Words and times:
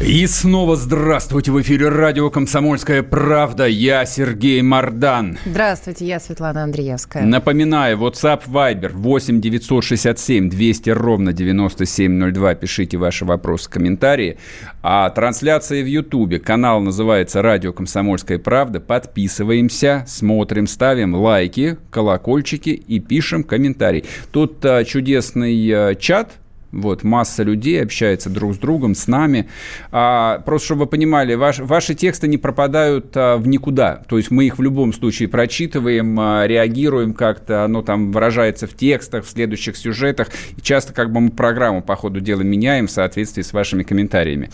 И 0.00 0.28
снова 0.28 0.76
здравствуйте 0.76 1.50
в 1.50 1.60
эфире 1.60 1.88
радио 1.88 2.30
«Комсомольская 2.30 3.02
правда». 3.02 3.66
Я 3.66 4.06
Сергей 4.06 4.62
Мордан. 4.62 5.38
Здравствуйте, 5.44 6.06
я 6.06 6.20
Светлана 6.20 6.62
Андреевская. 6.62 7.24
Напоминаю, 7.24 7.98
WhatsApp 7.98 8.42
Viber 8.46 8.92
8 8.92 9.40
967 9.40 10.50
200 10.50 10.90
ровно 10.90 11.32
9702. 11.32 12.54
Пишите 12.54 12.96
ваши 12.96 13.24
вопросы, 13.24 13.68
комментарии. 13.68 14.38
А 14.82 15.10
трансляция 15.10 15.82
в 15.82 15.86
Ютубе. 15.86 16.38
Канал 16.38 16.80
называется 16.80 17.42
«Радио 17.42 17.72
«Комсомольская 17.72 18.38
правда». 18.38 18.78
Подписываемся, 18.78 20.04
смотрим, 20.06 20.68
ставим 20.68 21.16
лайки, 21.16 21.76
колокольчики 21.90 22.70
и 22.70 23.00
пишем 23.00 23.42
комментарий. 23.42 24.04
Тут 24.30 24.64
а, 24.64 24.84
чудесный 24.84 25.68
а, 25.72 25.94
чат– 25.96 26.34
вот, 26.72 27.02
масса 27.02 27.42
людей 27.42 27.82
общается 27.82 28.28
друг 28.30 28.54
с 28.54 28.58
другом, 28.58 28.94
с 28.94 29.06
нами. 29.06 29.48
А, 29.90 30.40
просто, 30.40 30.66
чтобы 30.66 30.80
вы 30.80 30.86
понимали, 30.86 31.34
ваш, 31.34 31.60
ваши 31.60 31.94
тексты 31.94 32.28
не 32.28 32.36
пропадают 32.36 33.16
а, 33.16 33.36
в 33.36 33.46
никуда. 33.48 34.02
То 34.08 34.18
есть 34.18 34.30
мы 34.30 34.46
их 34.46 34.58
в 34.58 34.62
любом 34.62 34.92
случае 34.92 35.28
прочитываем, 35.28 36.18
а, 36.20 36.46
реагируем 36.46 37.14
как-то, 37.14 37.64
оно 37.64 37.82
там 37.82 38.12
выражается 38.12 38.66
в 38.66 38.74
текстах, 38.74 39.24
в 39.24 39.30
следующих 39.30 39.76
сюжетах. 39.76 40.28
И 40.56 40.60
часто 40.60 40.92
как 40.92 41.10
бы 41.10 41.20
мы 41.20 41.30
программу 41.30 41.82
по 41.82 41.96
ходу 41.96 42.20
дела 42.20 42.42
меняем 42.42 42.86
в 42.86 42.90
соответствии 42.90 43.42
с 43.42 43.52
вашими 43.52 43.82
комментариями. 43.82 44.50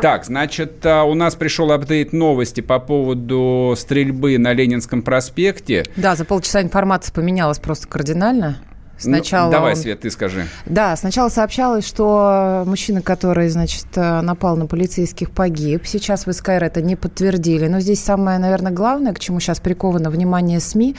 Так, 0.00 0.24
значит, 0.24 0.84
а, 0.84 1.04
у 1.04 1.14
нас 1.14 1.36
пришел 1.36 1.70
апдейт 1.70 2.12
новости 2.12 2.60
по 2.60 2.80
поводу 2.80 3.74
стрельбы 3.76 4.36
на 4.38 4.52
Ленинском 4.52 5.02
проспекте. 5.02 5.84
Да, 5.96 6.16
за 6.16 6.24
полчаса 6.24 6.60
информация 6.60 7.12
поменялась 7.12 7.58
просто 7.58 7.86
кардинально. 7.86 8.58
Сначала 9.02 9.46
ну, 9.46 9.52
давай, 9.52 9.72
он... 9.72 9.76
Свет, 9.76 10.00
ты 10.00 10.10
скажи. 10.10 10.46
Да, 10.66 10.96
сначала 10.96 11.28
сообщалось, 11.28 11.86
что 11.86 12.64
мужчина, 12.66 13.02
который, 13.02 13.48
значит, 13.48 13.86
напал 13.94 14.56
на 14.56 14.66
полицейских, 14.66 15.30
погиб. 15.30 15.86
Сейчас 15.86 16.26
в 16.26 16.32
СКР 16.32 16.64
это 16.64 16.82
не 16.82 16.96
подтвердили. 16.96 17.66
Но 17.68 17.80
здесь 17.80 18.02
самое, 18.02 18.38
наверное, 18.38 18.72
главное, 18.72 19.12
к 19.12 19.18
чему 19.20 19.40
сейчас 19.40 19.60
приковано 19.60 20.10
внимание 20.10 20.60
СМИ, 20.60 20.96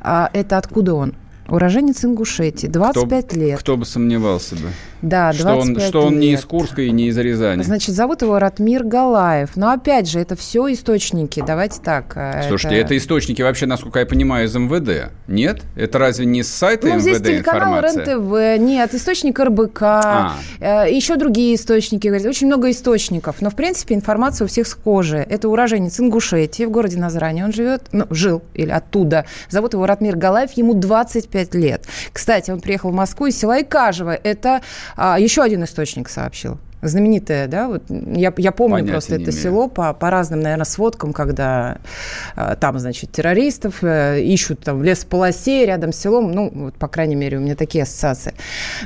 а, 0.00 0.30
это 0.32 0.56
откуда 0.56 0.94
он. 0.94 1.14
Уроженец 1.50 2.04
Ингушетии, 2.04 2.66
25 2.66 3.26
кто, 3.26 3.36
лет. 3.36 3.58
Кто 3.58 3.76
бы 3.76 3.84
сомневался 3.84 4.54
бы. 4.54 4.68
Да, 5.02 5.32
25 5.32 5.40
что 5.40 5.56
он, 5.56 5.80
что 5.80 6.02
он 6.06 6.12
лет. 6.14 6.20
не 6.20 6.32
из 6.34 6.44
Курска 6.44 6.82
и 6.82 6.90
не 6.90 7.08
из 7.08 7.18
Рязани. 7.18 7.62
Значит, 7.62 7.94
зовут 7.94 8.22
его 8.22 8.38
Ратмир 8.38 8.84
Галаев. 8.84 9.56
Но 9.56 9.70
опять 9.70 10.08
же, 10.08 10.20
это 10.20 10.36
все 10.36 10.70
источники. 10.72 11.42
Давайте 11.44 11.80
так. 11.80 12.12
э, 12.16 12.44
Слушайте, 12.48 12.76
это... 12.76 12.86
это 12.86 12.98
источники 12.98 13.40
вообще, 13.42 13.66
насколько 13.66 13.98
я 13.98 14.06
понимаю, 14.06 14.46
из 14.46 14.54
МВД. 14.54 15.10
Нет? 15.26 15.62
Это 15.74 15.98
разве 15.98 16.26
не 16.26 16.42
с 16.42 16.48
сайта 16.48 16.86
ну, 16.86 16.94
МВД 16.96 17.02
здесь 17.02 17.18
телеканал? 17.20 17.80
РНТВ, 17.80 18.60
нет, 18.62 18.94
источник 18.94 19.38
РБК, 19.40 19.82
А. 19.82 20.34
э, 20.60 20.92
еще 20.92 21.16
другие 21.16 21.54
источники. 21.54 22.06
говорят, 22.06 22.26
Очень 22.26 22.48
много 22.48 22.70
источников. 22.70 23.36
Но, 23.40 23.50
в 23.50 23.56
принципе, 23.56 23.94
информация 23.94 24.44
у 24.44 24.48
всех 24.48 24.66
схожая. 24.66 25.22
Это 25.22 25.48
уроженец 25.48 25.98
Ингушетии 25.98 26.64
в 26.64 26.70
городе 26.70 26.98
Назране. 26.98 27.44
Он 27.44 27.52
живет, 27.52 27.84
ну, 27.92 28.06
жил 28.10 28.42
или 28.54 28.70
оттуда. 28.70 29.24
Зовут 29.48 29.72
его 29.72 29.86
Ратмир 29.86 30.16
Галаев, 30.16 30.52
ему 30.52 30.74
25 30.74 31.39
лет. 31.54 31.86
Кстати, 32.12 32.50
он 32.50 32.60
приехал 32.60 32.90
в 32.90 32.94
Москву 32.94 33.26
из 33.26 33.38
села 33.38 33.60
Икажево. 33.62 34.14
Это 34.14 34.62
а, 34.96 35.18
еще 35.18 35.42
один 35.42 35.64
источник 35.64 36.08
сообщил. 36.08 36.58
Знаменитое, 36.82 37.46
да, 37.46 37.68
вот 37.68 37.82
я, 37.90 38.32
я 38.38 38.52
помню 38.52 38.76
Понятия 38.76 38.92
просто 38.92 39.14
это 39.16 39.24
имею. 39.24 39.42
село 39.42 39.68
по, 39.68 39.92
по 39.92 40.08
разным, 40.08 40.40
наверное, 40.40 40.64
сводкам, 40.64 41.12
когда 41.12 41.76
а, 42.36 42.56
там, 42.56 42.78
значит, 42.78 43.12
террористов 43.12 43.84
э, 43.84 44.22
ищут 44.22 44.60
там 44.60 44.78
в 44.78 44.82
лесополосе 44.82 45.66
рядом 45.66 45.92
с 45.92 45.96
селом, 45.96 46.32
ну, 46.32 46.50
вот, 46.54 46.74
по 46.76 46.88
крайней 46.88 47.16
мере, 47.16 47.36
у 47.36 47.40
меня 47.40 47.54
такие 47.54 47.82
ассоциации. 47.82 48.32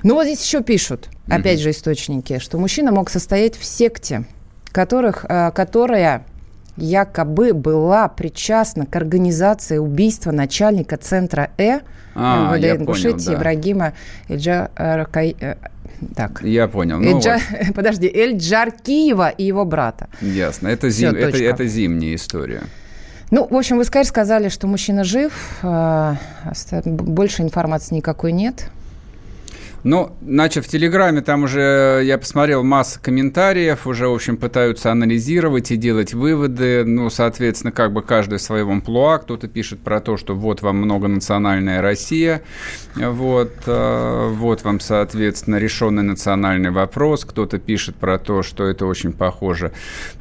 Но 0.03 0.15
вот 0.15 0.25
здесь 0.25 0.45
еще 0.45 0.61
пишут, 0.61 1.09
опять 1.29 1.61
же, 1.61 1.71
источники, 1.71 2.41
что 2.41 2.59
мужчина 2.59 2.91
мог 2.91 3.11
состоять 3.11 3.57
в 3.57 3.65
секте, 3.65 4.25
которых, 4.73 5.25
э, 5.29 5.53
которая 5.53 6.27
якобы 6.77 7.53
была 7.53 8.09
причастна 8.09 8.87
к 8.87 8.97
организации 8.97 9.79
убийства 9.79 10.33
начальника 10.33 10.97
центра 10.97 11.51
Э 11.59 11.81
А, 12.15 12.55
МВД 12.57 12.81
Ингушетии 12.81 13.11
понял, 13.11 13.25
да. 13.27 13.35
Ибрагима 13.35 13.93
Эльджа... 14.29 14.71
Ракай- 14.77 15.37
э, 15.41 15.57
Так. 16.15 16.43
Я 16.43 16.69
понял. 16.69 17.01
Ну, 17.01 17.19
Эльджа- 17.19 17.41
Подожди, 17.75 18.07
Эльджар 18.07 18.71
Киева 18.71 19.29
и 19.31 19.45
его 19.45 19.65
брата. 19.65 20.09
вот, 20.21 20.31
ясно. 20.31 20.69
Это, 20.69 20.91
зим... 20.91 21.11
это, 21.11 21.31
точка. 21.31 21.45
это 21.45 21.67
зимняя 21.67 22.15
история. 22.15 22.63
Ну, 23.31 23.49
в 23.51 23.57
общем, 23.57 23.79
в 23.79 23.85
СКР 23.85 24.05
сказали, 24.05 24.49
что 24.49 24.67
мужчина 24.69 25.03
жив, 25.03 25.33
а, 25.63 26.17
больше 26.85 27.43
информации 27.43 27.97
никакой 27.97 28.33
нет. 28.33 28.67
Ну, 29.85 30.17
значит, 30.27 30.65
в 30.65 30.69
Телеграме 30.69 31.21
там 31.21 31.45
уже, 31.45 32.01
я 32.05 32.17
посмотрел, 32.17 32.63
масса 32.65 32.99
комментариев, 32.99 33.87
уже, 33.87 34.09
в 34.09 34.15
общем, 34.15 34.39
пытаются 34.39 34.91
анализировать 34.91 35.71
и 35.71 35.77
делать 35.77 36.15
выводы. 36.15 36.85
Ну, 36.87 37.11
соответственно, 37.11 37.71
как 37.71 37.93
бы 37.93 38.01
каждый 38.01 38.39
в 38.39 38.43
своем 38.43 38.71
амплуа. 38.71 39.19
Кто-то 39.19 39.47
пишет 39.47 39.81
про 39.81 40.01
то, 40.01 40.17
что 40.17 40.35
вот 40.35 40.63
вам 40.63 40.79
многонациональная 40.79 41.83
Россия, 41.83 42.41
вот, 42.97 43.53
э, 43.67 44.29
вот 44.33 44.65
вам, 44.65 44.81
соответственно, 44.81 45.57
решенный 45.57 46.03
национальный 46.03 46.71
вопрос. 46.71 47.27
Кто-то 47.27 47.59
пишет 47.59 47.97
про 47.97 48.19
то, 48.19 48.43
что 48.43 48.65
это 48.65 48.87
очень 48.87 49.13
похоже 49.13 49.73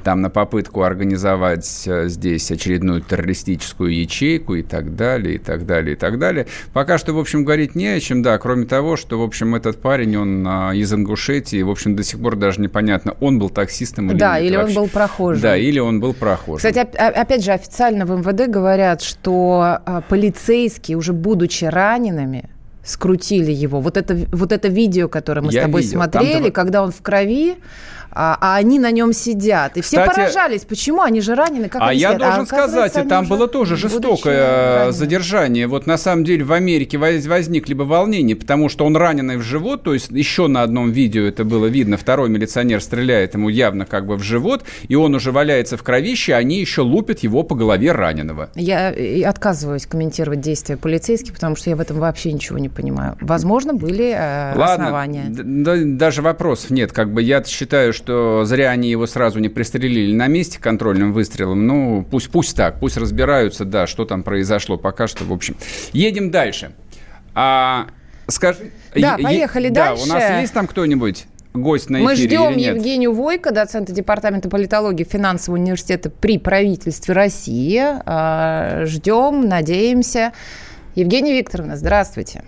там 0.03 0.19
на 0.19 0.29
попытку 0.29 0.84
организовать 0.84 1.84
э, 1.88 2.09
здесь 2.09 2.52
очередную 2.52 3.00
террористическую 3.00 3.97
ячейку 3.97 4.56
и 4.56 4.62
так 4.62 4.97
далее, 4.97 5.35
и 5.35 5.38
так 5.38 5.66
далее, 5.66 5.94
и 5.94 5.97
так 5.97 6.19
далее. 6.19 6.47
Пока 6.73 6.97
что, 6.97 7.13
в 7.13 7.19
общем, 7.19 7.46
говорить 7.46 7.75
не 7.75 7.88
о 7.88 8.00
чем, 8.02 8.22
да, 8.22 8.38
кроме 8.38 8.66
того, 8.66 8.97
что, 8.97 9.18
в 9.18 9.23
общем, 9.23 9.53
этот 9.56 9.81
парень, 9.81 10.16
он 10.18 10.46
а, 10.47 10.72
из 10.74 10.94
Ингушетии, 10.94 11.62
в 11.62 11.69
общем, 11.69 11.96
до 11.96 12.03
сих 12.03 12.19
пор 12.19 12.36
даже 12.36 12.62
непонятно, 12.62 13.16
он 13.19 13.40
был 13.40 13.50
таксистом 13.50 14.12
или 14.12 14.18
да, 14.18 14.40
нет 14.40 14.50
или 14.50 14.58
вообще. 14.58 14.78
он 14.78 14.84
был 14.84 14.90
прохожим. 14.90 15.41
Да, 15.41 15.58
или 15.58 15.80
он 15.80 16.00
был 16.00 16.14
прохожим. 16.14 16.58
Кстати, 16.58 16.80
опять 16.97 17.44
же, 17.44 17.52
официально 17.52 18.06
в 18.06 18.12
МВД 18.12 18.50
говорят, 18.50 19.02
что 19.02 19.80
а, 19.86 20.02
полицейские, 20.02 20.97
уже 20.97 21.14
будучи 21.14 21.66
ранеными, 21.66 22.50
скрутили 22.84 23.52
его. 23.52 23.80
Вот 23.80 23.96
это, 23.97 24.28
вот 24.31 24.52
это 24.52 24.68
видео, 24.68 25.08
которое 25.08 25.41
мы 25.41 25.53
Я 25.53 25.62
с 25.62 25.66
тобой 25.66 25.81
видел. 25.81 26.00
смотрели, 26.00 26.34
Там-то- 26.34 26.52
когда 26.52 26.84
он 26.84 26.91
в 26.91 27.02
крови, 27.02 27.56
а, 28.16 28.38
а 28.40 28.56
они 28.56 28.79
на 28.79 28.91
нем 28.91 29.13
сидят. 29.13 29.78
И 29.78 29.81
все 29.81 29.97
Кстати, 30.00 30.16
поражались, 30.16 30.62
почему 30.66 31.01
они 31.01 31.22
же 31.22 31.35
ранены, 31.35 31.69
как 31.69 31.81
а 31.81 31.88
они 31.90 32.00
я 32.00 32.09
сидят? 32.09 32.22
должен 32.22 32.41
оказывается, 32.44 32.90
сказать, 32.90 33.06
и 33.06 33.09
там 33.09 33.28
было 33.28 33.47
тоже 33.47 33.75
жестокое 33.78 34.74
ранеными. 34.75 34.91
задержание. 34.91 35.68
Вот 35.68 35.85
на 35.88 35.97
самом 35.97 36.23
деле 36.23 36.44
в 36.44 36.52
Америке 36.53 36.97
воз- 36.97 37.25
возникли 37.25 37.73
бы 37.73 37.85
волнения, 37.85 38.35
потому 38.35 38.69
что 38.69 38.85
он 38.85 38.96
раненый 38.97 39.38
в 39.38 39.41
живот, 39.41 39.84
то 39.84 39.94
есть 39.94 40.12
еще 40.12 40.47
на 40.47 40.62
одном 40.63 40.91
видео 40.91 41.23
это 41.25 41.44
было 41.44 41.66
видно, 41.68 41.97
второй 41.97 42.29
милиционер 42.29 42.81
стреляет 42.81 43.34
ему 43.34 43.50
явно 43.50 43.85
как 43.85 44.06
бы 44.06 44.16
в 44.18 44.23
живот, 44.23 44.63
и 44.88 44.96
он 44.96 45.16
уже 45.16 45.31
валяется 45.31 45.78
в 45.78 45.84
кровище, 45.84 46.34
а 46.34 46.38
они 46.38 46.59
еще 46.59 46.81
лупят 46.81 47.19
его 47.19 47.44
по 47.44 47.56
голове 47.56 47.91
раненого. 47.91 48.50
Я 48.56 48.91
и 48.91 49.22
отказываюсь 49.23 49.85
комментировать 49.85 50.41
действия 50.41 50.78
полицейских, 50.78 51.34
потому 51.34 51.56
что 51.56 51.69
я 51.69 51.75
в 51.75 51.79
этом 51.81 51.97
вообще 52.00 52.31
ничего 52.34 52.57
не 52.59 52.69
понимаю. 52.69 53.18
Возможно, 53.22 53.73
были 53.73 54.13
э, 54.16 54.53
Ладно, 54.57 54.73
основания. 54.88 55.25
да- 55.29 55.75
даже 55.84 56.22
вопросов 56.22 56.69
нет. 56.72 56.91
Как 56.91 57.12
бы 57.12 57.22
я 57.22 57.44
считаю, 57.44 57.94
что 57.94 58.03
зря 58.06 58.69
они 58.72 58.90
его 58.90 59.08
сразу 59.08 59.40
не 59.40 59.50
пристрелили 59.50 60.14
на 60.14 60.28
месте 60.28 60.59
контрольным 60.59 61.14
выстрелом. 61.14 61.66
Ну, 61.67 62.05
пусть, 62.09 62.29
пусть 62.29 62.55
так, 62.55 62.79
пусть 62.79 62.97
разбираются, 62.97 63.66
да, 63.66 63.88
что 63.88 64.05
там 64.05 64.23
произошло 64.23 64.78
пока 64.78 65.08
что, 65.08 65.23
в 65.26 65.32
общем. 65.34 65.55
Едем 65.91 66.32
дальше. 66.32 66.73
А, 67.35 67.88
скажи... 68.28 68.72
Да, 68.96 69.16
е- 69.16 69.22
е- 69.22 69.23
поехали 69.23 69.70
да, 69.70 69.90
дальше. 69.90 70.03
у 70.03 70.08
нас 70.08 70.41
есть 70.41 70.53
там 70.53 70.67
кто-нибудь 70.67 71.26
гость 71.53 71.90
на 71.90 72.00
Мы 72.00 72.14
эфире 72.14 72.29
ждем 72.29 72.52
или 72.52 72.59
нет? 72.59 72.76
Евгению 72.76 73.14
Войко, 73.14 73.52
доцента 73.52 73.91
Департамента 73.94 74.50
политологии 74.50 75.03
финансового 75.03 75.59
университета 75.59 76.09
при 76.09 76.38
правительстве 76.38 77.14
России. 77.14 77.79
А, 78.05 78.85
Ждем, 78.85 79.47
надеемся. 79.47 80.34
Евгения 80.96 81.38
Викторовна, 81.38 81.76
здравствуйте. 81.76 82.44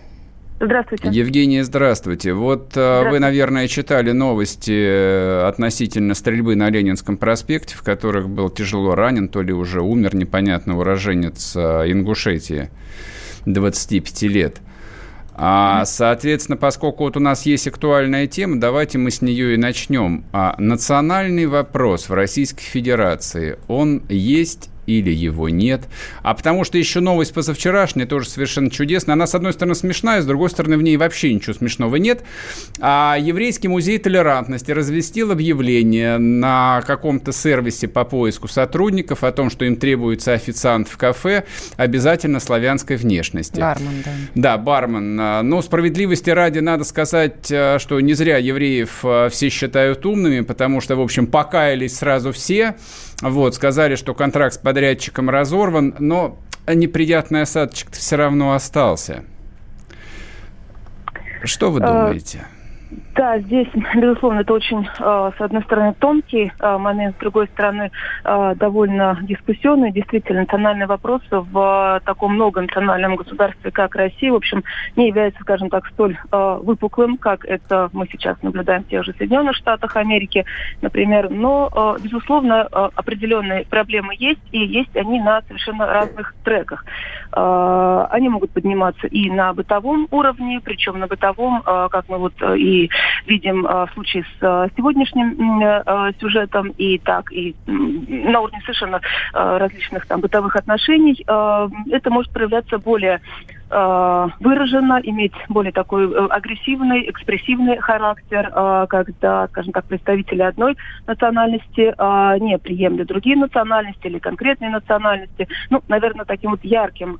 Здравствуйте. 0.60 1.10
Евгения, 1.12 1.63
здравствуйте. 1.66 2.34
Вот 2.34 2.78
э, 2.78 3.10
вы, 3.10 3.19
наверное, 3.19 3.68
читали 3.68 4.12
новости 4.12 4.72
э, 4.72 5.48
относительно 5.48 6.13
стрельбы 6.13 6.56
на 6.56 6.69
Ленинском 6.69 7.18
проспекте, 7.18 7.75
в 7.75 7.84
которых 7.84 8.30
был 8.30 8.50
тяжело 8.50 8.96
ранен, 8.96 9.28
то 9.28 9.42
ли 9.42 9.52
уже 9.52 9.81
умер, 9.81 10.16
непонятно, 10.16 10.78
уроженец 10.78 11.57
э, 11.57 11.92
Ингушетии, 11.92 12.69
25 13.46 14.22
лет. 14.24 14.62
А, 15.38 15.84
соответственно, 15.84 16.56
поскольку 16.56 17.04
вот 17.04 17.18
у 17.18 17.19
нас 17.19 17.46
есть 17.46 17.68
актуальная 17.68 18.25
тема, 18.25 18.57
давайте 18.57 18.98
мы 18.98 19.12
с 19.12 19.22
нее 19.22 19.56
и 19.56 19.57
начнем. 19.57 20.24
А, 20.31 20.56
национальный 20.57 21.48
вопрос 21.48 22.07
в 22.07 22.13
Российской 22.13 22.63
Федерации, 22.63 23.60
он 23.68 24.04
есть 24.07 24.69
или 24.88 25.12
его 25.12 25.50
нет. 25.50 25.84
А 26.22 26.34
потому 26.34 26.64
что 26.64 26.78
еще 26.78 27.00
новость 27.00 27.34
позавчерашняя, 27.34 28.06
тоже 28.06 28.30
совершенно 28.30 28.70
чудесная. 28.70 29.14
Она, 29.14 29.28
с 29.28 29.36
одной 29.36 29.54
стороны, 29.54 29.76
смешная, 29.76 30.22
с 30.22 30.26
другой 30.26 30.50
стороны, 30.50 30.78
в 30.78 30.82
ней 30.82 30.98
вообще 30.98 31.34
ничего 31.34 31.54
смешного 31.54 31.96
нет. 31.96 32.24
А 32.80 33.18
Еврейский 33.20 33.68
музей 33.68 33.98
толерантности 33.98 34.72
развестил 34.72 35.32
объявление 35.32 36.18
на 36.18 36.84
каком-то 36.86 37.32
сервисе 37.32 37.88
по 37.88 38.04
поиску 38.04 38.48
сотрудников 38.48 39.24
о 39.24 39.32
том, 39.32 39.50
что 39.50 39.66
им 39.66 39.76
требуется 39.76 40.34
официант 40.34 40.88
в 40.88 40.98
кафе 40.98 41.46
обязательно 41.78 42.40
славянской 42.40 42.98
внешности. 42.98 43.60
Бармен, 43.60 44.04
да. 44.04 44.12
Да, 44.36 44.58
бармен. 44.58 45.16
Но 45.16 45.62
справедливости 45.62 46.30
ради 46.30 46.60
надо 46.60 46.84
сказать, 46.84 47.50
э, 47.50 47.78
что 47.80 48.00
не 48.00 48.14
зря 48.14 48.38
евреев 48.38 49.00
э, 49.04 49.30
все 49.31 49.50
считают 49.50 50.06
умными, 50.06 50.42
потому 50.42 50.81
что, 50.81 50.96
в 50.96 51.02
общем, 51.02 51.28
покаялись 51.28 51.98
сразу 51.98 52.31
все. 52.31 52.76
Вот, 53.22 53.56
сказали, 53.56 53.96
что 53.96 54.14
контракт 54.14 54.56
с 54.56 54.58
подрядчиком 54.58 55.30
разорван, 55.30 55.96
но 56.00 56.38
неприятный 56.68 57.44
осадочек 57.44 57.92
все 57.92 58.16
равно 58.16 58.54
остался. 58.54 59.24
Что 61.44 61.72
вы 61.72 61.80
э, 61.80 61.86
думаете? 61.86 62.48
Да, 63.16 63.40
здесь, 63.40 63.68
безусловно, 63.96 64.42
это 64.42 64.54
очень, 64.54 64.86
э, 65.00 65.32
с 65.38 65.42
одной 65.42 65.64
стороны, 65.64 65.94
тонкий 65.98 66.52
э, 66.60 66.78
момент, 66.78 67.16
с 67.16 67.20
другой 67.20 67.48
стороны, 67.48 67.90
э, 68.26 68.56
довольно 68.58 69.18
дискуссионный. 69.22 69.92
Действительно, 69.92 70.42
национальный 70.42 70.86
вопрос 70.86 71.22
в 71.32 72.02
таком 72.06 72.36
многонациональном 72.36 73.16
государстве, 73.16 73.72
как 73.72 73.96
Россия, 73.96 74.34
в 74.34 74.36
общем, 74.36 74.66
не 74.98 75.08
является, 75.08 75.42
скажем 75.42 75.70
так, 75.70 75.88
столь 75.88 76.18
выпуклым, 76.32 77.18
как 77.18 77.46
это 77.46 77.90
мы 77.94 78.08
сейчас 78.12 78.42
наблюдаем 78.42 78.84
в 78.84 78.88
тех 78.88 79.06
же 79.06 79.14
Соединенных 79.18 79.56
Штатах 79.56 79.96
Америки, 79.96 80.46
например. 80.82 81.30
Но, 81.30 81.98
безусловно, 82.02 82.64
определенные 82.64 83.66
проблемы 83.66 84.14
есть, 84.18 84.42
и 84.52 84.60
есть 84.60 84.96
они 84.96 85.22
на 85.22 85.42
совершенно 85.44 85.86
разных 85.86 86.36
треках. 86.44 86.86
Они 87.32 88.30
могут 88.30 88.52
подниматься 88.52 89.08
и 89.08 89.30
на 89.30 89.54
бытовом 89.54 90.08
уровне, 90.12 90.60
причем 90.64 91.00
на 91.00 91.08
бытовом, 91.08 91.62
как 91.64 92.06
мы 92.10 92.18
вот 92.18 92.34
и 92.56 92.90
видим 93.25 93.66
э, 93.66 93.86
в 93.86 93.94
случае 93.94 94.24
с 94.24 94.38
э, 94.42 94.68
сегодняшним 94.75 95.62
э, 95.62 96.12
сюжетом, 96.19 96.69
и 96.78 96.98
так, 97.00 97.31
и 97.31 97.56
на 97.68 98.40
уровне 98.40 98.60
совершенно 98.62 99.02
различных 99.34 100.06
там 100.06 100.22
бытовых 100.22 100.56
отношений, 100.56 101.24
это 101.25 102.10
может 102.10 102.31
проявляться 102.31 102.78
более 102.78 103.22
выраженно, 103.69 105.00
иметь 105.04 105.34
более 105.50 105.72
такой 105.72 106.06
агрессивный, 106.28 107.10
экспрессивный 107.10 107.80
характер, 107.80 108.50
когда, 108.88 109.48
скажем 109.48 109.74
так, 109.74 109.86
представители 109.86 110.44
одной 110.44 110.78
национальности 111.07 111.94
не 112.42 112.57
приемлют 112.60 113.07
другие 113.07 113.36
национальности 113.36 114.06
или 114.06 114.19
конкретные 114.19 114.69
национальности. 114.69 115.48
Ну, 115.72 115.81
наверное, 115.88 116.25
таким 116.25 116.52
вот 116.52 116.63
ярким 116.63 117.18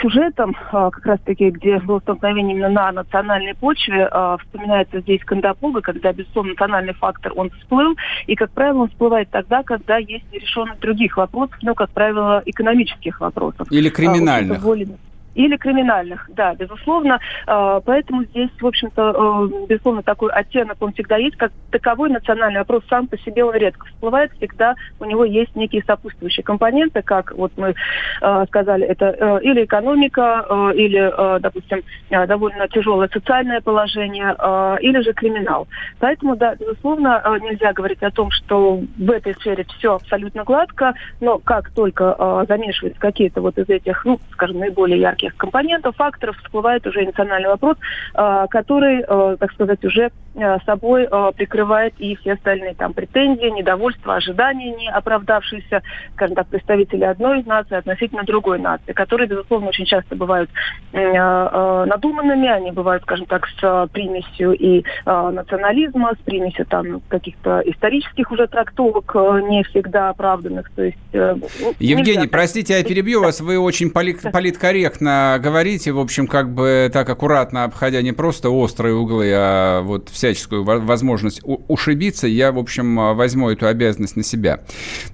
сюжетом, 0.00 0.56
а, 0.72 0.90
как 0.90 1.06
раз-таки, 1.06 1.50
где 1.50 1.78
было 1.78 2.00
столкновение 2.00 2.56
именно 2.56 2.68
на 2.68 2.92
национальной 2.92 3.54
почве, 3.54 4.08
а, 4.10 4.36
вспоминается 4.38 5.00
здесь 5.00 5.22
Кандапуга, 5.24 5.80
когда, 5.80 6.12
безусловно, 6.12 6.52
национальный 6.52 6.94
фактор, 6.94 7.32
он 7.36 7.50
всплыл, 7.50 7.96
и, 8.26 8.34
как 8.34 8.50
правило, 8.50 8.82
он 8.82 8.88
всплывает 8.88 9.30
тогда, 9.30 9.62
когда 9.62 9.96
есть 9.98 10.24
нерешенность 10.32 10.80
других 10.80 11.16
вопросов, 11.16 11.56
ну, 11.62 11.74
как 11.74 11.90
правило, 11.90 12.42
экономических 12.44 13.20
вопросов. 13.20 13.70
Или 13.70 13.88
криминальных. 13.88 14.58
А, 14.58 14.60
или 15.36 15.56
криминальных, 15.56 16.28
да, 16.34 16.54
безусловно. 16.54 17.20
А, 17.46 17.80
поэтому 17.80 18.24
здесь, 18.24 18.50
в 18.58 18.66
общем-то, 18.66 19.50
э, 19.52 19.66
безусловно, 19.68 20.02
такой 20.02 20.32
оттенок, 20.32 20.78
он 20.80 20.92
всегда 20.92 21.16
есть, 21.16 21.36
как 21.36 21.52
таковой 21.70 22.08
национальный 22.08 22.60
вопрос 22.60 22.82
сам 22.88 23.06
по 23.06 23.18
себе 23.18 23.44
он 23.44 23.54
редко 23.54 23.86
всплывает, 23.86 24.32
всегда 24.32 24.74
у 24.98 25.04
него 25.04 25.24
есть 25.24 25.54
некие 25.54 25.82
сопутствующие 25.86 26.42
компоненты, 26.42 27.02
как 27.02 27.32
вот 27.32 27.52
мы 27.56 27.74
э, 28.22 28.44
сказали, 28.48 28.86
это 28.86 29.06
э, 29.06 29.40
или 29.42 29.64
экономика, 29.64 30.46
или, 30.74 31.40
допустим, 31.40 31.82
довольно 32.10 32.68
тяжелое 32.68 33.08
социальное 33.12 33.60
положение, 33.60 34.34
или 34.80 35.00
же 35.02 35.12
криминал. 35.12 35.68
Поэтому, 35.98 36.36
да, 36.36 36.54
безусловно, 36.54 37.22
нельзя 37.42 37.72
говорить 37.72 38.02
о 38.02 38.10
том, 38.10 38.30
что 38.30 38.80
в 38.96 39.10
этой 39.10 39.34
сфере 39.34 39.66
все 39.78 39.94
абсолютно 39.94 40.44
гладко, 40.44 40.94
но 41.20 41.38
как 41.38 41.70
только 41.70 42.44
замешиваются 42.48 43.00
какие-то 43.00 43.40
вот 43.40 43.58
из 43.58 43.68
этих, 43.68 44.04
ну, 44.04 44.18
скажем, 44.32 44.58
наиболее 44.58 45.00
ярких 45.00 45.25
всяких 45.26 45.36
компонентов, 45.36 45.96
факторов 45.96 46.36
всплывает 46.38 46.86
уже 46.86 47.04
национальный 47.04 47.48
вопрос, 47.48 47.76
а, 48.14 48.46
который, 48.46 49.04
а, 49.06 49.36
так 49.36 49.52
сказать, 49.52 49.84
уже 49.84 50.10
а, 50.36 50.58
собой 50.66 51.08
прикрывает 51.36 51.94
и 51.98 52.16
все 52.16 52.34
остальные 52.34 52.74
там 52.74 52.92
претензии, 52.92 53.50
недовольства, 53.50 54.16
ожидания 54.16 54.74
не 54.74 54.88
оправдавшиеся, 54.88 55.82
скажем 56.14 56.36
так, 56.36 56.46
представители 56.48 57.04
одной 57.04 57.42
нации 57.44 57.76
относительно 57.76 58.22
другой 58.24 58.58
нации, 58.58 58.92
которые, 58.92 59.28
безусловно, 59.28 59.68
очень 59.68 59.86
часто 59.86 60.14
бывают 60.14 60.50
надуманными, 60.92 62.48
они 62.48 62.70
бывают, 62.70 63.02
скажем 63.02 63.26
так, 63.26 63.46
с 63.46 63.88
примесью 63.92 64.52
и 64.52 64.84
национализма, 65.04 66.12
с 66.20 66.24
примесью 66.24 66.66
там 66.66 67.00
каких-то 67.08 67.62
исторических 67.64 68.30
уже 68.30 68.46
трактовок, 68.46 69.14
не 69.48 69.62
всегда 69.64 70.10
оправданных. 70.10 70.70
То 70.74 70.82
есть, 70.82 70.98
э, 71.12 71.34
ну, 71.60 71.74
Евгений, 71.78 72.18
нельзя, 72.18 72.30
простите, 72.30 72.78
я 72.78 72.84
перебью 72.84 73.22
вас, 73.22 73.40
вы 73.40 73.58
очень 73.58 73.90
политкорректно 73.90 75.15
говорите, 75.42 75.92
в 75.92 75.98
общем, 75.98 76.26
как 76.26 76.52
бы 76.52 76.90
так 76.92 77.08
аккуратно 77.08 77.64
обходя 77.64 78.02
не 78.02 78.12
просто 78.12 78.50
острые 78.50 78.94
углы, 78.94 79.30
а 79.34 79.82
вот 79.82 80.08
всяческую 80.08 80.64
возможность 80.64 81.40
ушибиться, 81.44 82.26
я, 82.26 82.52
в 82.52 82.58
общем, 82.58 83.14
возьму 83.14 83.50
эту 83.50 83.66
обязанность 83.66 84.16
на 84.16 84.22
себя. 84.22 84.60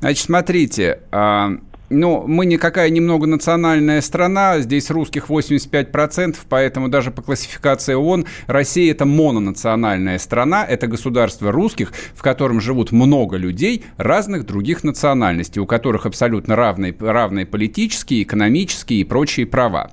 Значит, 0.00 0.24
смотрите, 0.24 1.00
а, 1.10 1.52
ну, 1.92 2.24
мы 2.26 2.46
никакая 2.46 2.90
немного 2.90 3.26
национальная 3.26 4.00
страна, 4.00 4.60
здесь 4.60 4.90
русских 4.90 5.28
85%, 5.28 6.36
поэтому 6.48 6.88
даже 6.88 7.10
по 7.10 7.22
классификации 7.22 7.94
ООН 7.94 8.26
Россия 8.46 8.90
это 8.90 9.04
мононациональная 9.04 10.18
страна, 10.18 10.64
это 10.64 10.86
государство 10.86 11.52
русских, 11.52 11.92
в 12.14 12.22
котором 12.22 12.60
живут 12.60 12.92
много 12.92 13.36
людей 13.36 13.84
разных 13.96 14.46
других 14.46 14.84
национальностей, 14.84 15.60
у 15.60 15.66
которых 15.66 16.06
абсолютно 16.06 16.56
равные, 16.56 16.94
равные 16.98 17.46
политические, 17.46 18.22
экономические 18.22 19.00
и 19.00 19.04
прочие 19.04 19.46
права. 19.46 19.92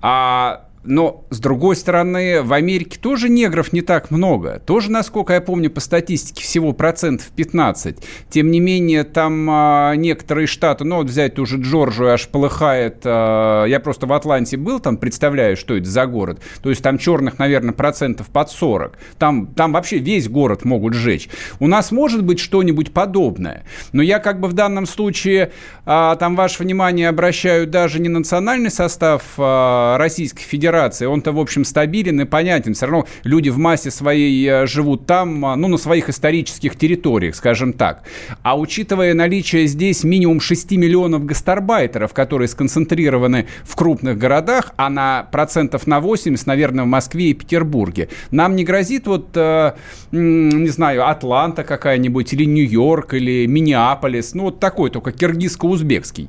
А 0.00 0.66
но, 0.84 1.24
с 1.30 1.40
другой 1.40 1.76
стороны, 1.76 2.42
в 2.42 2.52
Америке 2.52 2.98
тоже 3.00 3.28
негров 3.28 3.72
не 3.72 3.80
так 3.80 4.10
много. 4.10 4.60
Тоже, 4.64 4.90
насколько 4.90 5.32
я 5.32 5.40
помню, 5.40 5.70
по 5.70 5.80
статистике 5.80 6.42
всего 6.42 6.72
процентов 6.72 7.28
15. 7.34 7.96
Тем 8.28 8.50
не 8.50 8.60
менее, 8.60 9.04
там 9.04 9.48
а, 9.50 9.94
некоторые 9.94 10.46
штаты, 10.46 10.84
ну 10.84 10.96
вот 10.96 11.06
взять 11.06 11.34
ту 11.34 11.46
же 11.46 11.58
Джорджию, 11.58 12.12
аж 12.12 12.28
полыхает. 12.28 12.98
А, 13.04 13.64
я 13.64 13.80
просто 13.80 14.06
в 14.06 14.12
Атланте 14.12 14.56
был, 14.56 14.78
там 14.78 14.98
представляю, 14.98 15.56
что 15.56 15.76
это 15.76 15.88
за 15.88 16.06
город. 16.06 16.40
То 16.62 16.68
есть 16.68 16.82
там 16.82 16.98
черных, 16.98 17.38
наверное, 17.38 17.72
процентов 17.72 18.28
под 18.28 18.50
40. 18.50 18.98
Там, 19.18 19.46
там 19.48 19.72
вообще 19.72 19.98
весь 19.98 20.28
город 20.28 20.64
могут 20.64 20.94
сжечь. 20.94 21.28
У 21.60 21.66
нас 21.66 21.92
может 21.92 22.22
быть 22.24 22.38
что-нибудь 22.38 22.92
подобное. 22.92 23.64
Но 23.92 24.02
я 24.02 24.18
как 24.18 24.40
бы 24.40 24.48
в 24.48 24.52
данном 24.52 24.86
случае, 24.86 25.52
а, 25.86 26.16
там 26.16 26.36
ваше 26.36 26.62
внимание 26.62 27.08
обращаю 27.08 27.66
даже 27.66 28.00
не 28.00 28.08
национальный 28.08 28.70
состав 28.70 29.22
а, 29.38 29.96
Российской 29.96 30.42
Федерации, 30.42 30.73
Федерации, 30.74 31.06
он-то, 31.06 31.30
в 31.30 31.38
общем, 31.38 31.64
стабилен 31.64 32.20
и 32.20 32.24
понятен. 32.24 32.74
Все 32.74 32.86
равно 32.86 33.06
люди 33.22 33.48
в 33.48 33.58
массе 33.58 33.92
своей 33.92 34.44
э, 34.48 34.66
живут 34.66 35.06
там, 35.06 35.44
а, 35.46 35.54
ну, 35.54 35.68
на 35.68 35.76
своих 35.76 36.08
исторических 36.08 36.76
территориях, 36.76 37.36
скажем 37.36 37.72
так. 37.72 38.02
А 38.42 38.58
учитывая 38.58 39.14
наличие 39.14 39.68
здесь 39.68 40.02
минимум 40.02 40.40
6 40.40 40.72
миллионов 40.72 41.24
гастарбайтеров, 41.24 42.12
которые 42.12 42.48
сконцентрированы 42.48 43.46
в 43.62 43.76
крупных 43.76 44.18
городах, 44.18 44.72
а 44.76 44.90
на 44.90 45.28
процентов 45.30 45.86
на 45.86 46.00
80, 46.00 46.44
наверное, 46.44 46.84
в 46.84 46.88
Москве 46.88 47.30
и 47.30 47.34
Петербурге, 47.34 48.08
нам 48.32 48.56
не 48.56 48.64
грозит 48.64 49.06
вот, 49.06 49.28
э, 49.36 49.74
не 50.10 50.68
знаю, 50.70 51.08
Атланта 51.08 51.62
какая-нибудь, 51.62 52.32
или 52.32 52.44
Нью-Йорк, 52.44 53.14
или 53.14 53.46
Миннеаполис, 53.46 54.34
ну, 54.34 54.44
вот 54.44 54.58
такой 54.58 54.90
только 54.90 55.12
киргизско-узбекский. 55.12 56.28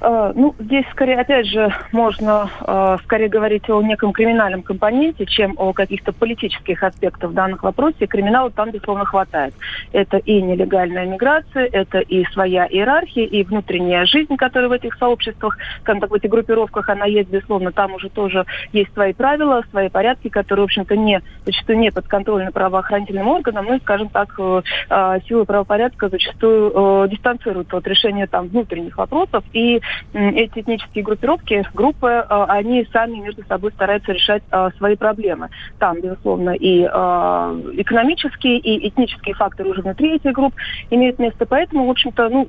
Э, 0.00 0.32
ну, 0.34 0.54
здесь 0.58 0.84
скорее, 0.92 1.20
опять 1.20 1.46
же, 1.46 1.72
можно 1.92 2.48
э, 2.60 2.96
скорее 3.04 3.28
говорить 3.28 3.68
о 3.68 3.82
неком 3.82 4.12
криминальном 4.12 4.62
компоненте, 4.62 5.26
чем 5.26 5.54
о 5.56 5.72
каких-то 5.72 6.12
политических 6.12 6.82
аспектах 6.82 7.32
данных 7.32 7.62
вопросов. 7.62 8.08
Криминала 8.08 8.50
там, 8.50 8.70
безусловно, 8.70 9.04
хватает. 9.04 9.54
Это 9.92 10.18
и 10.18 10.40
нелегальная 10.40 11.06
миграция, 11.06 11.68
это 11.72 11.98
и 11.98 12.24
своя 12.26 12.66
иерархия, 12.66 13.24
и 13.24 13.42
внутренняя 13.42 14.04
жизнь, 14.04 14.36
которая 14.36 14.68
в 14.68 14.72
этих 14.72 14.94
сообществах, 14.96 15.58
скажем 15.80 16.00
так, 16.00 16.10
в 16.10 16.14
этих 16.14 16.30
группировках, 16.30 16.88
она 16.88 17.06
есть, 17.06 17.30
безусловно, 17.30 17.72
там 17.72 17.94
уже 17.94 18.08
тоже 18.08 18.44
есть 18.72 18.92
свои 18.92 19.12
правила, 19.12 19.62
свои 19.70 19.88
порядки, 19.88 20.28
которые, 20.28 20.64
в 20.64 20.68
общем-то, 20.68 20.96
не, 20.96 21.22
зачастую 21.44 21.78
не 21.78 21.90
подконтрольны 21.90 22.52
правоохранительным 22.52 23.28
органам, 23.28 23.66
ну 23.66 23.76
и, 23.76 23.80
скажем 23.80 24.08
так, 24.08 24.34
э, 24.38 24.62
э, 24.90 25.18
силы 25.26 25.44
правопорядка 25.44 26.08
зачастую 26.08 26.72
э, 27.04 27.08
дистанцируются 27.10 27.76
от 27.76 27.86
решения 27.86 28.26
там 28.26 28.48
внутренних 28.48 28.96
вопросов 28.96 29.44
и 29.52 29.80
эти 30.12 30.60
этнические 30.60 31.04
группировки, 31.04 31.64
группы, 31.74 32.24
они 32.28 32.86
сами 32.92 33.16
между 33.16 33.44
собой 33.46 33.72
стараются 33.72 34.12
решать 34.12 34.42
свои 34.76 34.96
проблемы. 34.96 35.48
Там, 35.78 36.00
безусловно, 36.00 36.50
и 36.50 36.82
экономические, 36.82 38.58
и 38.58 38.88
этнические 38.88 39.34
факторы 39.34 39.70
уже 39.70 39.82
внутри 39.82 40.16
этих 40.16 40.32
групп 40.32 40.54
имеют 40.90 41.18
место. 41.18 41.46
Поэтому, 41.46 41.86
в 41.86 41.90
общем-то, 41.90 42.28
ну, 42.28 42.48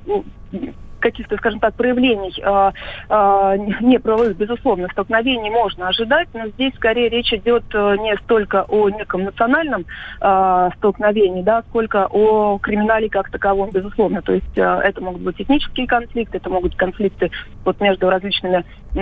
каких-то, 1.00 1.38
скажем 1.38 1.60
так, 1.60 1.74
проявлений 1.75 2.34
э, 2.41 2.72
э, 3.10 3.58
неправовых, 3.82 4.38
безусловно, 4.38 4.88
столкновений 4.91 5.50
можно 5.50 5.88
ожидать, 5.88 6.27
но 6.34 6.48
здесь 6.48 6.74
скорее 6.75 7.10
речь 7.10 7.34
идет 7.34 7.63
э, 7.74 7.96
не 8.00 8.15
столько 8.18 8.65
о 8.68 8.89
неком 8.89 9.24
национальном 9.24 9.86
э, 10.22 10.70
столкновении, 10.77 11.41
да, 11.44 11.63
сколько 11.70 12.08
о 12.10 12.58
криминале 12.60 13.10
как 13.10 13.29
таковом, 13.29 13.70
безусловно. 13.72 14.22
То 14.22 14.34
есть 14.34 14.58
э, 14.58 14.62
это 14.62 15.01
могут 15.01 15.22
быть 15.22 15.39
этнические 15.39 15.88
конфликты, 15.88 16.38
это 16.38 16.50
могут 16.50 16.72
быть 16.72 16.77
конфликты 16.77 17.32
вот 17.63 17.79
между 17.79 18.10
различными 18.10 18.65
э, 18.96 19.00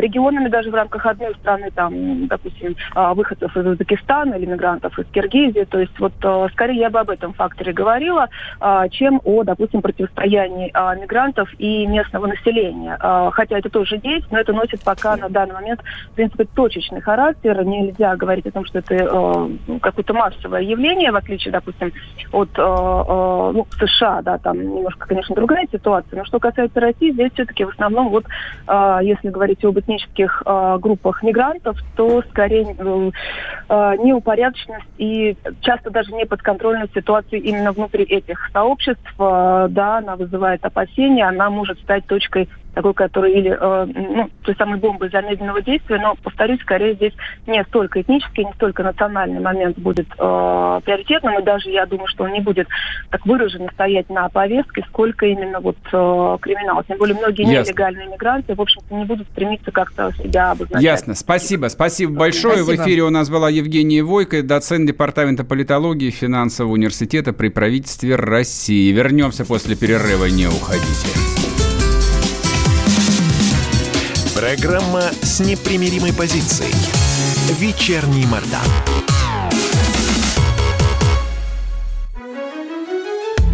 регионами 0.00 0.48
даже 0.48 0.70
в 0.70 0.74
рамках 0.74 1.06
одной 1.06 1.34
страны, 1.36 1.70
там, 1.74 2.26
допустим, 2.26 2.76
э, 2.94 3.12
выходцев 3.14 3.56
из 3.56 3.66
Узбекистана 3.66 4.34
или 4.34 4.46
мигрантов 4.46 4.98
из 4.98 5.06
Киргизии. 5.06 5.64
То 5.64 5.78
есть 5.78 5.98
вот 5.98 6.12
э, 6.22 6.48
скорее 6.52 6.80
я 6.80 6.90
бы 6.90 7.00
об 7.00 7.10
этом 7.10 7.32
факторе 7.32 7.72
говорила, 7.72 8.28
э, 8.60 8.88
чем 8.90 9.20
о, 9.24 9.44
допустим, 9.44 9.82
противостоянии 9.82 10.70
э, 10.72 11.00
мигрантов 11.00 11.35
мигрантов 11.36 11.48
и 11.58 11.86
местного 11.86 12.26
населения. 12.26 12.96
А, 13.00 13.30
хотя 13.30 13.58
это 13.58 13.68
тоже 13.68 14.00
есть, 14.02 14.30
но 14.30 14.38
это 14.38 14.52
носит 14.52 14.82
пока 14.82 15.16
на 15.16 15.28
данный 15.28 15.54
момент, 15.54 15.80
в 16.12 16.14
принципе, 16.14 16.44
точечный 16.44 17.00
характер. 17.00 17.64
Нельзя 17.64 18.16
говорить 18.16 18.46
о 18.46 18.50
том, 18.50 18.64
что 18.64 18.78
это 18.78 18.94
э, 18.94 19.78
какое-то 19.80 20.14
массовое 20.14 20.62
явление, 20.62 21.12
в 21.12 21.16
отличие, 21.16 21.52
допустим, 21.52 21.92
от 22.32 22.48
э, 22.56 22.62
э, 22.62 23.52
ну, 23.54 23.66
США, 23.78 24.22
да, 24.22 24.38
там 24.38 24.58
немножко, 24.60 25.06
конечно, 25.06 25.34
другая 25.34 25.66
ситуация. 25.70 26.18
Но 26.18 26.24
что 26.24 26.38
касается 26.38 26.80
России, 26.80 27.12
здесь 27.12 27.32
все-таки 27.34 27.64
в 27.64 27.70
основном, 27.70 28.08
вот, 28.08 28.24
если 29.02 29.30
говорить 29.30 29.64
об 29.64 29.78
этнических 29.78 30.42
группах 30.78 31.22
мигрантов, 31.22 31.78
то 31.96 32.22
скорее 32.30 32.64
неупорядоченность 33.68 34.86
и 34.98 35.36
часто 35.60 35.90
даже 35.90 36.12
неподконтрольность 36.12 36.94
ситуации 36.94 37.38
именно 37.38 37.72
внутри 37.72 38.04
этих 38.04 38.50
сообществ, 38.52 39.12
да, 39.18 39.98
она 39.98 40.16
вызывает 40.16 40.64
опасения, 40.64 41.25
она 41.28 41.50
может 41.50 41.78
стать 41.80 42.06
точкой 42.06 42.48
такой, 42.76 42.92
который 42.92 43.32
или 43.32 43.56
э, 43.58 43.86
ну, 43.86 44.28
той 44.42 44.54
самой 44.56 44.78
бомбы 44.78 45.08
замедленного 45.08 45.62
действия, 45.62 45.98
но, 45.98 46.14
повторюсь, 46.22 46.60
скорее 46.60 46.94
здесь 46.94 47.14
не 47.46 47.64
столько 47.64 48.02
этнический, 48.02 48.44
не 48.44 48.52
столько 48.52 48.82
национальный 48.82 49.40
момент 49.40 49.78
будет 49.78 50.06
э, 50.18 50.80
приоритетным, 50.84 51.38
и 51.38 51.42
даже 51.42 51.70
я 51.70 51.86
думаю, 51.86 52.06
что 52.08 52.24
он 52.24 52.34
не 52.34 52.40
будет 52.40 52.68
так 53.08 53.24
выраженно 53.24 53.70
стоять 53.72 54.10
на 54.10 54.28
повестке, 54.28 54.84
сколько 54.88 55.24
именно 55.24 55.60
вот 55.60 55.78
э, 55.90 56.38
криминал. 56.42 56.84
Тем 56.84 56.98
более 56.98 57.16
многие 57.16 57.50
Ясно. 57.50 57.70
нелегальные 57.70 58.08
мигранты, 58.08 58.54
в 58.54 58.60
общем-то, 58.60 58.94
не 58.94 59.06
будут 59.06 59.26
стремиться 59.28 59.70
как-то 59.70 60.12
себя 60.22 60.50
обозначать. 60.50 60.82
Ясно. 60.82 61.14
Спасибо. 61.14 61.68
Спасибо 61.68 62.12
большое. 62.12 62.56
Спасибо. 62.58 62.82
В 62.82 62.84
эфире 62.84 63.02
у 63.04 63.10
нас 63.10 63.30
была 63.30 63.48
Евгения 63.48 64.02
Войко, 64.02 64.42
доцент 64.42 64.86
Департамента 64.86 65.44
политологии 65.44 66.10
финансового 66.10 66.74
университета 66.74 67.32
при 67.32 67.48
правительстве 67.48 68.16
России. 68.16 68.92
Вернемся 68.92 69.46
после 69.46 69.76
перерыва. 69.76 70.26
Не 70.26 70.46
уходите. 70.46 71.45
Программа 74.36 75.00
с 75.22 75.40
непримиримой 75.40 76.12
позицией. 76.12 76.74
Вечерний 77.58 78.26
Мордан. 78.26 78.60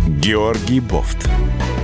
Георгий 0.09 0.81
Бофт. 0.81 1.29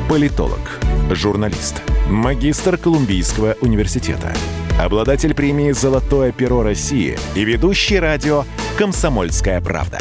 Политолог, 0.08 0.80
журналист, 1.12 1.80
магистр 2.08 2.76
Колумбийского 2.76 3.56
университета, 3.60 4.34
обладатель 4.80 5.32
премии 5.32 5.70
«Золотое 5.70 6.32
перо 6.32 6.64
России» 6.64 7.16
и 7.36 7.44
ведущий 7.44 8.00
радио 8.00 8.46
«Комсомольская 8.76 9.60
правда». 9.60 10.00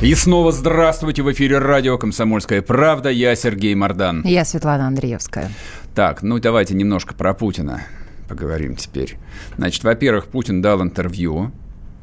И 0.00 0.14
снова 0.14 0.52
здравствуйте 0.52 1.24
в 1.24 1.32
эфире 1.32 1.58
радио 1.58 1.98
«Комсомольская 1.98 2.62
правда». 2.62 3.10
Я 3.10 3.34
Сергей 3.34 3.74
Мордан. 3.74 4.22
Я 4.24 4.44
Светлана 4.44 4.86
Андреевская. 4.86 5.50
Так, 5.92 6.22
ну 6.22 6.38
давайте 6.38 6.76
немножко 6.76 7.14
про 7.14 7.34
Путина 7.34 7.82
поговорим 8.28 8.76
теперь. 8.76 9.16
Значит, 9.56 9.82
во-первых, 9.82 10.28
Путин 10.28 10.62
дал 10.62 10.80
интервью, 10.82 11.50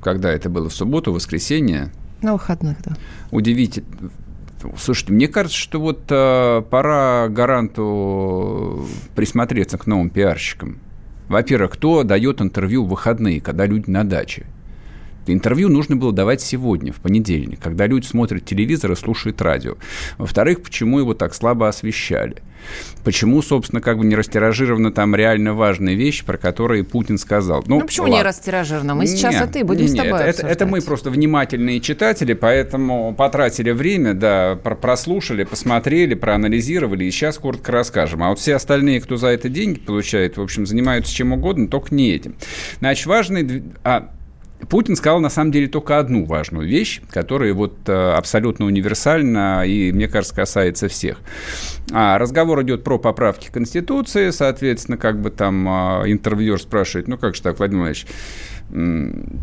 когда 0.02 0.30
это 0.30 0.50
было 0.50 0.68
в 0.68 0.74
субботу, 0.74 1.14
воскресенье. 1.14 1.90
На 2.22 2.34
выходных, 2.34 2.76
да. 2.84 2.98
Удивительно. 3.32 3.88
Слушайте, 4.78 5.14
мне 5.14 5.30
кажется, 5.30 5.58
что 5.58 5.80
вот 5.80 6.02
э, 6.10 6.64
пора 6.70 7.30
гаранту 7.30 8.88
присмотреться 9.16 9.78
к 9.78 9.88
новым 9.88 10.10
пиарщикам. 10.10 10.80
Во-первых, 11.30 11.72
кто 11.72 12.04
дает 12.04 12.42
интервью 12.42 12.84
в 12.84 12.90
выходные, 12.90 13.40
когда 13.40 13.66
люди 13.66 13.90
на 13.90 14.04
даче? 14.04 14.48
Интервью 15.34 15.70
нужно 15.70 15.96
было 15.96 16.12
давать 16.12 16.42
сегодня, 16.42 16.92
в 16.92 16.98
понедельник, 16.98 17.60
когда 17.60 17.88
люди 17.88 18.06
смотрят 18.06 18.46
телевизор 18.46 18.92
и 18.92 18.96
слушают 18.96 19.42
радио. 19.42 19.76
Во-вторых, 20.18 20.62
почему 20.62 21.00
его 21.00 21.14
так 21.14 21.34
слабо 21.34 21.68
освещали? 21.68 22.42
Почему, 23.04 23.42
собственно, 23.42 23.82
как 23.82 23.98
бы 24.00 24.06
не 24.06 24.16
растиражирована 24.16 24.92
там 24.92 25.16
реально 25.16 25.54
важная 25.54 25.94
вещь, 25.94 26.24
про 26.24 26.38
которую 26.38 26.84
Путин 26.86 27.18
сказал? 27.18 27.64
Ну, 27.68 27.80
ну 27.80 27.86
почему 27.86 28.08
ладно. 28.08 28.18
не 28.18 28.24
растиражирована? 28.24 28.96
Мы 28.96 29.08
сейчас 29.08 29.36
нет, 29.36 29.50
и 29.50 29.54
ты 29.54 29.64
будем 29.64 29.86
нет, 29.86 29.92
с 29.92 29.96
тобой 29.96 30.22
это, 30.22 30.48
это 30.48 30.66
мы 30.66 30.82
просто 30.82 31.10
внимательные 31.10 31.80
читатели, 31.80 32.34
поэтому 32.34 33.14
потратили 33.14 33.72
время, 33.72 34.14
да, 34.14 34.56
прослушали, 34.56 35.44
посмотрели, 35.44 36.16
проанализировали, 36.16 37.06
и 37.06 37.12
сейчас 37.12 37.38
коротко 37.38 37.72
расскажем. 37.72 38.24
А 38.24 38.30
вот 38.30 38.40
все 38.40 38.56
остальные, 38.56 39.02
кто 39.02 39.18
за 39.18 39.28
это 39.28 39.50
деньги 39.50 39.80
получает, 39.80 40.38
в 40.38 40.42
общем, 40.42 40.66
занимаются 40.66 41.14
чем 41.14 41.34
угодно, 41.34 41.68
только 41.68 41.94
не 41.94 42.12
этим. 42.12 42.36
Значит, 42.80 43.06
важный... 43.06 43.64
А, 43.84 44.12
Путин 44.70 44.96
сказал 44.96 45.20
на 45.20 45.30
самом 45.30 45.52
деле 45.52 45.68
только 45.68 46.00
одну 46.00 46.26
важную 46.26 46.68
вещь, 46.68 47.02
которая 47.10 47.54
вот 47.54 47.78
э, 47.88 47.92
абсолютно 47.92 48.66
универсальна 48.66 49.64
и, 49.66 49.92
мне 49.92 50.08
кажется, 50.08 50.36
касается 50.36 50.88
всех. 50.88 51.18
А, 51.92 52.18
разговор 52.18 52.62
идет 52.64 52.84
про 52.84 52.98
поправки 52.98 53.50
Конституции, 53.52 54.30
соответственно, 54.32 54.98
как 54.98 55.22
бы 55.22 55.30
там 55.30 55.68
а, 55.68 56.04
интервьюер 56.06 56.60
спрашивает, 56.60 57.08
ну 57.08 57.18
как 57.18 57.36
же 57.36 57.42
так, 57.42 57.60
Владимир 57.60 57.84
Владимирович, 57.84 58.08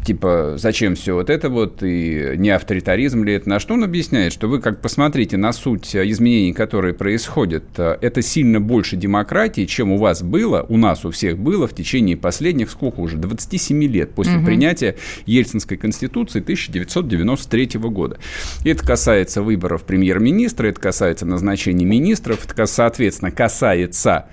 типа, 0.04 0.54
зачем 0.56 0.94
все 0.94 1.14
вот 1.14 1.30
это 1.30 1.48
вот, 1.48 1.82
и 1.82 2.34
не 2.36 2.50
авторитаризм 2.50 3.24
ли 3.24 3.34
это, 3.34 3.48
на 3.48 3.60
что 3.60 3.74
он 3.74 3.84
объясняет, 3.84 4.32
что 4.32 4.46
вы 4.46 4.60
как 4.60 4.80
посмотрите 4.82 5.36
на 5.36 5.52
суть 5.52 5.94
изменений, 5.96 6.52
которые 6.52 6.92
происходят, 6.92 7.64
э, 7.78 7.96
это 8.00 8.20
сильно 8.20 8.60
больше 8.60 8.96
демократии, 8.96 9.64
чем 9.64 9.92
у 9.92 9.96
вас 9.96 10.22
было, 10.22 10.66
у 10.68 10.76
нас 10.76 11.04
у 11.04 11.10
всех 11.10 11.38
было 11.38 11.66
в 11.66 11.74
течение 11.74 12.16
последних, 12.16 12.70
сколько 12.70 13.00
уже, 13.00 13.16
27 13.16 13.82
лет 13.84 14.12
после 14.12 14.36
угу. 14.36 14.46
принятия 14.46 14.96
Ельцинской 15.24 15.78
Конституции 15.78 16.40
1993 16.40 17.80
года. 17.80 18.18
Это 18.64 18.86
касается 18.86 19.42
выборов 19.42 19.84
премьер-министра, 19.84 20.66
это 20.66 20.80
касается 20.80 21.24
назначения 21.24 21.86
министров, 21.86 22.44
это, 22.44 22.66
соответственно, 22.66 23.30
касается 23.30 24.26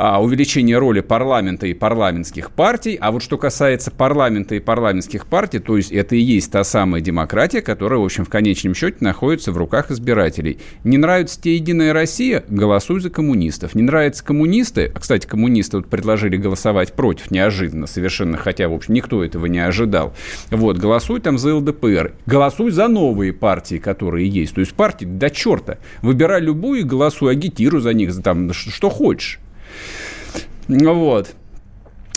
а, 0.00 0.22
увеличение 0.22 0.78
роли 0.78 1.00
парламента 1.00 1.66
и 1.66 1.74
парламентских 1.74 2.52
партий. 2.52 2.96
А 3.00 3.10
вот 3.10 3.20
что 3.20 3.36
касается 3.36 3.90
парламента 3.90 4.54
и 4.54 4.60
парламентских 4.60 5.26
партий, 5.26 5.58
то 5.58 5.76
есть 5.76 5.90
это 5.90 6.14
и 6.14 6.20
есть 6.20 6.52
та 6.52 6.62
самая 6.62 7.00
демократия, 7.00 7.62
которая, 7.62 7.98
в 7.98 8.04
общем, 8.04 8.24
в 8.24 8.28
конечном 8.28 8.74
счете 8.74 8.98
находится 9.00 9.50
в 9.50 9.56
руках 9.56 9.90
избирателей. 9.90 10.60
Не 10.84 10.98
нравится 10.98 11.40
тебе 11.40 11.56
Единая 11.56 11.92
Россия? 11.92 12.44
Голосуй 12.48 13.00
за 13.00 13.10
коммунистов. 13.10 13.74
Не 13.74 13.82
нравятся 13.82 14.24
коммунисты? 14.24 14.92
А, 14.94 15.00
кстати, 15.00 15.26
коммунисты 15.26 15.78
вот 15.78 15.88
предложили 15.88 16.36
голосовать 16.36 16.92
против 16.92 17.32
неожиданно 17.32 17.88
совершенно, 17.88 18.36
хотя, 18.36 18.68
в 18.68 18.74
общем, 18.74 18.94
никто 18.94 19.24
этого 19.24 19.46
не 19.46 19.58
ожидал. 19.58 20.14
Вот, 20.52 20.78
голосуй 20.78 21.20
там 21.20 21.38
за 21.38 21.56
ЛДПР. 21.56 22.12
Голосуй 22.24 22.70
за 22.70 22.86
новые 22.86 23.32
партии, 23.32 23.78
которые 23.78 24.28
есть. 24.28 24.54
То 24.54 24.60
есть 24.60 24.74
партии, 24.74 25.06
да 25.06 25.28
черта, 25.28 25.78
выбирай 26.02 26.40
любую 26.40 26.80
и 26.80 26.84
голосуй, 26.84 27.32
агитируй 27.32 27.80
за 27.80 27.92
них, 27.94 28.14
там, 28.22 28.52
что 28.52 28.90
хочешь. 28.90 29.40
Вот. 30.68 31.34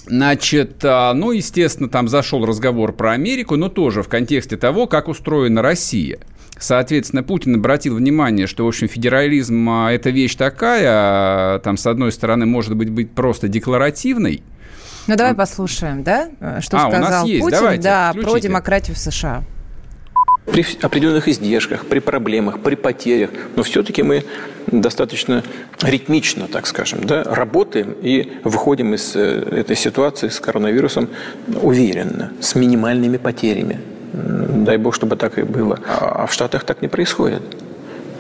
Значит, 0.07 0.83
а, 0.83 1.13
ну, 1.13 1.31
естественно, 1.31 1.87
там 1.87 2.07
зашел 2.07 2.45
разговор 2.45 2.91
про 2.91 3.11
Америку, 3.11 3.55
но 3.55 3.69
тоже 3.69 4.03
в 4.03 4.09
контексте 4.09 4.57
того, 4.57 4.87
как 4.87 5.07
устроена 5.07 5.61
Россия. 5.61 6.19
Соответственно, 6.57 7.23
Путин 7.23 7.55
обратил 7.55 7.95
внимание, 7.95 8.45
что, 8.45 8.65
в 8.65 8.67
общем, 8.67 8.87
федерализм 8.87 9.67
а,– 9.69 9.91
это 9.93 10.09
вещь 10.09 10.35
такая, 10.35 10.87
а, 10.89 11.59
там, 11.59 11.77
с 11.77 11.87
одной 11.87 12.11
стороны, 12.11 12.45
может 12.45 12.75
быть, 12.75 12.89
быть 12.89 13.11
просто 13.11 13.47
декларативной, 13.47 14.43
ну, 15.07 15.15
давай 15.15 15.33
послушаем, 15.33 16.03
да, 16.03 16.29
что 16.59 16.77
а, 16.77 16.91
сказал 16.91 17.23
Путин 17.25 17.49
Давайте, 17.49 17.83
да, 17.83 18.13
про 18.13 18.37
демократию 18.37 18.95
в 18.95 18.99
США 18.99 19.43
при 20.51 20.65
определенных 20.81 21.27
издержках, 21.27 21.85
при 21.85 21.99
проблемах, 21.99 22.59
при 22.59 22.75
потерях, 22.75 23.29
но 23.55 23.63
все-таки 23.63 24.03
мы 24.03 24.23
достаточно 24.67 25.43
ритмично, 25.81 26.47
так 26.47 26.67
скажем, 26.67 27.05
да, 27.05 27.23
работаем 27.23 27.95
и 28.01 28.33
выходим 28.43 28.93
из 28.93 29.15
э, 29.15 29.19
этой 29.51 29.75
ситуации 29.75 30.27
с 30.27 30.39
коронавирусом 30.39 31.09
уверенно, 31.61 32.33
с 32.41 32.55
минимальными 32.55 33.17
потерями. 33.17 33.79
Дай 34.13 34.77
бог, 34.77 34.93
чтобы 34.93 35.15
так 35.15 35.39
и 35.39 35.43
было. 35.43 35.79
А 35.87 36.25
в 36.27 36.33
Штатах 36.33 36.65
так 36.65 36.81
не 36.81 36.89
происходит. 36.89 37.41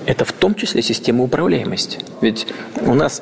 Это 0.05 0.23
в 0.23 0.31
том 0.31 0.55
числе 0.55 0.81
система 0.81 1.23
управляемости. 1.23 1.99
Ведь 2.21 2.47
у 2.85 2.93
нас 2.93 3.21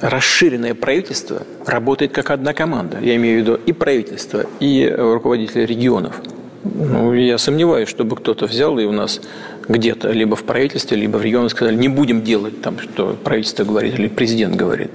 расширенное 0.00 0.74
правительство 0.74 1.42
работает 1.66 2.12
как 2.12 2.30
одна 2.30 2.52
команда. 2.52 2.98
Я 3.00 3.16
имею 3.16 3.38
в 3.38 3.42
виду 3.42 3.54
и 3.66 3.72
правительство, 3.72 4.46
и 4.60 4.88
руководители 4.96 5.66
регионов– 5.66 6.22
ну, 6.64 7.12
я 7.12 7.38
сомневаюсь, 7.38 7.88
чтобы 7.88 8.16
кто-то 8.16 8.46
взял 8.46 8.78
и 8.78 8.84
у 8.84 8.92
нас 8.92 9.20
где-то, 9.68 10.10
либо 10.10 10.34
в 10.34 10.44
правительстве, 10.44 10.96
либо 10.96 11.18
в 11.18 11.22
регионах 11.22 11.50
сказали, 11.50 11.76
не 11.76 11.88
будем 11.88 12.22
делать 12.22 12.62
там, 12.62 12.78
что 12.78 13.16
правительство 13.22 13.64
говорит 13.64 13.98
или 13.98 14.08
президент 14.08 14.56
говорит. 14.56 14.90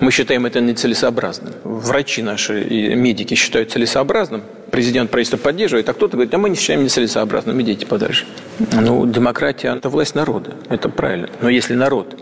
Мы 0.00 0.10
считаем 0.10 0.46
это 0.46 0.60
нецелесообразным. 0.60 1.54
Врачи 1.62 2.22
наши 2.22 2.62
и 2.62 2.94
медики 2.96 3.34
считают 3.34 3.70
целесообразным. 3.70 4.42
Президент 4.72 5.10
правительство 5.10 5.36
поддерживает, 5.36 5.88
а 5.88 5.92
кто-то 5.92 6.16
говорит, 6.16 6.34
а 6.34 6.38
мы 6.38 6.50
не 6.50 6.56
считаем 6.56 6.82
нецелесообразным, 6.82 7.60
идите 7.62 7.86
подальше. 7.86 8.26
Ну, 8.72 9.06
демократия– 9.06 9.68
это 9.76 9.88
власть 9.88 10.16
народа, 10.16 10.54
это 10.68 10.88
правильно. 10.88 11.28
Но 11.40 11.48
если 11.48 11.74
народ 11.74 12.20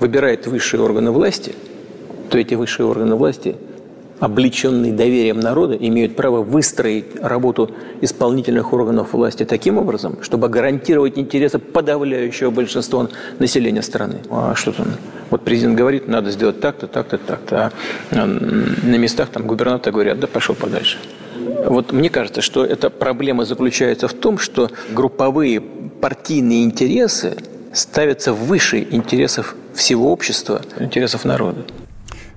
выбирает 0.00 0.48
высшие 0.48 0.80
органы 0.80 1.12
власти, 1.12 1.54
то 2.30 2.38
эти 2.38 2.54
высшие 2.54 2.86
органы 2.86 3.14
власти– 3.14 3.54
облеченные 4.20 4.92
доверием 4.92 5.40
народа, 5.40 5.74
имеют 5.74 6.14
право 6.14 6.42
выстроить 6.42 7.06
работу 7.20 7.70
исполнительных 8.00 8.72
органов 8.72 9.14
власти 9.14 9.44
таким 9.44 9.78
образом, 9.78 10.18
чтобы 10.22 10.48
гарантировать 10.48 11.18
интересы 11.18 11.58
подавляющего 11.58 12.50
большинства 12.50 13.08
населения 13.38 13.82
страны. 13.82 14.18
А 14.30 14.54
что 14.54 14.72
там? 14.72 14.86
Вот 15.30 15.42
президент 15.42 15.76
говорит, 15.76 16.06
надо 16.06 16.30
сделать 16.30 16.60
так-то, 16.60 16.86
так-то, 16.86 17.18
так-то. 17.18 17.72
А 18.10 18.26
на 18.26 18.96
местах 18.96 19.30
там 19.30 19.46
губернаторы 19.46 19.92
говорят, 19.92 20.20
да 20.20 20.26
пошел 20.26 20.54
подальше. 20.54 20.98
Вот 21.66 21.92
мне 21.92 22.10
кажется, 22.10 22.42
что 22.42 22.64
эта 22.64 22.90
проблема 22.90 23.44
заключается 23.44 24.08
в 24.08 24.14
том, 24.14 24.38
что 24.38 24.70
групповые 24.90 25.60
партийные 25.60 26.64
интересы 26.64 27.36
ставятся 27.72 28.32
выше 28.32 28.86
интересов 28.90 29.54
всего 29.74 30.12
общества, 30.12 30.62
интересов 30.78 31.24
народа. 31.24 31.64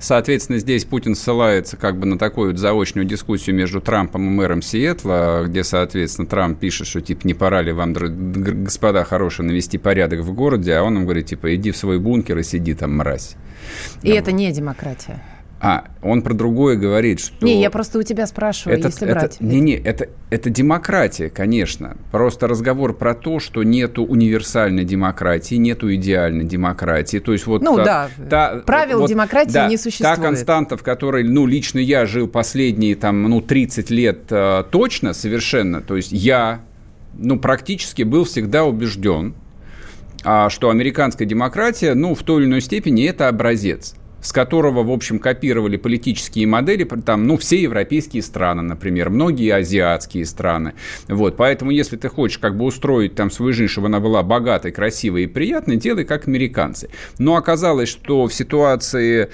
Соответственно, 0.03 0.59
здесь 0.59 0.83
Путин 0.83 1.15
ссылается 1.15 1.77
как 1.77 1.97
бы 1.97 2.05
на 2.05 2.17
такую 2.17 2.49
вот 2.49 2.59
заочную 2.59 3.05
дискуссию 3.05 3.55
между 3.55 3.79
Трампом 3.79 4.27
и 4.27 4.29
мэром 4.31 4.61
Сиэтла, 4.61 5.45
где, 5.47 5.63
соответственно, 5.63 6.27
Трамп 6.27 6.59
пишет, 6.59 6.87
что, 6.87 6.99
типа, 6.99 7.25
не 7.25 7.33
пора 7.33 7.61
ли 7.61 7.71
вам, 7.71 7.93
господа 7.93 9.05
хорошие, 9.05 9.45
навести 9.45 9.77
порядок 9.77 10.19
в 10.19 10.33
городе, 10.33 10.73
а 10.73 10.83
он 10.83 10.95
ему 10.95 11.05
говорит, 11.05 11.27
типа, 11.27 11.55
иди 11.55 11.71
в 11.71 11.77
свой 11.77 11.99
бункер 11.99 12.37
и 12.37 12.43
сиди 12.43 12.73
там, 12.73 12.97
мразь. 12.97 13.37
И 14.01 14.09
да. 14.09 14.15
это 14.15 14.33
не 14.33 14.51
демократия. 14.51 15.23
А, 15.65 15.85
он 16.01 16.23
про 16.23 16.33
другое 16.33 16.75
говорит, 16.75 17.21
что... 17.21 17.45
Не, 17.45 17.61
я 17.61 17.69
просто 17.69 17.97
у 17.97 18.03
тебя 18.03 18.27
спрашиваю, 18.27 18.77
это, 18.77 18.89
если 18.89 19.07
это, 19.07 19.17
брать. 19.17 19.39
Не, 19.39 19.61
не, 19.61 19.75
это, 19.75 20.09
это 20.29 20.49
демократия, 20.49 21.29
конечно. 21.29 21.95
Просто 22.11 22.49
разговор 22.49 22.93
про 22.93 23.13
то, 23.13 23.39
что 23.39 23.63
нету 23.63 24.03
универсальной 24.03 24.83
демократии, 24.83 25.55
нету 25.55 25.95
идеальной 25.95 26.43
демократии. 26.43 27.19
То 27.19 27.31
есть 27.31 27.47
вот... 27.47 27.61
Ну 27.61 27.77
та, 27.77 28.09
да, 28.17 28.29
та, 28.29 28.61
правил 28.65 28.99
вот, 28.99 29.09
демократии 29.09 29.53
да, 29.53 29.69
не 29.69 29.77
существует. 29.77 30.17
Та 30.17 30.21
константа, 30.21 30.75
в 30.75 30.83
которой, 30.83 31.23
ну, 31.23 31.45
лично 31.45 31.79
я 31.79 32.05
жил 32.07 32.27
последние, 32.27 32.97
там, 32.97 33.23
ну, 33.23 33.39
30 33.39 33.89
лет 33.89 34.23
э, 34.31 34.65
точно, 34.69 35.13
совершенно. 35.13 35.79
То 35.79 35.95
есть 35.95 36.11
я, 36.11 36.59
ну, 37.13 37.39
практически 37.39 38.03
был 38.03 38.25
всегда 38.25 38.65
убежден, 38.65 39.33
а, 40.25 40.49
что 40.49 40.69
американская 40.69 41.25
демократия, 41.25 41.93
ну, 41.93 42.15
в 42.15 42.23
той 42.23 42.41
или 42.41 42.49
иной 42.49 42.59
степени 42.59 43.07
это 43.07 43.29
образец 43.29 43.95
с 44.23 44.31
которого, 44.31 44.83
в 44.83 44.89
общем, 44.89 45.19
копировали 45.19 45.77
политические 45.77 46.47
модели, 46.47 46.85
там, 47.05 47.27
ну, 47.27 47.37
все 47.37 47.61
европейские 47.61 48.23
страны, 48.23 48.63
например, 48.63 49.09
многие 49.09 49.53
азиатские 49.53 50.25
страны. 50.25 50.73
Вот, 51.07 51.35
поэтому, 51.37 51.71
если 51.71 51.97
ты 51.97 52.09
хочешь 52.09 52.39
как 52.39 52.57
бы 52.57 52.65
устроить 52.65 53.15
там 53.15 53.29
свою 53.29 53.53
жизнь, 53.53 53.71
чтобы 53.71 53.87
она 53.87 53.99
была 53.99 54.23
богатой, 54.23 54.71
красивой 54.71 55.25
и 55.25 55.27
приятной, 55.27 55.75
делай 55.75 56.05
как 56.05 56.27
американцы. 56.27 56.89
Но 57.19 57.35
оказалось, 57.35 57.89
что 57.89 58.27
в 58.27 58.33
ситуации 58.33 59.29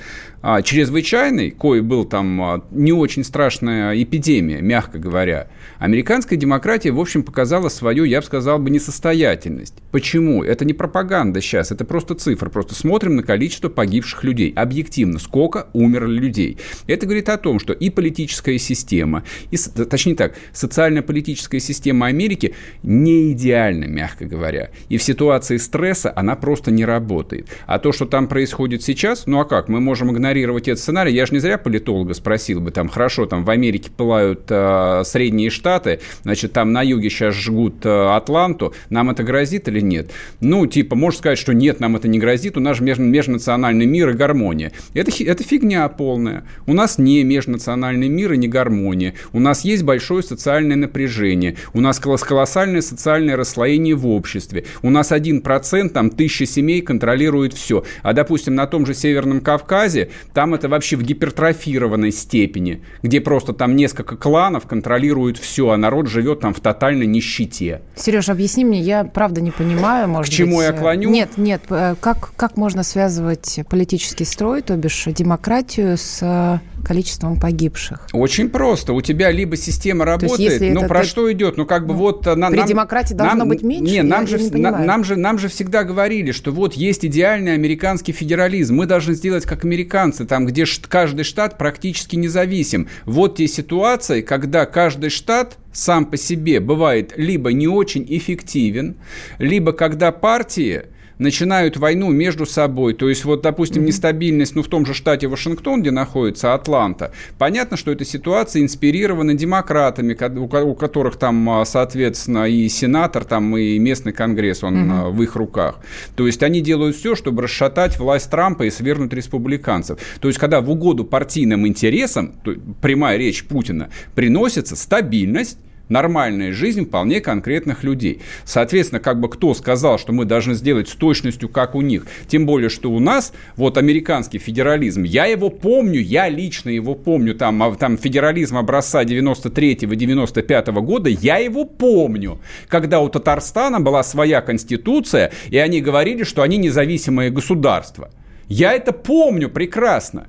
чрезвычайной, 0.63 1.51
кой 1.51 1.81
был 1.81 2.05
там 2.05 2.41
а, 2.41 2.63
не 2.71 2.93
очень 2.93 3.25
страшная 3.25 4.01
эпидемия, 4.01 4.61
мягко 4.61 4.97
говоря, 4.97 5.49
американская 5.79 6.39
демократия, 6.39 6.91
в 6.91 6.99
общем, 6.99 7.23
показала 7.23 7.67
свою, 7.67 8.05
я 8.05 8.21
бы 8.21 8.25
сказал 8.25 8.57
бы, 8.57 8.69
несостоятельность. 8.69 9.73
Почему? 9.91 10.43
Это 10.43 10.63
не 10.63 10.73
пропаганда 10.73 11.41
сейчас, 11.41 11.71
это 11.71 11.83
просто 11.83 12.15
цифры. 12.15 12.49
Просто 12.49 12.73
смотрим 12.73 13.17
на 13.17 13.23
количество 13.23 13.67
погибших 13.67 14.23
людей. 14.23 14.53
Объективно, 14.55 15.19
сколько 15.19 15.67
умерли 15.73 16.19
людей. 16.19 16.57
Это 16.87 17.05
говорит 17.05 17.27
о 17.27 17.37
том, 17.37 17.59
что 17.59 17.73
и 17.73 17.89
политическая 17.89 18.57
система, 18.59 19.23
и, 19.51 19.57
точнее 19.57 20.15
так, 20.15 20.35
социально-политическая 20.53 21.59
система 21.59 22.07
Америки 22.07 22.55
не 22.81 23.33
идеальна, 23.33 23.85
мягко 23.85 24.23
говоря. 24.25 24.69
И 24.87 24.97
в 24.97 25.03
ситуации 25.03 25.57
стресса 25.57 26.13
она 26.15 26.37
просто 26.37 26.71
не 26.71 26.85
работает. 26.85 27.49
А 27.65 27.77
то, 27.77 27.91
что 27.91 28.05
там 28.05 28.27
происходит 28.27 28.83
сейчас, 28.83 29.27
ну 29.27 29.39
а 29.41 29.45
как? 29.45 29.67
Мы 29.67 29.81
можем 29.81 30.11
игнорировать 30.11 30.28
игнорировать 30.29 30.67
этот 30.67 30.81
сценарий. 30.81 31.13
Я 31.13 31.25
же 31.25 31.33
не 31.33 31.39
зря 31.39 31.57
политолога 31.57 32.13
спросил 32.13 32.61
бы, 32.61 32.71
там, 32.71 32.87
хорошо, 32.87 33.25
там 33.25 33.43
в 33.43 33.49
Америке 33.49 33.89
пылают 33.95 34.43
э, 34.49 35.01
средние 35.05 35.49
штаты, 35.49 35.99
значит, 36.23 36.53
там 36.53 36.71
на 36.71 36.81
юге 36.81 37.09
сейчас 37.09 37.35
жгут 37.35 37.85
э, 37.85 38.15
Атланту, 38.15 38.73
нам 38.89 39.09
это 39.09 39.23
грозит 39.23 39.67
или 39.67 39.79
нет? 39.79 40.11
Ну, 40.39 40.65
типа, 40.67 40.95
можешь 40.95 41.19
сказать, 41.19 41.37
что 41.37 41.53
нет, 41.53 41.79
нам 41.79 41.95
это 41.95 42.07
не 42.07 42.19
грозит, 42.19 42.57
у 42.57 42.59
нас 42.59 42.77
же 42.77 42.83
меж, 42.83 42.97
межнациональный 42.97 43.85
мир 43.85 44.09
и 44.09 44.13
гармония. 44.13 44.71
Это, 44.93 45.11
это 45.23 45.43
фигня 45.43 45.87
полная. 45.89 46.45
У 46.67 46.73
нас 46.73 46.97
не 46.97 47.23
межнациональный 47.23 48.09
мир 48.09 48.33
и 48.33 48.37
не 48.37 48.47
гармония. 48.47 49.15
У 49.33 49.39
нас 49.39 49.61
есть 49.65 49.83
большое 49.83 50.23
социальное 50.23 50.75
напряжение. 50.75 51.55
У 51.73 51.81
нас 51.81 51.99
колоссальное 51.99 52.81
социальное 52.81 53.35
расслоение 53.35 53.95
в 53.95 54.07
обществе. 54.07 54.65
У 54.81 54.89
нас 54.89 55.11
один 55.11 55.41
процент, 55.41 55.93
там, 55.93 56.09
тысяча 56.09 56.45
семей 56.45 56.81
контролирует 56.81 57.53
все. 57.53 57.83
А, 58.03 58.13
допустим, 58.13 58.55
на 58.55 58.67
том 58.67 58.85
же 58.85 58.93
Северном 58.93 59.41
Кавказе 59.41 60.09
там 60.33 60.53
это 60.53 60.69
вообще 60.69 60.95
в 60.95 61.03
гипертрофированной 61.03 62.11
степени, 62.11 62.81
где 63.03 63.21
просто 63.21 63.53
там 63.53 63.75
несколько 63.75 64.15
кланов 64.15 64.65
контролируют 64.67 65.37
все, 65.37 65.69
а 65.69 65.77
народ 65.77 66.07
живет 66.07 66.41
там 66.41 66.53
в 66.53 66.59
тотальной 66.59 67.05
нищете. 67.05 67.81
Сереж, 67.95 68.29
объясни 68.29 68.65
мне, 68.65 68.81
я 68.81 69.03
правда 69.03 69.41
не 69.41 69.51
понимаю, 69.51 70.07
может 70.07 70.31
К 70.31 70.35
чему 70.35 70.57
быть... 70.57 70.65
я 70.65 70.73
клоню? 70.73 71.09
Нет, 71.09 71.37
нет, 71.37 71.61
э, 71.69 71.95
как, 71.99 72.33
как 72.35 72.57
можно 72.57 72.83
связывать 72.83 73.59
политический 73.69 74.25
строй, 74.25 74.61
то 74.61 74.75
бишь 74.75 75.05
демократию 75.05 75.97
с 75.97 76.19
э, 76.21 76.59
количеством 76.83 77.39
погибших? 77.39 78.07
Очень 78.13 78.49
просто. 78.49 78.93
У 78.93 79.01
тебя 79.01 79.31
либо 79.31 79.55
система 79.55 80.05
работает, 80.05 80.73
но 80.73 80.87
про 80.87 80.99
это... 80.99 81.07
что 81.07 81.31
идет? 81.31 81.57
Ну, 81.57 81.65
как 81.65 81.85
бы 81.85 81.93
ну, 81.93 81.99
вот... 81.99 82.23
При 82.23 82.35
нам, 82.35 82.53
демократии 82.65 83.13
должно 83.13 83.39
нам, 83.39 83.49
быть 83.49 83.63
меньше? 83.63 83.93
Нет, 83.93 84.05
нам, 84.05 84.27
же, 84.27 84.39
не 84.39 84.61
на, 84.61 84.77
нам, 84.79 85.03
же, 85.03 85.15
нам 85.15 85.37
же 85.37 85.47
всегда 85.47 85.83
говорили, 85.83 86.31
что 86.31 86.51
вот 86.51 86.73
есть 86.73 87.05
идеальный 87.05 87.53
американский 87.53 88.11
федерализм, 88.11 88.75
мы 88.75 88.85
должны 88.85 89.13
сделать 89.13 89.45
как 89.45 89.65
американцы 89.65 90.08
американцы, 90.09 90.25
там, 90.25 90.45
где 90.45 90.65
каждый 90.87 91.23
штат 91.23 91.57
практически 91.57 92.15
независим. 92.15 92.87
Вот 93.05 93.37
те 93.37 93.47
ситуации, 93.47 94.21
когда 94.21 94.65
каждый 94.65 95.09
штат 95.09 95.57
сам 95.71 96.05
по 96.05 96.17
себе 96.17 96.59
бывает 96.59 97.13
либо 97.17 97.53
не 97.53 97.67
очень 97.67 98.05
эффективен, 98.09 98.95
либо 99.39 99.71
когда 99.71 100.11
партии 100.11 100.85
начинают 101.19 101.77
войну 101.77 102.09
между 102.09 102.45
собой. 102.45 102.93
То 102.93 103.09
есть, 103.09 103.25
вот, 103.25 103.41
допустим, 103.41 103.85
нестабильность, 103.85 104.55
ну, 104.55 104.63
в 104.63 104.67
том 104.67 104.85
же 104.85 104.93
штате 104.93 105.27
Вашингтон, 105.27 105.81
где 105.81 105.91
находится 105.91 106.53
Атланта, 106.53 107.11
понятно, 107.37 107.77
что 107.77 107.91
эта 107.91 108.05
ситуация 108.05 108.63
инспирирована 108.63 109.35
демократами, 109.35 110.17
у 110.63 110.75
которых 110.75 111.17
там, 111.17 111.49
а, 111.49 111.65
соответственно, 111.65 112.45
и 112.45 112.67
сенатор, 112.69 113.25
там, 113.25 113.55
и 113.55 113.77
местный 113.77 114.13
конгресс, 114.13 114.63
он 114.63 114.89
угу. 114.89 115.11
в 115.11 115.21
их 115.21 115.35
руках. 115.35 115.79
То 116.15 116.25
есть, 116.25 116.41
они 116.41 116.61
делают 116.61 116.95
все, 116.95 117.15
чтобы 117.15 117.43
расшатать 117.43 117.99
власть 117.99 118.31
Трампа 118.31 118.63
и 118.63 118.71
свергнуть 118.71 119.13
республиканцев. 119.13 119.99
То 120.21 120.29
есть, 120.29 120.39
когда 120.39 120.61
в 120.61 120.69
угоду 120.71 121.03
партийным 121.03 121.67
интересам, 121.67 122.33
прямая 122.81 123.17
речь 123.17 123.43
Путина, 123.43 123.89
приносится 124.15 124.75
стабильность, 124.75 125.57
нормальная 125.89 126.53
жизнь 126.53 126.85
вполне 126.85 127.19
конкретных 127.19 127.83
людей. 127.83 128.21
Соответственно, 128.45 129.01
как 129.01 129.19
бы 129.19 129.29
кто 129.29 129.53
сказал, 129.53 129.99
что 129.99 130.13
мы 130.13 130.25
должны 130.25 130.53
сделать 130.53 130.87
с 130.89 130.93
точностью, 130.93 131.49
как 131.49 131.75
у 131.75 131.81
них, 131.81 132.07
тем 132.27 132.45
более, 132.45 132.69
что 132.69 132.91
у 132.91 132.99
нас 132.99 133.33
вот 133.55 133.77
американский 133.77 134.37
федерализм, 134.37 135.03
я 135.03 135.25
его 135.25 135.49
помню, 135.49 135.99
я 135.99 136.29
лично 136.29 136.69
его 136.69 136.95
помню, 136.95 137.35
там, 137.35 137.61
а, 137.61 137.75
там 137.75 137.97
федерализм 137.97 138.57
образца 138.57 139.03
93-95 139.03 140.81
года, 140.81 141.09
я 141.09 141.37
его 141.37 141.65
помню, 141.65 142.39
когда 142.67 143.01
у 143.01 143.09
Татарстана 143.09 143.79
была 143.81 144.03
своя 144.03 144.41
конституция, 144.41 145.31
и 145.49 145.57
они 145.57 145.81
говорили, 145.81 146.23
что 146.23 146.43
они 146.43 146.57
независимое 146.57 147.31
государство. 147.31 148.11
Я 148.47 148.73
это 148.73 148.93
помню 148.93 149.49
прекрасно. 149.49 150.27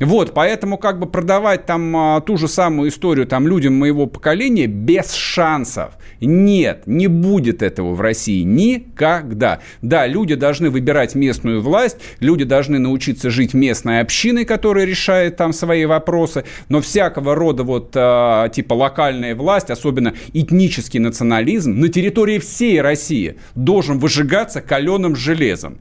Вот, 0.00 0.32
поэтому 0.32 0.78
как 0.78 1.00
бы 1.00 1.06
продавать 1.06 1.66
там 1.66 1.96
а, 1.96 2.20
ту 2.20 2.36
же 2.36 2.46
самую 2.46 2.90
историю 2.90 3.26
там 3.26 3.48
людям 3.48 3.74
моего 3.74 4.06
поколения 4.06 4.66
без 4.66 5.12
шансов. 5.12 5.94
Нет, 6.20 6.82
не 6.86 7.08
будет 7.08 7.62
этого 7.62 7.94
в 7.94 8.00
России 8.00 8.42
никогда. 8.42 9.60
Да, 9.82 10.06
люди 10.06 10.36
должны 10.36 10.70
выбирать 10.70 11.14
местную 11.14 11.60
власть, 11.60 11.98
люди 12.20 12.44
должны 12.44 12.78
научиться 12.78 13.30
жить 13.30 13.54
местной 13.54 14.00
общиной, 14.00 14.44
которая 14.44 14.84
решает 14.84 15.36
там 15.36 15.52
свои 15.52 15.84
вопросы, 15.84 16.44
но 16.68 16.80
всякого 16.80 17.34
рода 17.34 17.64
вот 17.64 17.92
а, 17.96 18.48
типа 18.50 18.74
локальная 18.74 19.34
власть, 19.34 19.70
особенно 19.70 20.14
этнический 20.32 21.00
национализм 21.00 21.72
на 21.72 21.88
территории 21.88 22.38
всей 22.38 22.80
России 22.80 23.36
должен 23.56 23.98
выжигаться 23.98 24.60
каленым 24.60 25.16
железом. 25.16 25.80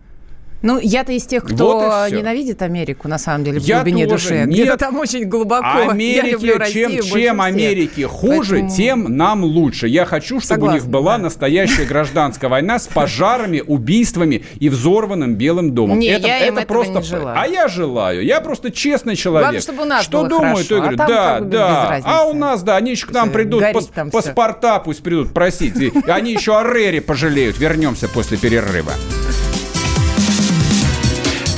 Ну, 0.62 0.80
я-то 0.80 1.12
из 1.12 1.26
тех, 1.26 1.44
кто 1.44 1.80
вот 1.80 2.12
ненавидит 2.12 2.62
Америку, 2.62 3.08
на 3.08 3.18
самом 3.18 3.44
деле, 3.44 3.60
в 3.60 3.64
я 3.64 3.78
глубине 3.78 4.08
тоже. 4.08 4.30
души. 4.30 4.44
Где-то 4.46 4.78
там 4.78 4.98
очень 4.98 5.26
глубоко. 5.26 5.90
Америке, 5.90 6.72
чем, 6.72 7.02
чем 7.02 7.42
Америке 7.42 8.08
хуже, 8.08 8.52
Поэтому... 8.52 8.76
тем 8.76 9.18
нам 9.18 9.44
лучше. 9.44 9.88
Я 9.88 10.06
хочу, 10.06 10.40
чтобы 10.40 10.56
Согласна, 10.56 10.72
у 10.72 10.82
них 10.82 10.90
была 10.90 11.18
да. 11.18 11.24
настоящая 11.24 11.86
гражданская 11.88 12.50
война 12.50 12.80
с 12.80 12.88
пожарами, 12.88 13.64
убийствами 13.66 14.44
и 14.60 14.70
взорванным 14.70 15.36
Белым 15.36 15.74
домом. 15.74 16.00
Не, 16.00 16.08
это, 16.08 16.28
я 16.28 16.40
это 16.40 16.62
просто. 16.64 16.94
Не 16.94 17.04
желаю. 17.04 17.40
А 17.40 17.48
я 17.48 17.68
желаю. 17.68 18.24
Я 18.24 18.42
просто 18.42 18.72
честный 18.72 19.16
человек. 19.16 19.44
Главное, 19.44 19.62
чтобы 19.62 19.84
у 19.84 19.86
нас 19.86 20.04
Что 20.04 20.20
было 20.20 20.30
думаю, 20.30 20.66
то 20.66 20.78
и 20.78 20.80
говорю, 20.80 20.98
а 21.00 21.08
да, 21.08 21.40
да. 21.40 22.02
А 22.04 22.26
у 22.26 22.34
нас, 22.34 22.64
да, 22.64 22.78
они 22.78 22.92
еще 22.92 23.08
к 23.08 23.12
нам 23.12 23.32
придут, 23.32 23.64
паспорта 24.12 24.80
пусть 24.80 25.04
придут 25.04 25.34
просить. 25.34 25.76
Они 26.08 26.34
еще 26.34 26.58
о 26.58 26.64
Рере 26.64 27.02
пожалеют. 27.02 27.58
Вернемся 27.60 28.08
после 28.08 28.38
перерыва. 28.38 28.94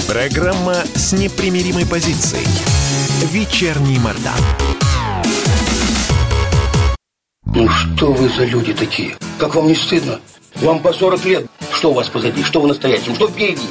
Программа 0.10 0.74
с 0.96 1.14
непримиримой 1.14 1.86
позицией. 1.86 2.48
Вечерний 3.32 4.00
Мордан. 4.00 4.34
Ну 7.46 7.70
что 7.70 8.12
вы 8.14 8.28
за 8.28 8.46
люди 8.46 8.74
такие? 8.74 9.16
Как 9.38 9.54
вам 9.54 9.68
не 9.68 9.76
стыдно? 9.76 10.20
Вам 10.56 10.80
по 10.80 10.94
40 10.94 11.26
лет. 11.26 11.46
Что 11.72 11.92
у 11.92 11.94
вас 11.94 12.08
позади? 12.08 12.42
Что 12.42 12.60
вы 12.60 12.70
настоящем? 12.70 13.14
Что 13.14 13.28
впереди? 13.28 13.68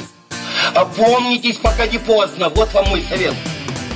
Опомнитесь, 0.73 1.57
пока 1.57 1.85
не 1.87 1.97
поздно. 1.97 2.47
Вот 2.47 2.73
вам 2.73 2.87
мой 2.87 3.03
совет. 3.09 3.33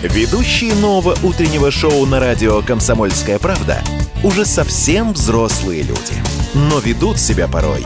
Ведущие 0.02 0.76
нового 0.76 1.18
утреннего 1.24 1.72
шоу 1.72 2.06
на 2.06 2.20
радио 2.20 2.62
«Комсомольская 2.62 3.40
правда» 3.40 3.82
уже 4.22 4.44
совсем 4.44 5.14
взрослые 5.14 5.84
люди. 5.84 6.16
Но 6.54 6.80
ведут 6.80 7.20
себя 7.22 7.48
порой 7.48 7.86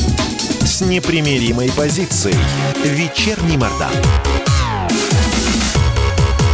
с 0.71 0.79
непримиримой 0.79 1.69
позицией. 1.75 2.37
Вечерний 2.85 3.57
Мордан. 3.57 3.91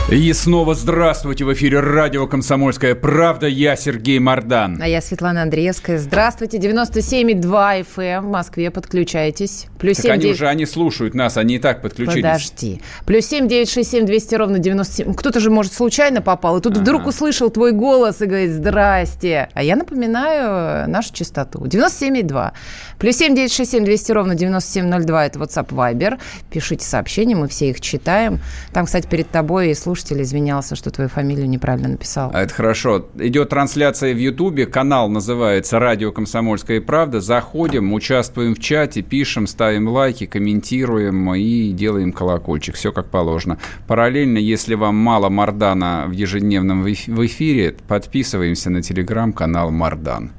И 0.09 0.31
снова 0.31 0.73
здравствуйте 0.73 1.43
в 1.43 1.51
эфире 1.51 1.81
радио 1.81 2.27
«Комсомольская 2.27 2.95
правда». 2.95 3.45
Я 3.45 3.75
Сергей 3.75 4.19
Мордан. 4.19 4.79
А 4.81 4.87
я 4.87 5.01
Светлана 5.01 5.41
Андреевская. 5.41 5.97
Здравствуйте. 5.97 6.59
97,2 6.59 7.41
FM 7.41 8.01
эм 8.01 8.23
в 8.23 8.29
Москве. 8.29 8.71
Подключайтесь. 8.71 9.67
Плюс 9.77 9.97
так 9.97 10.05
7, 10.05 10.11
они 10.13 10.21
9... 10.21 10.35
уже, 10.35 10.47
они 10.47 10.65
слушают 10.65 11.13
нас, 11.13 11.35
они 11.35 11.55
и 11.55 11.59
так 11.59 11.81
подключились. 11.81 12.23
Подожди. 12.23 12.81
Плюс 13.05 13.25
7 13.25 13.49
967 13.49 14.05
200 14.05 14.35
ровно 14.35 14.59
97. 14.59 15.13
Кто-то 15.13 15.41
же, 15.41 15.51
может, 15.51 15.73
случайно 15.73 16.21
попал, 16.21 16.57
и 16.57 16.61
тут 16.61 16.71
ага. 16.71 16.81
вдруг 16.83 17.05
услышал 17.05 17.49
твой 17.49 17.73
голос 17.73 18.21
и 18.21 18.27
говорит 18.27 18.51
«Здрасте». 18.51 19.49
А 19.53 19.61
я 19.61 19.75
напоминаю 19.75 20.89
нашу 20.89 21.13
частоту. 21.13 21.65
97,2. 21.65 22.53
Плюс 22.97 23.17
7 23.17 23.35
967 23.35 23.83
200 23.83 24.11
ровно 24.13 24.35
9702. 24.35 25.25
Это 25.25 25.39
WhatsApp 25.39 25.67
Viber. 25.67 26.17
Пишите 26.49 26.85
сообщения, 26.85 27.35
мы 27.35 27.49
все 27.49 27.71
их 27.71 27.81
читаем. 27.81 28.39
Там, 28.71 28.85
кстати, 28.85 29.05
перед 29.05 29.29
тобой 29.29 29.75
слушай 29.75 29.96
слушатель 29.97 30.21
извинялся, 30.21 30.75
что 30.75 30.91
твою 30.91 31.09
фамилию 31.09 31.49
неправильно 31.49 31.89
написал. 31.89 32.31
А 32.33 32.41
это 32.41 32.53
хорошо. 32.53 33.07
Идет 33.17 33.49
трансляция 33.49 34.13
в 34.13 34.17
Ютубе, 34.17 34.65
канал 34.67 35.09
называется 35.09 35.79
«Радио 35.79 36.11
Комсомольская 36.11 36.81
правда». 36.81 37.19
Заходим, 37.19 37.93
участвуем 37.93 38.53
в 38.53 38.59
чате, 38.59 39.01
пишем, 39.01 39.47
ставим 39.47 39.87
лайки, 39.87 40.25
комментируем 40.25 41.33
и 41.33 41.71
делаем 41.71 42.11
колокольчик. 42.11 42.75
Все 42.75 42.91
как 42.91 43.09
положено. 43.09 43.57
Параллельно, 43.87 44.37
если 44.37 44.75
вам 44.75 44.95
мало 44.95 45.29
Мардана 45.29 46.05
в 46.07 46.11
ежедневном 46.11 46.83
в 46.83 47.25
эфире, 47.25 47.75
подписываемся 47.87 48.69
на 48.69 48.81
телеграм-канал 48.81 49.71
Мардан. 49.71 50.31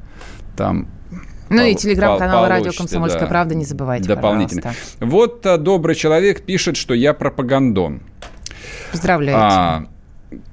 Там 0.57 0.88
ну 1.51 1.64
и 1.64 1.75
телеграм-канал 1.75 2.47
«Радио 2.47 2.73
Комсомольская 2.77 3.23
да, 3.23 3.27
правда» 3.27 3.55
не 3.55 3.64
забывайте, 3.64 4.07
Дополнительно. 4.09 4.62
Пожалуйста. 4.62 4.97
Вот 5.01 5.47
а, 5.47 5.57
добрый 5.57 5.94
человек 5.94 6.42
пишет, 6.42 6.77
что 6.77 6.94
я 6.94 7.14
пропагандон. 7.14 8.03
Поздравляю. 8.93 9.38
А, 9.38 9.87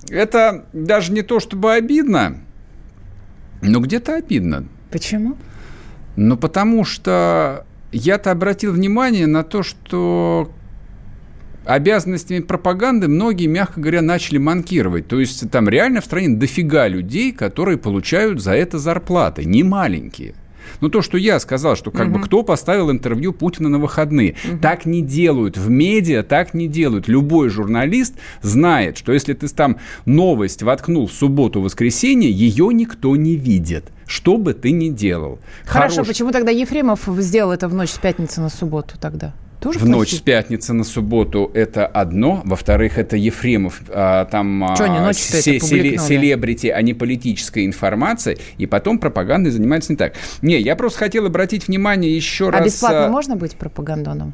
это 0.10 0.66
даже 0.74 1.12
не 1.12 1.22
то 1.22 1.40
чтобы 1.40 1.74
обидно, 1.74 2.38
но 3.62 3.80
где-то 3.80 4.16
обидно. 4.16 4.66
Почему? 4.92 5.36
Ну, 6.16 6.38
потому 6.38 6.86
что 6.86 7.66
я-то 7.92 8.32
обратил 8.32 8.72
внимание 8.72 9.28
на 9.28 9.44
то, 9.44 9.64
что 9.64 10.52
обязанностями 11.66 12.40
пропаганды 12.40 13.08
многие, 13.08 13.48
мягко 13.48 13.82
говоря, 13.82 14.02
начали 14.02 14.38
манкировать. 14.38 15.08
То 15.08 15.20
есть 15.20 15.50
там 15.50 15.68
реально 15.68 16.02
в 16.02 16.06
стране 16.06 16.38
дофига 16.38 16.88
людей, 16.88 17.32
которые 17.32 17.78
получают 17.78 18.42
за 18.42 18.54
это 18.54 18.78
зарплаты, 18.78 19.46
не 19.46 19.64
маленькие. 19.64 20.36
Ну, 20.82 20.90
то, 20.90 21.02
что 21.02 21.18
я 21.18 21.40
сказал, 21.40 21.76
что 21.76 21.92
как 21.92 22.08
угу. 22.08 22.18
бы 22.18 22.24
кто 22.24 22.44
поставил 22.44 22.92
интервью 22.92 23.34
Путина 23.34 23.70
на 23.70 23.80
выходные. 23.80 24.36
Угу. 24.50 24.60
Так 24.60 24.86
не 24.86 25.02
делают. 25.02 25.58
В 25.58 25.70
медиа 25.70 26.24
так 26.24 26.54
не 26.54 26.68
делают. 26.68 27.08
Любой 27.08 27.50
журналист 27.50 28.16
знает, 28.42 28.98
что 28.98 29.14
если 29.14 29.34
ты 29.34 29.48
там 29.48 29.78
новость 30.06 30.64
воткнул 30.64 31.08
в 31.08 31.12
субботу-воскресенье, 31.12 32.30
ее 32.32 32.70
никто 32.74 33.16
не 33.16 33.36
видит. 33.36 33.86
Что 34.08 34.38
бы 34.38 34.54
ты 34.54 34.72
ни 34.72 34.90
делал. 34.90 35.40
Хорошо, 35.66 35.96
Хорош... 35.96 36.08
почему 36.10 36.32
тогда 36.32 36.52
Ефремов 36.52 37.08
сделал 37.18 37.52
это 37.52 37.68
в 37.68 37.74
ночь 37.74 37.90
с 37.90 37.98
пятницы 37.98 38.42
на 38.42 38.50
субботу 38.50 38.96
тогда? 39.00 39.34
Тоже 39.60 39.80
в 39.80 39.82
плохие? 39.82 39.98
ночь 39.98 40.14
с 40.14 40.20
пятницы 40.20 40.74
на 40.74 40.84
субботу 40.84 41.52
это 41.54 41.86
одно, 41.86 42.42
во-вторых, 42.46 42.98
это 42.98 43.18
Ефремов, 43.18 43.82
а, 43.90 44.26
там 44.26 44.76
Что, 44.76 44.86
они 44.86 44.98
а, 44.98 45.14
се- 45.14 45.60
селебрити, 45.60 46.68
а 46.68 46.82
не 46.82 46.94
политическая 46.94 47.66
информация, 47.66 48.38
и 48.58 48.66
потом 48.66 49.00
пропагандой 49.00 49.52
занимается 49.52 49.94
не 49.94 49.98
так. 49.98 50.14
Не, 50.42 50.60
я 50.60 50.76
просто 50.76 51.00
хотел 51.00 51.26
обратить 51.26 51.68
внимание 51.68 52.16
еще 52.16 52.50
а 52.50 52.52
раз... 52.52 52.62
А 52.62 52.66
бесплатно 52.66 53.08
можно 53.10 53.36
быть 53.36 53.56
пропагандоном? 53.56 54.34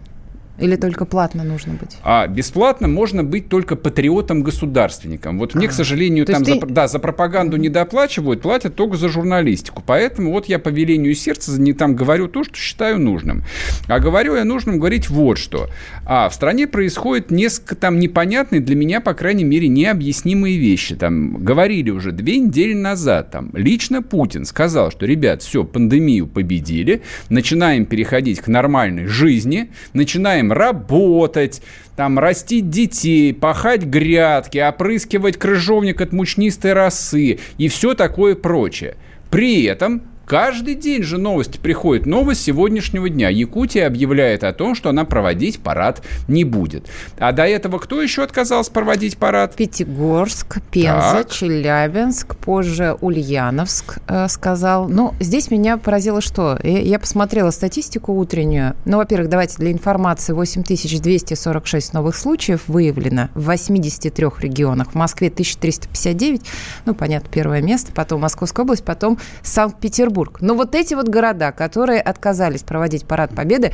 Или 0.60 0.76
только 0.76 1.06
платно 1.06 1.44
нужно 1.44 1.74
быть? 1.74 1.98
А 2.04 2.28
бесплатно 2.28 2.88
можно 2.88 3.24
быть 3.24 3.50
только 3.50 3.76
патриотом-государственником. 3.76 5.40
Вот 5.40 5.56
мне, 5.56 5.68
а, 5.68 5.70
к 5.70 5.74
сожалению, 5.74 6.26
там 6.26 6.44
ты... 6.44 6.60
за, 6.60 6.66
да, 6.68 6.88
за 6.88 7.00
пропаганду 7.00 7.58
не 7.58 7.70
доплачивают, 7.70 8.42
платят 8.42 8.76
только 8.76 8.98
за 8.98 9.10
журналистику. 9.10 9.84
Поэтому 9.86 10.32
вот 10.32 10.46
я 10.48 10.60
по 10.60 10.70
велению 10.70 11.16
сердца 11.16 11.60
не 11.60 11.74
там 11.74 11.96
говорю 11.96 12.28
то, 12.28 12.44
что 12.44 12.56
считаю 12.56 13.00
нужным. 13.00 13.44
А 13.88 14.00
говорю 14.00 14.36
я 14.36 14.46
нужным 14.46 14.78
говорить 14.78 15.10
вот 15.10 15.38
что. 15.38 15.70
А 16.06 16.30
в 16.30 16.34
стране 16.34 16.68
происходит 16.68 17.32
несколько 17.32 17.76
там 17.76 18.00
непонятные 18.00 18.62
для 18.62 18.76
меня, 18.76 19.02
по 19.02 19.14
крайней 19.14 19.44
мере, 19.44 19.68
необъяснимые 19.68 20.58
вещи. 20.58 20.96
Там 20.96 21.44
говорили 21.44 21.90
уже 21.90 22.12
две 22.12 22.38
недели 22.38 22.74
назад, 22.74 23.32
там 23.32 23.50
лично 23.54 24.02
Путин 24.02 24.46
сказал, 24.46 24.92
что, 24.92 25.06
ребят, 25.06 25.42
все, 25.42 25.64
пандемию 25.64 26.28
победили, 26.28 27.02
начинаем 27.30 27.86
переходить 27.86 28.42
к 28.42 28.48
нормальной 28.48 29.06
жизни, 29.06 29.72
начинаем 29.94 30.41
начинаем 30.42 30.52
работать, 30.52 31.62
там, 31.96 32.20
растить 32.20 32.70
детей, 32.70 33.34
пахать 33.34 33.84
грядки, 33.84 34.58
опрыскивать 34.58 35.38
крыжовник 35.38 36.02
от 36.02 36.12
мучнистой 36.12 36.74
росы 36.74 37.40
и 37.58 37.68
все 37.68 37.94
такое 37.94 38.36
прочее. 38.36 38.96
При 39.30 39.64
этом 39.64 40.02
Каждый 40.32 40.76
день 40.76 41.04
же 41.04 41.18
новости 41.18 41.58
приходят. 41.58 42.06
Новость 42.06 42.42
сегодняшнего 42.42 43.10
дня. 43.10 43.28
Якутия 43.28 43.86
объявляет 43.86 44.46
о 44.46 44.54
том, 44.54 44.76
что 44.76 44.88
она 44.88 45.04
проводить 45.04 45.60
парад 45.60 46.02
не 46.30 46.46
будет. 46.46 46.88
А 47.20 47.34
до 47.34 47.46
этого 47.46 47.80
кто 47.80 48.02
еще 48.02 48.24
отказался 48.24 48.72
проводить 48.72 49.18
парад? 49.18 49.56
Пятигорск, 49.58 50.62
Пенза, 50.72 51.24
так. 51.26 51.32
Челябинск, 51.32 52.38
позже 52.38 52.96
Ульяновск 53.02 53.98
э, 54.08 54.30
сказал. 54.30 54.88
Ну, 54.88 55.14
здесь 55.20 55.52
меня 55.52 55.76
поразило 55.76 56.22
что? 56.22 56.58
Я, 56.64 56.80
я 56.80 56.98
посмотрела 56.98 57.52
статистику 57.52 58.14
утреннюю. 58.14 58.78
Ну, 58.86 59.00
во-первых, 59.00 59.28
давайте 59.28 59.58
для 59.58 59.74
информации. 59.74 60.32
8246 60.32 61.92
новых 61.92 62.16
случаев 62.16 62.62
выявлено 62.68 63.28
в 63.36 63.48
83 63.48 64.28
регионах. 64.40 64.92
В 64.92 64.96
Москве 64.96 65.28
1359. 65.28 66.42
Ну, 66.86 66.96
понятно, 66.96 67.30
первое 67.30 67.62
место. 67.62 67.92
Потом 67.92 68.22
Московская 68.22 68.62
область, 68.62 68.86
потом 68.86 69.20
Санкт-Петербург. 69.44 70.21
Петербург. 70.22 70.42
Но 70.42 70.56
вот 70.56 70.76
эти 70.76 70.94
вот 70.94 71.10
города, 71.10 71.52
которые 71.52 72.02
отказались 72.02 72.64
проводить 72.64 73.06
парад 73.06 73.36
Победы, 73.36 73.72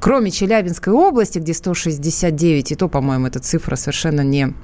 кроме 0.00 0.30
Челябинской 0.30 0.92
области, 0.92 1.38
где 1.38 1.54
169, 1.54 2.72
и 2.72 2.74
то, 2.74 2.88
по-моему, 2.88 3.26
эта 3.26 3.40
цифра 3.40 3.76
совершенно 3.76 4.22
не 4.22 4.54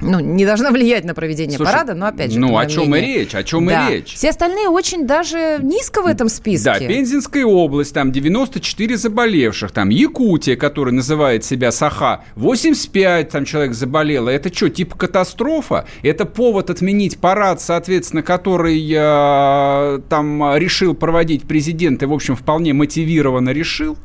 ну, 0.00 0.20
не 0.20 0.44
должна 0.44 0.70
влиять 0.70 1.04
на 1.04 1.14
проведение 1.14 1.56
Слушай, 1.56 1.72
парада, 1.72 1.94
но 1.94 2.06
опять 2.06 2.32
же. 2.32 2.38
Ну, 2.38 2.56
о 2.56 2.66
чем 2.66 2.88
мнение. 2.88 3.16
и 3.16 3.18
речь? 3.20 3.34
О 3.34 3.42
чем 3.42 3.66
да. 3.66 3.88
и 3.88 3.94
речь? 3.94 4.14
Все 4.14 4.30
остальные 4.30 4.68
очень 4.68 5.06
даже 5.06 5.58
низко 5.62 6.02
в 6.02 6.06
этом 6.06 6.28
списке. 6.28 6.64
Да, 6.64 6.78
Пензенская 6.78 7.44
область, 7.44 7.94
там 7.94 8.12
94 8.12 8.96
заболевших, 8.96 9.72
там 9.72 9.90
Якутия, 9.90 10.56
которая 10.56 10.94
называет 10.94 11.44
себя 11.44 11.70
Саха, 11.72 12.24
85 12.36 13.28
там 13.28 13.44
человек 13.44 13.74
заболело. 13.74 14.28
Это 14.28 14.54
что, 14.54 14.68
типа 14.68 14.96
катастрофа? 14.96 15.86
Это 16.02 16.24
повод 16.24 16.70
отменить 16.70 17.18
парад, 17.18 17.60
соответственно, 17.60 18.22
который 18.22 18.80
э, 18.92 20.00
там 20.08 20.56
решил 20.56 20.94
проводить 20.94 21.44
президент 21.44 22.02
и, 22.02 22.06
в 22.06 22.12
общем, 22.12 22.36
вполне 22.36 22.72
мотивированно 22.72 23.50
решил? 23.50 23.96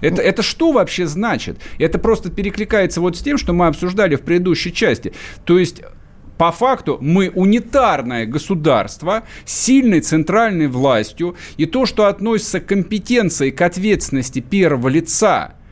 Это, 0.00 0.22
это 0.22 0.42
что 0.42 0.72
вообще 0.72 1.06
значит? 1.06 1.58
Это 1.78 1.98
просто 1.98 2.30
перекликается 2.30 3.00
вот 3.00 3.16
с 3.16 3.20
тем, 3.20 3.38
что 3.38 3.52
мы 3.52 3.66
обсуждали 3.66 4.16
в 4.16 4.22
предыдущей 4.22 4.72
части. 4.72 5.12
То 5.44 5.58
есть 5.58 5.82
по 6.38 6.52
факту 6.52 6.98
мы 7.00 7.30
унитарное 7.30 8.26
государство 8.26 9.22
с 9.44 9.52
сильной 9.52 10.00
центральной 10.00 10.66
властью, 10.66 11.36
и 11.56 11.66
то, 11.66 11.86
что 11.86 12.06
относится 12.06 12.60
к 12.60 12.66
компетенции, 12.66 13.50
к 13.50 13.60
ответственности 13.62 14.40
первого 14.40 14.88
лица– 14.88 15.54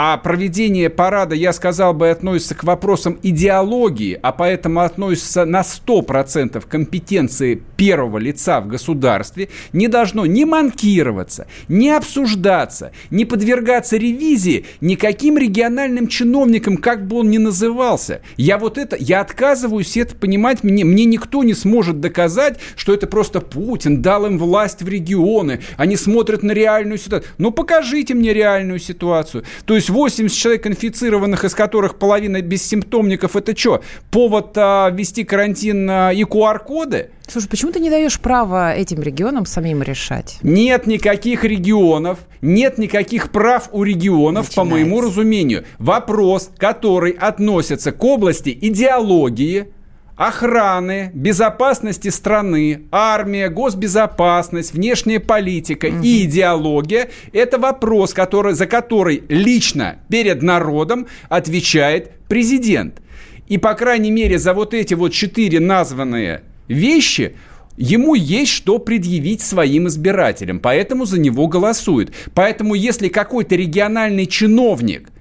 а 0.00 0.16
проведение 0.16 0.90
парада, 0.90 1.34
я 1.34 1.52
сказал 1.52 1.92
бы, 1.92 2.08
относится 2.08 2.54
к 2.54 2.62
вопросам 2.62 3.18
идеологии, 3.20 4.16
а 4.22 4.30
поэтому 4.30 4.82
относится 4.82 5.44
на 5.44 5.62
100% 5.62 6.64
компетенции 6.68 7.60
первого 7.76 8.18
лица 8.18 8.60
в 8.60 8.68
государстве, 8.68 9.48
не 9.72 9.88
должно 9.88 10.24
ни 10.24 10.44
манкироваться, 10.44 11.48
ни 11.66 11.88
обсуждаться, 11.88 12.92
ни 13.10 13.24
подвергаться 13.24 13.96
ревизии 13.96 14.66
никаким 14.80 15.36
региональным 15.36 16.06
чиновникам, 16.06 16.76
как 16.76 17.08
бы 17.08 17.16
он 17.16 17.30
ни 17.30 17.38
назывался. 17.38 18.20
Я 18.36 18.58
вот 18.58 18.78
это, 18.78 18.94
я 18.94 19.20
отказываюсь 19.20 19.96
это 19.96 20.14
понимать, 20.14 20.62
мне, 20.62 20.84
мне 20.84 21.06
никто 21.06 21.42
не 21.42 21.54
сможет 21.54 21.98
доказать, 21.98 22.60
что 22.76 22.94
это 22.94 23.08
просто 23.08 23.40
Путин 23.40 24.00
дал 24.00 24.26
им 24.26 24.38
власть 24.38 24.80
в 24.80 24.88
регионы, 24.88 25.60
они 25.76 25.96
смотрят 25.96 26.44
на 26.44 26.52
реальную 26.52 26.98
ситуацию. 26.98 27.32
Ну 27.38 27.50
покажите 27.50 28.14
мне 28.14 28.32
реальную 28.32 28.78
ситуацию. 28.78 29.42
То 29.64 29.74
есть 29.74 29.87
есть 29.88 29.90
80 29.90 30.36
человек 30.36 30.66
инфицированных, 30.66 31.44
из 31.44 31.54
которых 31.54 31.98
половина 31.98 32.40
бессимптомников, 32.42 33.36
это 33.36 33.56
что, 33.56 33.82
повод 34.10 34.52
а, 34.56 34.90
ввести 34.90 35.24
карантин 35.24 35.88
а, 35.90 36.10
и 36.10 36.22
QR-коды? 36.22 37.10
Слушай, 37.26 37.48
почему 37.48 37.72
ты 37.72 37.80
не 37.80 37.90
даешь 37.90 38.18
права 38.20 38.74
этим 38.74 39.02
регионам 39.02 39.46
самим 39.46 39.82
решать? 39.82 40.38
Нет 40.42 40.86
никаких 40.86 41.44
регионов, 41.44 42.20
нет 42.40 42.78
никаких 42.78 43.30
прав 43.30 43.68
у 43.72 43.82
регионов, 43.82 44.46
Начинается. 44.46 44.56
по 44.56 44.64
моему 44.64 45.00
разумению. 45.00 45.64
Вопрос, 45.78 46.50
который 46.56 47.12
относится 47.12 47.92
к 47.92 48.02
области 48.02 48.56
идеологии, 48.60 49.72
охраны, 50.18 51.12
безопасности 51.14 52.08
страны, 52.08 52.82
армия, 52.90 53.48
госбезопасность, 53.48 54.74
внешняя 54.74 55.20
политика 55.20 55.86
угу. 55.86 56.02
и 56.02 56.24
идеология– 56.24 57.08
это 57.32 57.58
вопрос, 57.58 58.12
который, 58.12 58.54
за 58.54 58.66
который 58.66 59.22
лично 59.28 60.00
перед 60.10 60.42
народом 60.42 61.06
отвечает 61.28 62.10
президент. 62.28 63.00
И, 63.46 63.58
по 63.58 63.74
крайней 63.74 64.10
мере, 64.10 64.38
за 64.38 64.54
вот 64.54 64.74
эти 64.74 64.94
вот 64.94 65.12
четыре 65.12 65.60
названные 65.60 66.42
вещи 66.66 67.36
ему 67.76 68.14
есть 68.16 68.50
что 68.50 68.80
предъявить 68.80 69.40
своим 69.40 69.86
избирателям, 69.86 70.58
поэтому 70.58 71.04
за 71.04 71.20
него 71.20 71.46
голосуют. 71.46 72.12
Поэтому 72.34 72.74
если 72.74 73.06
какой-то 73.06 73.54
региональный 73.54 74.26
чиновник– 74.26 75.10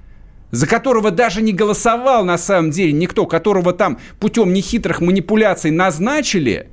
за 0.52 0.68
которого 0.68 1.12
даже 1.12 1.42
не 1.42 1.54
голосовал 1.54 2.24
на 2.24 2.38
самом 2.38 2.72
деле 2.72 2.92
никто, 2.92 3.26
которого 3.26 3.74
там 3.74 4.00
путем 4.20 4.54
нехитрых 4.54 5.02
манипуляций 5.02 5.72
назначили, 5.72 6.68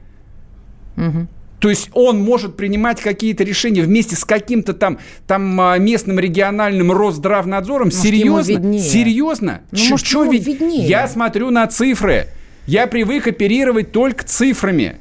угу. 0.96 1.26
то 1.60 1.70
есть 1.70 1.90
он 1.92 2.20
может 2.20 2.56
принимать 2.56 3.00
какие-то 3.00 3.44
решения 3.44 3.82
вместе 3.82 4.16
с 4.16 4.24
каким-то 4.24 4.74
там, 4.74 4.98
там 5.26 5.60
а, 5.60 5.76
местным 5.78 6.18
региональным 6.18 6.92
Росздравнадзором. 6.92 7.86
Может, 7.86 8.00
Серьезно? 8.00 8.78
Серьезно? 8.78 9.60
Ну, 9.70 9.78
Ч- 9.78 9.90
может, 9.90 10.06
чё 10.06 10.24
вид... 10.24 10.46
виднее? 10.46 10.86
Я 10.86 11.08
смотрю 11.08 11.50
на 11.50 11.66
цифры. 11.66 12.28
Я 12.66 12.86
привык 12.86 13.26
оперировать 13.26 13.92
только 13.92 14.24
цифрами. 14.24 14.96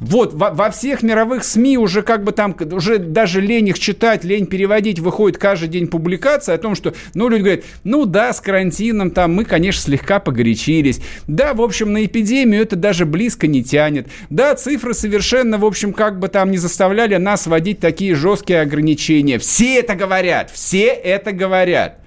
Вот, 0.00 0.32
во, 0.32 0.50
во 0.50 0.70
всех 0.70 1.02
мировых 1.02 1.44
СМИ 1.44 1.76
уже 1.76 2.02
как 2.02 2.22
бы 2.22 2.32
там, 2.32 2.56
уже 2.72 2.98
даже 2.98 3.40
лень 3.40 3.68
их 3.68 3.78
читать, 3.78 4.24
лень 4.24 4.46
переводить, 4.46 5.00
выходит 5.00 5.38
каждый 5.38 5.68
день 5.68 5.88
публикация 5.88 6.54
о 6.54 6.58
том, 6.58 6.74
что, 6.74 6.94
ну, 7.14 7.28
люди 7.28 7.42
говорят, 7.42 7.64
ну 7.84 8.04
да, 8.04 8.32
с 8.32 8.40
карантином 8.40 9.10
там 9.10 9.34
мы, 9.34 9.44
конечно, 9.44 9.82
слегка 9.82 10.20
погорячились. 10.20 11.00
Да, 11.26 11.52
в 11.54 11.62
общем, 11.62 11.92
на 11.92 12.04
эпидемию 12.04 12.62
это 12.62 12.76
даже 12.76 13.06
близко 13.06 13.46
не 13.46 13.64
тянет. 13.64 14.08
Да, 14.30 14.54
цифры 14.54 14.94
совершенно, 14.94 15.58
в 15.58 15.64
общем, 15.64 15.92
как 15.92 16.18
бы 16.18 16.28
там 16.28 16.50
не 16.50 16.58
заставляли 16.58 17.16
нас 17.16 17.46
вводить 17.46 17.80
такие 17.80 18.14
жесткие 18.14 18.60
ограничения. 18.60 19.38
Все 19.38 19.80
это 19.80 19.94
говорят, 19.94 20.50
все 20.50 20.86
это 20.86 21.32
говорят. 21.32 22.00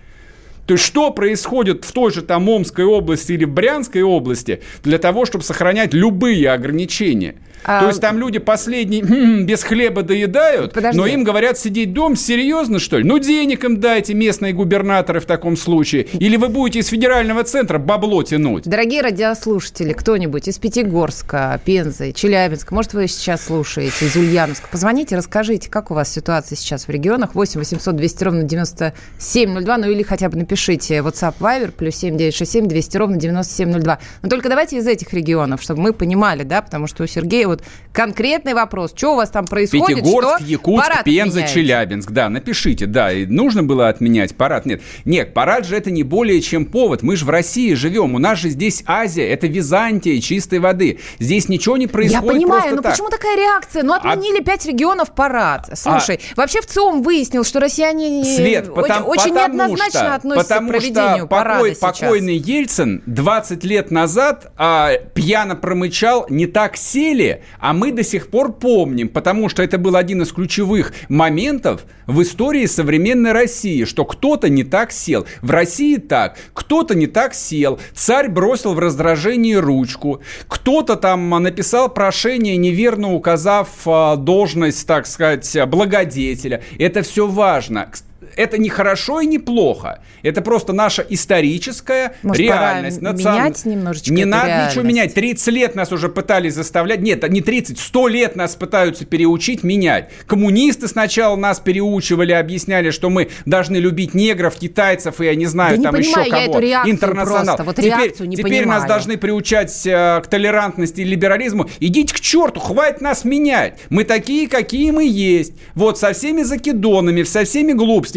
То 0.65 0.75
есть 0.75 0.86
что 0.86 1.12
происходит 1.12 1.84
в 1.84 1.91
той 1.91 2.12
же 2.12 2.21
там 2.21 2.47
Омской 2.47 2.86
области 2.86 3.34
или 3.34 3.43
Брянской 3.43 4.04
области 4.04 4.62
для 4.84 4.99
того, 4.99 5.25
чтобы 5.25 5.43
сохранять 5.43 5.93
любые 5.93 6.49
ограничения– 6.49 7.36
а... 7.63 7.82
То 7.82 7.88
есть 7.88 8.02
там 8.02 8.17
люди 8.17 8.39
последние 8.39 9.02
без 9.43 9.63
хлеба 9.63 10.04
доедают, 10.04 10.74
Подожди. 10.74 10.97
но 10.97 11.06
им 11.06 11.24
говорят 11.24 11.58
сидеть 11.58 11.93
дом. 11.93 12.15
Серьезно, 12.15 12.80
что 12.80 12.97
ли? 12.97 13.04
Ну, 13.04 13.19
денег 13.19 13.63
им 13.63 13.80
дайте, 13.80 14.13
местные 14.13 14.54
губернаторы 14.54 15.19
в 15.19 15.26
таком 15.26 15.58
случае. 15.58 16.04
Или 16.04 16.38
вы 16.38 16.50
будете 16.50 16.80
из 16.80 16.88
федерального 16.88 17.43
центра 17.43 17.78
бабло 17.78 18.24
тянуть. 18.24 18.63
Дорогие 18.63 19.02
радиослушатели, 19.02 19.93
кто-нибудь 19.93 20.47
из 20.47 20.58
Пятигорска, 20.58 21.60
Пензы, 21.63 22.12
Челябинска, 22.12 22.74
может, 22.74 22.93
вы 22.93 23.08
сейчас 23.08 23.45
слушаете, 23.45 24.06
из 24.06 24.15
Ульяновска, 24.15 24.67
позвоните, 24.69 25.15
расскажите, 25.15 25.69
как 25.69 25.91
у 25.91 25.93
вас 25.93 26.12
ситуация 26.12 26.56
сейчас 26.56 26.88
в 26.88 26.89
регионах. 26.89 27.36
8 27.36 27.60
800 27.60 27.95
200 27.95 28.24
ровно 28.24 28.43
9702, 28.43 29.78
ну 29.78 29.89
или 29.89 30.04
хотя 30.04 30.30
бы 30.30 30.38
напишите 30.38 30.97
WhatsApp 30.97 31.36
Viber, 31.39 31.71
плюс 31.71 31.95
7 31.95 32.17
967 32.17 32.67
200 32.67 32.97
ровно 32.97 33.17
9702. 33.17 34.00
Но 34.21 34.30
только 34.30 34.50
давайте 34.50 34.78
из 34.78 34.88
этих 34.88 35.13
регионов, 35.13 35.62
чтобы 35.62 35.82
мы 35.82 35.93
понимали, 35.93 36.43
да, 36.43 36.62
потому 36.62 36.88
что 36.88 37.04
у 37.04 37.08
Сергея 37.08 37.47
вот 37.51 37.63
конкретный 37.93 38.53
вопрос. 38.53 38.93
Что 38.95 39.13
у 39.13 39.15
вас 39.15 39.29
там 39.29 39.45
происходит? 39.45 39.97
Пятигорск, 39.97 40.37
что? 40.37 40.45
Якутск, 40.45 40.87
парад 40.87 41.03
Пенза, 41.03 41.39
отменяете? 41.39 41.53
Челябинск. 41.53 42.11
Да, 42.11 42.29
напишите. 42.29 42.85
Да, 42.85 43.11
и 43.11 43.25
нужно 43.25 43.63
было 43.63 43.89
отменять 43.89 44.35
парад. 44.35 44.65
Нет, 44.65 44.81
нет, 45.05 45.33
парад 45.33 45.65
же 45.65 45.75
это 45.75 45.91
не 45.91 46.03
более 46.03 46.41
чем 46.41 46.65
повод. 46.65 47.03
Мы 47.03 47.15
же 47.15 47.25
в 47.25 47.29
России 47.29 47.73
живем. 47.73 48.15
У 48.15 48.19
нас 48.19 48.39
же 48.39 48.49
здесь 48.49 48.83
Азия, 48.85 49.27
это 49.27 49.47
Византия 49.47 50.19
чистой 50.21 50.59
воды. 50.59 50.99
Здесь 51.19 51.49
ничего 51.49 51.77
не 51.77 51.87
происходит 51.87 52.23
Я 52.23 52.33
понимаю, 52.33 52.75
но 52.75 52.81
так. 52.81 52.93
почему 52.93 53.09
такая 53.09 53.35
реакция? 53.37 53.83
Ну, 53.83 53.93
отменили 53.93 54.41
а... 54.41 54.43
пять 54.43 54.65
регионов 54.65 55.13
парад. 55.13 55.69
Слушай, 55.73 56.19
а... 56.31 56.41
вообще 56.41 56.61
в 56.61 56.67
ЦИОМ 56.67 57.01
выяснил, 57.01 57.43
что 57.43 57.59
россияне 57.59 58.23
Свет, 58.23 58.73
потому, 58.73 59.07
очень 59.07 59.33
потому 59.33 59.35
неоднозначно 59.35 59.99
что, 59.99 60.15
относятся 60.15 60.47
потому 60.47 60.67
к 60.67 60.71
проведению 60.71 61.17
что 61.17 61.27
парада 61.27 61.59
покой, 61.59 61.75
сейчас. 61.75 61.99
покойный 61.99 62.37
Ельцин 62.37 63.03
20 63.05 63.63
лет 63.63 63.91
назад 63.91 64.51
а, 64.57 64.93
пьяно 65.13 65.55
промычал 65.55 66.25
«не 66.29 66.47
так 66.47 66.77
сели», 66.77 67.40
а 67.60 67.73
мы 67.73 67.91
до 67.91 68.04
сих 68.04 68.30
пор 68.30 68.54
помним, 68.54 69.10
потому 69.10 69.49
что 69.49 69.63
это 69.63 69.77
был 69.77 69.95
один 69.95 70.21
из 70.21 70.32
ключевых 70.32 70.93
моментов 71.10 71.86
в 72.08 72.21
истории 72.21 72.65
современной 72.65 73.32
России, 73.32 73.84
что 73.86 74.06
кто-то 74.06 74.49
не 74.49 74.63
так 74.63 74.91
сел. 74.91 75.25
В 75.41 75.51
России 75.51 75.97
так, 75.97 76.38
кто-то 76.54 76.95
не 76.95 77.08
так 77.08 77.34
сел, 77.34 77.80
царь 77.93 78.30
бросил 78.30 78.73
в 78.73 78.80
раздражении 78.80 79.56
ручку, 79.56 80.21
кто-то 80.47 80.95
там 80.95 81.30
написал 81.30 81.89
прошение, 81.89 82.58
неверно 82.58 83.13
указав 83.13 83.69
а, 83.86 84.15
должность, 84.15 84.86
так 84.88 85.08
сказать, 85.08 85.58
благодетеля. 85.67 86.63
Это 86.77 87.01
все 87.01 87.27
важно. 87.27 87.89
Это 88.36 88.58
не 88.58 88.70
хорошо 88.70 89.22
и 89.22 89.26
не 89.26 89.39
плохо. 89.39 90.00
Это 90.24 90.41
просто 90.41 90.74
наша 90.74 91.06
историческая 91.10 92.15
Может, 92.24 92.39
реальность. 92.41 93.00
пора 93.00 93.12
национ- 93.13 93.34
менять 93.36 93.65
немножечко 93.65 94.13
Не 94.13 94.26
надо 94.26 94.48
реальность? 94.48 94.76
ничего 94.76 94.88
менять. 94.88 95.13
30 95.13 95.48
лет 95.50 95.76
нас 95.76 95.91
уже 95.91 96.10
пытались 96.10 96.54
заставлять. 96.56 97.02
Нет, 97.02 97.28
не 97.30 97.41
30, 97.41 97.80
100 97.80 98.08
лет 98.08 98.36
нас 98.36 98.56
пытаются 98.56 99.06
переучить 99.06 99.63
менять. 99.63 100.10
Коммунисты 100.28 100.88
сначала 100.88 101.36
нас 101.36 101.60
переучивали, 101.60 102.32
объясняли, 102.32 102.91
что 102.91 103.10
мы 103.10 103.30
должны 103.46 103.78
любить 103.78 104.13
негров, 104.13 104.56
китайцев 104.56 105.20
и 105.22 105.26
я 105.26 105.36
не 105.36 105.46
знаю, 105.46 105.72
Да 105.72 105.78
не 105.78 105.84
там 105.84 105.96
понимаю 105.96 106.26
еще 106.26 106.30
я 106.30 106.46
кого. 106.46 106.52
эту 106.58 106.60
реакцию 106.65 106.94
Интернационал. 106.94 107.56
просто, 107.58 107.63
вот 107.63 107.76
теперь 107.78 108.28
не 108.28 108.36
теперь 108.38 108.65
нас 108.65 108.82
понимаю. 108.84 108.88
должны 108.88 109.17
приучать 109.17 109.86
э, 109.86 110.22
к 110.24 110.28
толерантности 110.28 111.02
и 111.02 111.04
либерализму. 111.04 111.67
Идите 111.80 112.13
к 112.13 112.20
черту, 112.20 112.60
хватит 112.60 113.02
нас 113.02 113.24
менять. 113.26 113.80
Мы 113.89 114.04
такие, 114.04 114.48
какие 114.48 114.91
мы 114.91 115.06
есть. 115.06 115.54
Вот, 115.76 115.98
со 116.00 116.13
всеми 116.13 116.44
закидонами, 116.44 117.24
со 117.24 117.44
всеми 117.44 117.72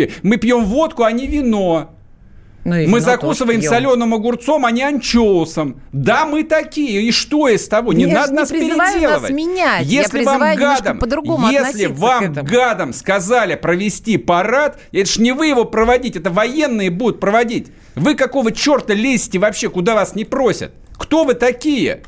глупостями. 0.06 0.28
Мы 0.28 0.36
пьем 0.36 0.64
водку, 0.64 1.02
а 1.04 1.12
не 1.12 1.26
вино. 1.26 1.90
Ну, 2.64 2.88
Мы 2.88 3.00
закусываем 3.00 3.60
соленым 3.60 4.14
огурцом, 4.14 4.64
а 4.64 4.70
не 4.70 4.82
анчоусом. 4.82 5.82
Да, 5.92 6.24
мы 6.24 6.44
такие. 6.44 7.02
И 7.02 7.10
что 7.12 7.46
из 7.48 7.68
того? 7.68 7.92
Не 7.92 8.04
Я 8.04 8.14
надо 8.14 8.32
не 8.32 8.36
нас 8.38 8.48
призываю 8.48 8.78
нас 8.78 8.92
переделывать. 8.94 9.30
менять. 9.32 9.86
Я 9.86 10.00
Если 10.00 10.24
вам 10.24 10.40
призываю 10.40 10.58
немножко 10.58 10.82
гадом, 10.84 10.98
если 11.50 11.86
вам 11.86 12.32
гадом 12.32 12.92
сказали 12.94 13.54
провести 13.56 14.16
парад, 14.16 14.78
это 14.92 15.10
ж 15.10 15.18
не 15.18 15.32
вы 15.32 15.48
его 15.48 15.66
проводить, 15.66 16.16
это 16.16 16.30
военные 16.30 16.90
будут 16.90 17.20
проводить. 17.20 17.66
Вы 17.96 18.14
какого 18.14 18.50
черта 18.50 18.94
лезете 18.94 19.38
вообще, 19.38 19.68
куда 19.68 19.94
вас 19.94 20.14
не 20.14 20.24
просят? 20.24 20.72
Кто 20.96 21.24
вы 21.24 21.34
такие? 21.34 22.02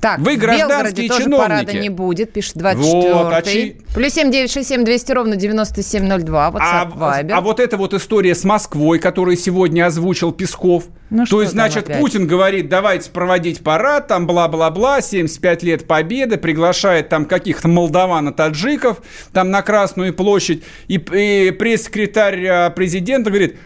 Так, 0.00 0.20
Вы 0.20 0.36
в 0.36 0.38
гражданские 0.38 1.08
тоже 1.08 1.24
чиновники. 1.24 1.48
парада 1.66 1.72
не 1.78 1.88
будет, 1.88 2.32
пишет 2.32 2.56
24 2.56 3.14
Вот, 3.14 3.32
а 3.32 3.42
чи- 3.42 3.76
Плюс 3.94 4.12
7 4.12 4.30
967 4.30 4.84
200 4.84 5.12
ровно 5.12 5.34
9702, 5.36 6.50
WhatsApp, 6.50 6.92
А, 7.00 7.20
Viber. 7.22 7.32
а 7.32 7.40
вот 7.40 7.58
эта 7.58 7.76
вот 7.76 7.94
история 7.94 8.34
с 8.36 8.44
Москвой, 8.44 9.00
которую 9.00 9.36
сегодня 9.36 9.86
озвучил 9.86 10.30
Песков. 10.32 10.84
Ну, 11.10 11.24
То 11.24 11.40
есть, 11.40 11.52
значит, 11.52 11.84
опять? 11.86 12.00
Путин 12.00 12.26
говорит, 12.26 12.68
давайте 12.68 13.10
проводить 13.10 13.60
парад, 13.64 14.06
там 14.08 14.26
бла-бла-бла, 14.26 15.00
75 15.00 15.62
лет 15.62 15.86
победы, 15.86 16.36
приглашает 16.36 17.08
там 17.08 17.24
каких-то 17.24 17.66
молдаван 17.66 18.28
и 18.28 18.32
таджиков, 18.32 18.98
там 19.32 19.50
на 19.50 19.62
Красную 19.62 20.14
площадь, 20.14 20.62
и, 20.86 20.94
и 20.96 21.50
пресс-секретарь 21.50 22.46
а, 22.46 22.70
президента 22.70 23.30
говорит, 23.30 23.56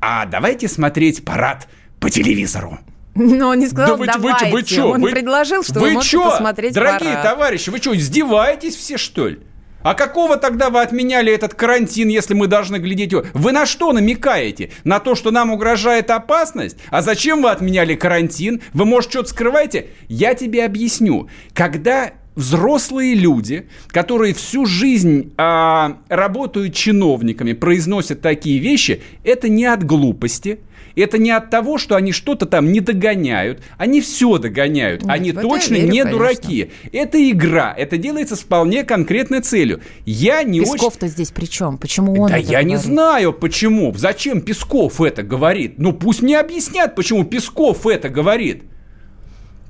а 0.00 0.26
давайте 0.26 0.68
смотреть 0.68 1.24
парад 1.24 1.66
по 2.00 2.10
телевизору. 2.10 2.78
Но 3.14 3.48
он 3.48 3.58
не 3.58 3.66
сказал, 3.68 3.88
Да 3.88 3.92
вы, 3.96 3.98
вы, 4.00 4.06
давайте. 4.06 4.50
вы 4.50 4.62
чё, 4.62 4.88
он 4.90 5.00
вы- 5.02 5.10
предложил, 5.10 5.62
что 5.62 5.74
вы, 5.80 5.88
вы 5.88 5.92
можете 5.94 6.10
чё, 6.12 6.30
посмотреть 6.30 6.74
Дорогие 6.74 7.10
парад. 7.10 7.22
товарищи, 7.24 7.70
вы 7.70 7.78
что, 7.78 7.96
издеваетесь 7.96 8.76
все, 8.76 8.96
что 8.96 9.28
ли? 9.28 9.38
А 9.82 9.94
какого 9.94 10.36
тогда 10.36 10.68
вы 10.68 10.82
отменяли 10.82 11.32
этот 11.32 11.54
карантин, 11.54 12.08
если 12.08 12.34
мы 12.34 12.46
должны 12.48 12.76
глядеть? 12.76 13.12
его? 13.12 13.24
Вы 13.32 13.52
на 13.52 13.64
что 13.64 13.92
намекаете? 13.92 14.70
На 14.84 15.00
то, 15.00 15.14
что 15.14 15.30
нам 15.30 15.50
угрожает 15.50 16.10
опасность? 16.10 16.76
А 16.90 17.00
зачем 17.00 17.40
вы 17.42 17.50
отменяли 17.50 17.94
карантин? 17.94 18.60
Вы, 18.74 18.84
может, 18.84 19.10
что-то 19.10 19.30
скрываете? 19.30 19.86
Я 20.08 20.34
тебе 20.34 20.66
объясню. 20.66 21.28
Когда 21.54 22.12
взрослые 22.36 23.14
люди, 23.14 23.68
которые 23.88 24.34
всю 24.34 24.66
жизнь 24.66 25.32
а, 25.38 25.96
работают 26.08 26.74
чиновниками, 26.74 27.54
произносят 27.54 28.20
такие 28.20 28.58
вещи, 28.58 29.02
это 29.24 29.48
не 29.48 29.64
от 29.64 29.84
глупости, 29.84 30.60
это 31.00 31.18
не 31.18 31.30
от 31.30 31.50
того, 31.50 31.78
что 31.78 31.96
они 31.96 32.12
что-то 32.12 32.46
там 32.46 32.72
не 32.72 32.80
догоняют. 32.80 33.62
Они 33.76 34.00
все 34.00 34.38
догоняют. 34.38 35.02
Нет, 35.02 35.10
они 35.10 35.32
точно 35.32 35.74
верю, 35.74 35.90
не 35.92 36.02
конечно. 36.02 36.10
дураки. 36.10 36.70
Это 36.92 37.30
игра. 37.30 37.74
Это 37.76 37.96
делается 37.96 38.36
с 38.36 38.40
вполне 38.40 38.84
конкретной 38.84 39.40
целью. 39.40 39.80
Я 40.04 40.42
не 40.42 40.60
очень... 40.60 40.72
Песков-то 40.74 41.08
здесь 41.08 41.30
при 41.30 41.46
чем? 41.46 41.78
Почему 41.78 42.20
он 42.22 42.30
Да 42.30 42.36
я 42.36 42.62
не 42.62 42.74
говорит? 42.74 42.84
знаю, 42.84 43.32
почему. 43.32 43.92
Зачем 43.94 44.40
Песков 44.40 45.00
это 45.00 45.22
говорит? 45.22 45.74
Ну, 45.78 45.92
пусть 45.92 46.22
мне 46.22 46.38
объяснят, 46.38 46.94
почему 46.94 47.24
Песков 47.24 47.86
это 47.86 48.08
говорит. 48.08 48.64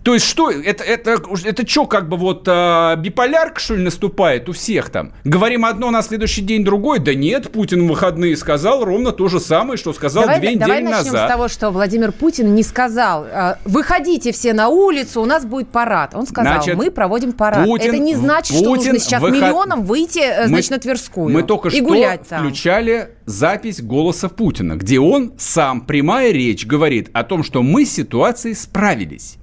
То 0.03 0.15
есть 0.15 0.27
что, 0.27 0.51
это, 0.51 0.83
это, 0.83 1.19
это 1.45 1.67
что, 1.69 1.85
как 1.87 2.09
бы 2.09 2.17
вот 2.17 2.45
а, 2.49 2.97
биполярка, 2.97 3.61
что 3.61 3.75
ли, 3.75 3.83
наступает 3.83 4.49
у 4.49 4.53
всех 4.53 4.89
там? 4.89 5.13
Говорим 5.25 5.67
одно, 5.67 5.91
на 5.91 6.03
следующий 6.03 6.41
день 6.41 6.65
другое? 6.65 7.01
Да 7.01 7.15
нет, 7.15 7.53
Путин 7.53 7.85
в 7.85 7.89
выходные 7.89 8.35
сказал 8.37 8.83
ровно 8.85 9.13
то 9.13 9.29
же 9.29 9.41
самое, 9.41 9.77
что 9.77 9.93
сказал 9.93 10.23
Давай, 10.25 10.41
две 10.41 10.57
давай 10.57 10.81
недели 10.81 10.91
начнем 10.93 11.13
назад. 11.13 11.29
с 11.29 11.33
того, 11.33 11.49
что 11.49 11.71
Владимир 11.71 12.13
Путин 12.13 12.55
не 12.55 12.63
сказал, 12.63 13.27
э, 13.27 13.57
выходите 13.67 14.33
все 14.33 14.55
на 14.55 14.69
улицу, 14.69 15.21
у 15.21 15.27
нас 15.27 15.45
будет 15.45 15.69
парад. 15.69 16.15
Он 16.15 16.27
сказал, 16.27 16.55
Значит, 16.55 16.77
мы 16.77 16.91
проводим 16.91 17.33
парад. 17.33 17.67
Путин- 17.67 17.89
Это 17.89 17.99
не 17.99 18.15
значит, 18.15 18.57
что 18.57 18.65
Путин 18.65 18.93
нужно 18.93 18.99
сейчас 19.01 19.21
выход- 19.21 19.37
миллионам 19.37 19.85
выйти, 19.85 20.21
э, 20.21 20.47
значит, 20.47 20.71
на 20.71 20.79
Тверскую 20.79 21.29
Мы 21.29 21.43
только 21.43 21.69
и 21.69 21.73
что 21.73 21.85
гулять 21.85 22.27
там. 22.27 22.41
включали 22.41 23.11
запись 23.27 23.83
голоса 23.83 24.29
Путина, 24.31 24.77
где 24.77 24.99
он 24.99 25.35
сам, 25.39 25.83
прямая 25.83 26.33
речь, 26.33 26.65
говорит 26.67 27.11
о 27.13 27.23
том, 27.23 27.45
что 27.45 27.63
мы 27.63 27.85
с 27.85 27.93
ситуацией 27.93 28.55
справились. 28.55 29.37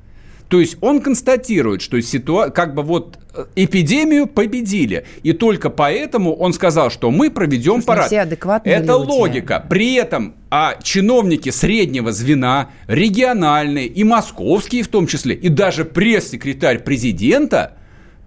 То 0.49 0.59
есть 0.59 0.77
он 0.81 1.01
констатирует, 1.01 1.81
что 1.81 2.01
ситуа... 2.01 2.49
как 2.49 2.73
бы 2.73 2.81
вот 2.81 3.19
э, 3.33 3.45
эпидемию 3.55 4.27
победили. 4.27 5.05
И 5.23 5.33
только 5.33 5.69
поэтому 5.69 6.33
он 6.33 6.53
сказал, 6.53 6.89
что 6.89 7.11
мы 7.11 7.29
проведем 7.29 7.81
Слушай, 7.81 7.85
парад. 7.85 8.07
все 8.07 8.21
адекватные 8.21 8.75
Это 8.75 8.93
люди. 8.93 9.07
логика. 9.09 9.65
При 9.69 9.95
этом 9.95 10.35
а 10.49 10.75
чиновники 10.81 11.49
среднего 11.49 12.11
звена, 12.13 12.69
региональные 12.87 13.87
и 13.87 14.03
московские 14.05 14.83
в 14.83 14.87
том 14.87 15.07
числе, 15.07 15.35
и 15.35 15.49
даже 15.49 15.83
пресс-секретарь 15.83 16.79
президента 16.79 17.73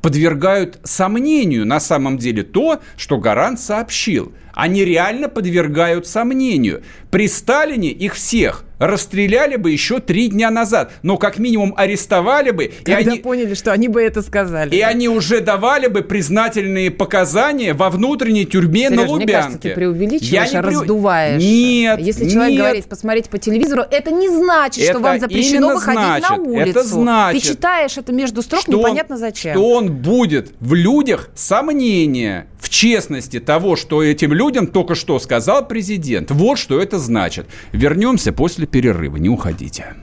подвергают 0.02 0.78
сомнению 0.84 1.66
на 1.66 1.80
самом 1.80 2.18
деле 2.18 2.42
то, 2.42 2.80
что 2.96 3.18
Гарант 3.18 3.60
сообщил. 3.60 4.32
Они 4.52 4.84
реально 4.84 5.28
подвергают 5.28 6.06
сомнению. 6.06 6.82
При 7.10 7.28
Сталине 7.28 7.90
их 7.90 8.14
всех 8.14 8.64
расстреляли 8.80 9.54
бы 9.56 9.70
еще 9.70 10.00
три 10.00 10.26
дня 10.28 10.50
назад, 10.50 10.90
но 11.02 11.16
как 11.18 11.38
минимум 11.38 11.72
арестовали 11.76 12.50
бы, 12.50 12.64
и 12.64 12.68
Когда 12.84 13.12
они, 13.12 13.20
поняли, 13.20 13.54
что 13.54 13.72
они 13.72 13.86
бы 13.86 14.02
это 14.02 14.22
сказали. 14.22 14.74
и 14.74 14.80
они 14.80 15.08
уже 15.08 15.40
давали 15.40 15.86
бы 15.86 16.02
признательные 16.02 16.90
показания 16.90 17.74
во 17.74 17.90
внутренней 17.90 18.46
тюрьме 18.46 18.90
на 18.90 19.02
Серёж, 19.02 19.04
мне 19.04 19.12
Лубянке. 19.12 19.32
кажется, 19.32 19.58
ты 19.60 19.70
преувеличиваешь, 19.74 20.32
Я 20.32 20.46
не 20.46 20.50
преу- 20.50 20.62
раздуваешь. 20.80 21.42
Нет, 21.42 22.00
Если 22.00 22.28
человек 22.28 22.50
нет. 22.52 22.58
говорит, 22.60 22.84
посмотрите 22.86 23.30
по 23.30 23.38
телевизору, 23.38 23.82
это 23.90 24.10
не 24.10 24.28
значит, 24.28 24.82
что 24.82 24.92
Это 24.92 24.98
вам 25.00 25.20
запрещено 25.20 25.68
выходить 25.74 26.00
значит, 26.00 26.30
на 26.30 26.36
улицу. 26.42 26.70
это 26.70 26.82
значит, 26.82 27.42
Ты 27.42 27.48
читаешь 27.48 27.98
это 27.98 28.12
между 28.12 28.42
строк, 28.42 28.62
что 28.62 28.72
он- 28.72 28.78
непонятно 28.78 29.16
зачем. 29.18 29.52
Что 29.54 29.68
он 29.74 29.92
будет 29.92 30.52
в 30.60 30.72
людях 30.74 31.28
сомнения 31.34 32.46
в 32.58 32.68
честности 32.68 33.40
того, 33.40 33.76
что 33.76 34.02
этим 34.02 34.32
людям 34.32 34.66
только 34.66 34.94
что 34.94 35.18
сказал 35.18 35.66
президент. 35.68 36.30
Вот 36.30 36.58
что 36.58 36.80
это 36.80 36.98
значит. 36.98 37.46
Вернемся 37.72 38.32
после 38.32 38.66
перерыва. 38.70 39.16
Не 39.16 39.28
уходите. 39.28 39.94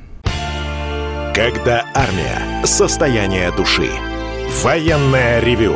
Когда 1.34 1.86
армия. 1.94 2.66
Состояние 2.66 3.52
души. 3.52 3.90
Военное 4.64 5.40
ревю. 5.40 5.76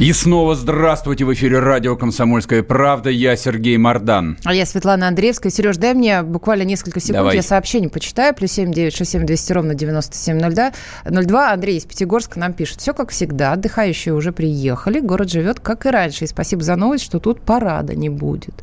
И 0.00 0.14
снова 0.14 0.54
здравствуйте 0.54 1.26
в 1.26 1.34
эфире 1.34 1.58
радио 1.58 1.94
«Комсомольская 1.94 2.62
правда». 2.62 3.10
Я 3.10 3.36
Сергей 3.36 3.76
Мордан. 3.76 4.38
А 4.46 4.54
я 4.54 4.64
Светлана 4.64 5.08
Андреевская. 5.08 5.52
Сереж, 5.52 5.76
дай 5.76 5.92
мне 5.92 6.22
буквально 6.22 6.62
несколько 6.62 7.00
секунд, 7.00 7.18
Давай. 7.18 7.36
я 7.36 7.42
сообщение 7.42 7.90
почитаю. 7.90 8.34
Плюс 8.34 8.50
семь 8.52 8.72
девять 8.72 8.96
шесть 8.96 9.10
семь 9.10 9.26
двести 9.26 9.52
ровно 9.52 9.74
девяносто 9.74 10.16
семь 10.16 10.38
ноль 10.38 10.54
два. 11.26 11.52
Андрей 11.52 11.76
из 11.76 11.84
Пятигорска 11.84 12.38
нам 12.38 12.54
пишет. 12.54 12.80
Все 12.80 12.94
как 12.94 13.10
всегда. 13.10 13.52
Отдыхающие 13.52 14.14
уже 14.14 14.32
приехали. 14.32 15.00
Город 15.00 15.30
живет 15.30 15.60
как 15.60 15.84
и 15.84 15.90
раньше. 15.90 16.24
И 16.24 16.28
спасибо 16.28 16.62
за 16.62 16.76
новость, 16.76 17.04
что 17.04 17.18
тут 17.18 17.42
парада 17.42 17.94
не 17.94 18.08
будет. 18.08 18.54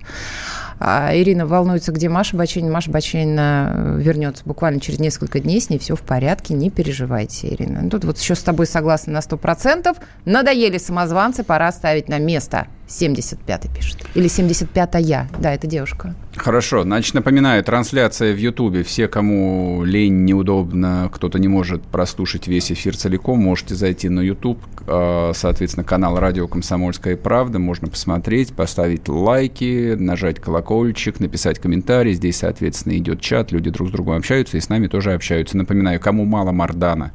А 0.79 1.15
Ирина 1.15 1.45
волнуется, 1.45 1.91
где 1.91 2.09
Маша 2.09 2.37
Баченина. 2.37 2.71
Маша 2.71 2.91
Баченина 2.91 3.71
э, 3.73 3.99
вернется 3.99 4.43
буквально 4.45 4.79
через 4.79 4.99
несколько 4.99 5.39
дней, 5.39 5.59
с 5.59 5.69
ней 5.69 5.79
все 5.79 5.95
в 5.95 6.01
порядке, 6.01 6.53
не 6.53 6.69
переживайте, 6.69 7.47
Ирина. 7.47 7.81
Ну, 7.83 7.89
тут 7.89 8.05
вот 8.05 8.17
еще 8.17 8.35
с 8.35 8.41
тобой 8.41 8.67
согласна 8.67 9.13
на 9.13 9.19
100%. 9.19 9.95
Надоели 10.25 10.77
самозванцы, 10.77 11.43
пора 11.43 11.71
ставить 11.71 12.09
на 12.09 12.19
место. 12.19 12.67
75-й 12.87 13.75
пишет. 13.75 14.05
Или 14.15 14.27
75-я. 14.27 15.27
Да, 15.39 15.53
это 15.53 15.67
девушка. 15.67 16.15
Хорошо. 16.35 16.83
Значит, 16.83 17.13
напоминаю, 17.15 17.63
трансляция 17.63 18.33
в 18.33 18.37
Ютубе. 18.37 18.83
Все, 18.83 19.07
кому 19.07 19.83
лень, 19.83 20.23
неудобно, 20.25 21.09
кто-то 21.11 21.39
не 21.39 21.47
может 21.47 21.83
прослушать 21.83 22.47
весь 22.47 22.71
эфир 22.71 22.95
целиком, 22.95 23.39
можете 23.39 23.75
зайти 23.75 24.07
на 24.07 24.21
Ютуб, 24.21 24.59
а, 24.87 25.31
соответственно, 25.33 25.83
канал 25.83 26.19
«Радио 26.19 26.47
Комсомольская 26.47 27.17
правда». 27.17 27.59
Можно 27.59 27.87
посмотреть, 27.87 28.53
поставить 28.53 29.09
лайки, 29.09 29.95
нажать 29.95 30.39
колокольчик, 30.39 31.19
написать 31.19 31.59
комментарий. 31.59 32.13
Здесь, 32.13 32.37
соответственно, 32.37 32.97
идет 32.97 33.19
чат, 33.19 33.51
люди 33.51 33.69
друг 33.69 33.89
с 33.89 33.91
другом 33.91 34.17
общаются 34.17 34.57
и 34.57 34.61
с 34.61 34.69
нами 34.69 34.87
тоже 34.87 35.13
общаются. 35.13 35.57
Напоминаю, 35.57 35.99
кому 35.99 36.23
мало 36.25 36.51
Мардана, 36.51 37.11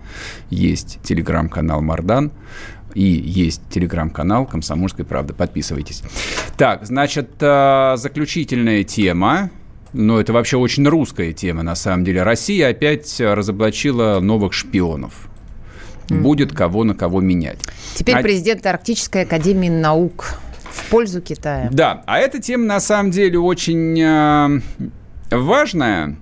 есть 0.51 0.99
телеграм-канал 1.03 1.81
Мардан 1.81 2.33
и 2.95 3.03
есть 3.03 3.63
телеграм-канал 3.71 4.47
«Комсомольская 4.47 5.05
правда». 5.07 5.35
Подписывайтесь. 5.35 6.03
Так, 6.57 6.85
значит, 6.87 7.31
э, 7.41 7.95
заключительная 7.97 8.85
тема. 8.85 9.51
Но 9.93 10.19
это 10.19 10.33
вообще 10.33 10.57
очень 10.57 10.87
русская 10.89 11.33
тема, 11.33 11.63
на 11.63 11.75
самом 11.75 12.05
деле. 12.05 12.23
Россия 12.23 12.71
опять 12.71 13.21
разоблачила 13.21 14.21
новых 14.21 14.55
шпионов. 14.55 15.29
Будет 16.09 16.53
кого 16.53 16.85
на 16.85 16.95
кого 16.95 17.21
менять. 17.21 17.59
Теперь 17.95 18.17
а... 18.17 18.23
президент 18.23 18.65
Арктической 18.67 19.23
академии 19.23 19.69
наук 19.69 20.35
в 20.71 20.91
пользу 20.91 21.21
Китая. 21.21 21.69
Да, 21.71 22.03
а 22.07 22.19
эта 22.19 22.41
тема 22.41 22.65
на 22.65 22.81
самом 22.81 23.11
деле 23.11 23.39
очень 23.39 24.01
э, 24.01 24.61
важная 25.31 26.17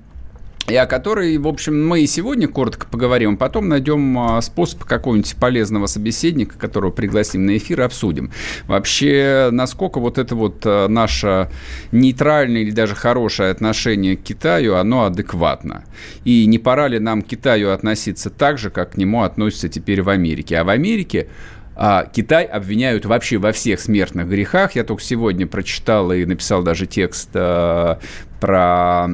и 0.70 0.76
о 0.76 0.86
которой, 0.86 1.36
в 1.38 1.48
общем, 1.48 1.86
мы 1.86 2.02
и 2.02 2.06
сегодня 2.06 2.48
коротко 2.48 2.86
поговорим, 2.86 3.36
потом 3.36 3.68
найдем 3.68 4.18
а, 4.18 4.40
способ 4.40 4.84
какого-нибудь 4.84 5.36
полезного 5.36 5.86
собеседника, 5.86 6.58
которого 6.58 6.90
пригласим 6.90 7.46
на 7.46 7.56
эфир 7.56 7.80
и 7.80 7.84
обсудим. 7.84 8.30
Вообще, 8.66 9.48
насколько 9.50 10.00
вот 10.00 10.18
это 10.18 10.34
вот 10.36 10.62
а, 10.64 10.88
наше 10.88 11.50
нейтральное 11.92 12.62
или 12.62 12.70
даже 12.70 12.94
хорошее 12.94 13.50
отношение 13.50 14.16
к 14.16 14.22
Китаю, 14.22 14.76
оно 14.76 15.04
адекватно. 15.04 15.84
И 16.24 16.46
не 16.46 16.58
пора 16.58 16.88
ли 16.88 16.98
нам 16.98 17.22
к 17.22 17.26
Китаю 17.26 17.70
относиться 17.70 18.30
так 18.30 18.58
же, 18.58 18.70
как 18.70 18.92
к 18.92 18.96
нему 18.96 19.22
относятся 19.22 19.68
теперь 19.68 20.02
в 20.02 20.08
Америке? 20.08 20.58
А 20.58 20.64
в 20.64 20.68
Америке 20.68 21.28
а 21.76 22.04
Китай 22.04 22.44
обвиняют 22.44 23.06
вообще 23.06 23.38
во 23.38 23.52
всех 23.52 23.80
смертных 23.80 24.28
грехах. 24.28 24.72
Я 24.72 24.84
только 24.84 25.02
сегодня 25.02 25.46
прочитал 25.46 26.12
и 26.12 26.26
написал 26.26 26.62
даже 26.62 26.86
текст 26.86 27.30
про 27.32 29.08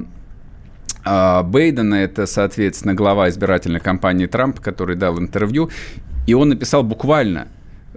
Бейдена, 1.06 1.94
это, 1.94 2.26
соответственно, 2.26 2.94
глава 2.94 3.28
избирательной 3.28 3.80
кампании 3.80 4.26
Трампа, 4.26 4.60
который 4.60 4.96
дал 4.96 5.18
интервью, 5.18 5.70
и 6.26 6.34
он 6.34 6.48
написал 6.48 6.82
буквально 6.82 7.48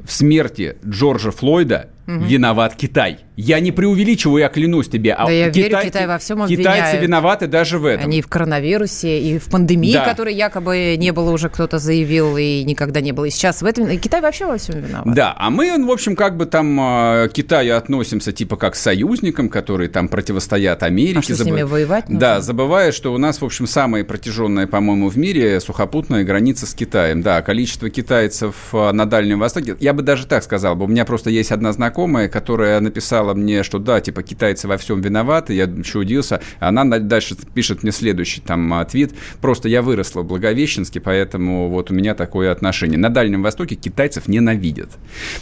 в 0.03 0.12
смерти 0.12 0.78
Джорджа 0.86 1.32
Флойда 1.32 1.89
угу. 2.10 2.26
виноват 2.26 2.76
Китай. 2.76 3.20
Я 3.36 3.62
не 3.62 3.72
преувеличиваю, 3.72 4.41
я 4.41 4.49
клянусь 4.49 4.89
тебе. 4.89 5.14
А 5.14 5.26
да, 5.26 5.32
я 5.32 5.49
Китай, 5.49 5.70
верю, 5.70 5.78
Китай 5.86 6.07
во 6.07 6.18
всем 6.18 6.41
обвиняют. 6.41 6.68
Китайцы 6.68 6.97
виноваты 6.97 7.47
даже 7.47 7.80
в 7.80 7.86
этом. 7.86 8.07
Они 8.07 8.20
и 8.20 8.22
в 8.22 8.28
коронавирусе, 8.28 9.22
и 9.22 9.39
в 9.39 9.45
пандемии, 9.45 9.93
да. 9.93 10.03
которой 10.03 10.36
якобы 10.36 10.97
не 10.97 11.12
было 11.12 11.32
уже, 11.32 11.47
кто-то 11.47 11.80
заявил, 11.80 12.36
и 12.36 12.64
никогда 12.66 12.99
не 12.99 13.14
было. 13.14 13.26
И 13.26 13.30
сейчас 13.30 13.62
в 13.62 13.66
этом... 13.66 13.88
И 13.88 13.97
Китай 13.97 14.20
вообще 14.20 14.45
во 14.45 14.57
всем 14.57 14.82
виноват. 14.82 15.14
Да, 15.16 15.34
а 15.38 15.49
мы, 15.51 15.86
в 15.86 15.89
общем, 15.89 16.18
как 16.18 16.36
бы 16.36 16.47
там 16.47 16.78
а, 16.82 17.28
к 17.30 17.32
Китаю 17.32 17.78
относимся 17.78 18.34
типа 18.34 18.57
как 18.57 18.74
к 18.74 18.76
союзникам, 18.76 19.47
которые 19.47 19.89
там 19.89 20.10
противостоят 20.10 20.84
Америке. 20.84 21.20
А 21.20 21.22
что, 21.22 21.36
Заб... 21.36 21.47
с 21.47 21.49
ними 21.49 21.62
воевать 21.62 22.10
нужно? 22.10 22.20
Да, 22.20 22.41
забывая, 22.41 22.91
что 22.91 23.14
у 23.14 23.18
нас, 23.18 23.39
в 23.39 23.45
общем, 23.45 23.68
самая 23.68 24.03
протяженная, 24.03 24.68
по-моему, 24.68 25.10
в 25.10 25.18
мире 25.18 25.62
сухопутная 25.62 26.26
граница 26.26 26.66
с 26.66 26.74
Китаем. 26.74 27.22
Да, 27.22 27.41
количество 27.41 27.89
китайцев 27.89 28.55
а, 28.74 28.91
на 28.91 29.05
Дальнем 29.05 29.39
Востоке, 29.39 29.78
я 29.80 29.93
бы 29.93 30.01
даже 30.01 30.26
так 30.26 30.43
сказал, 30.43 30.76
бы, 30.76 30.84
у 30.84 30.88
меня 30.88 31.05
просто 31.05 31.30
есть 31.30 31.53
одна 31.53 31.72
знакомая, 31.72 31.99
которая 32.08 32.80
написала 32.80 33.34
мне, 33.34 33.64
что 33.64 33.80
да, 33.80 34.00
типа 34.02 34.24
китайцы 34.24 34.68
во 34.68 34.78
всем 34.78 35.02
виноваты, 35.02 35.54
я 35.54 35.68
чудился. 35.84 36.41
Она 36.60 36.86
дальше 37.00 37.36
пишет 37.54 37.84
мне 37.84 37.91
следующий 37.91 38.41
там 38.41 38.74
а, 38.74 38.86
твит. 38.86 39.14
Просто 39.41 39.70
я 39.70 39.82
выросла 39.82 40.22
в 40.22 40.28
Благовещенске, 40.28 41.00
поэтому 41.00 41.70
вот 41.70 41.91
у 41.91 41.93
меня 41.93 42.16
такое 42.16 42.52
отношение. 42.52 42.97
На 42.97 43.10
Дальнем 43.10 43.43
Востоке 43.43 43.76
китайцев 43.76 44.28
ненавидят. 44.28 44.91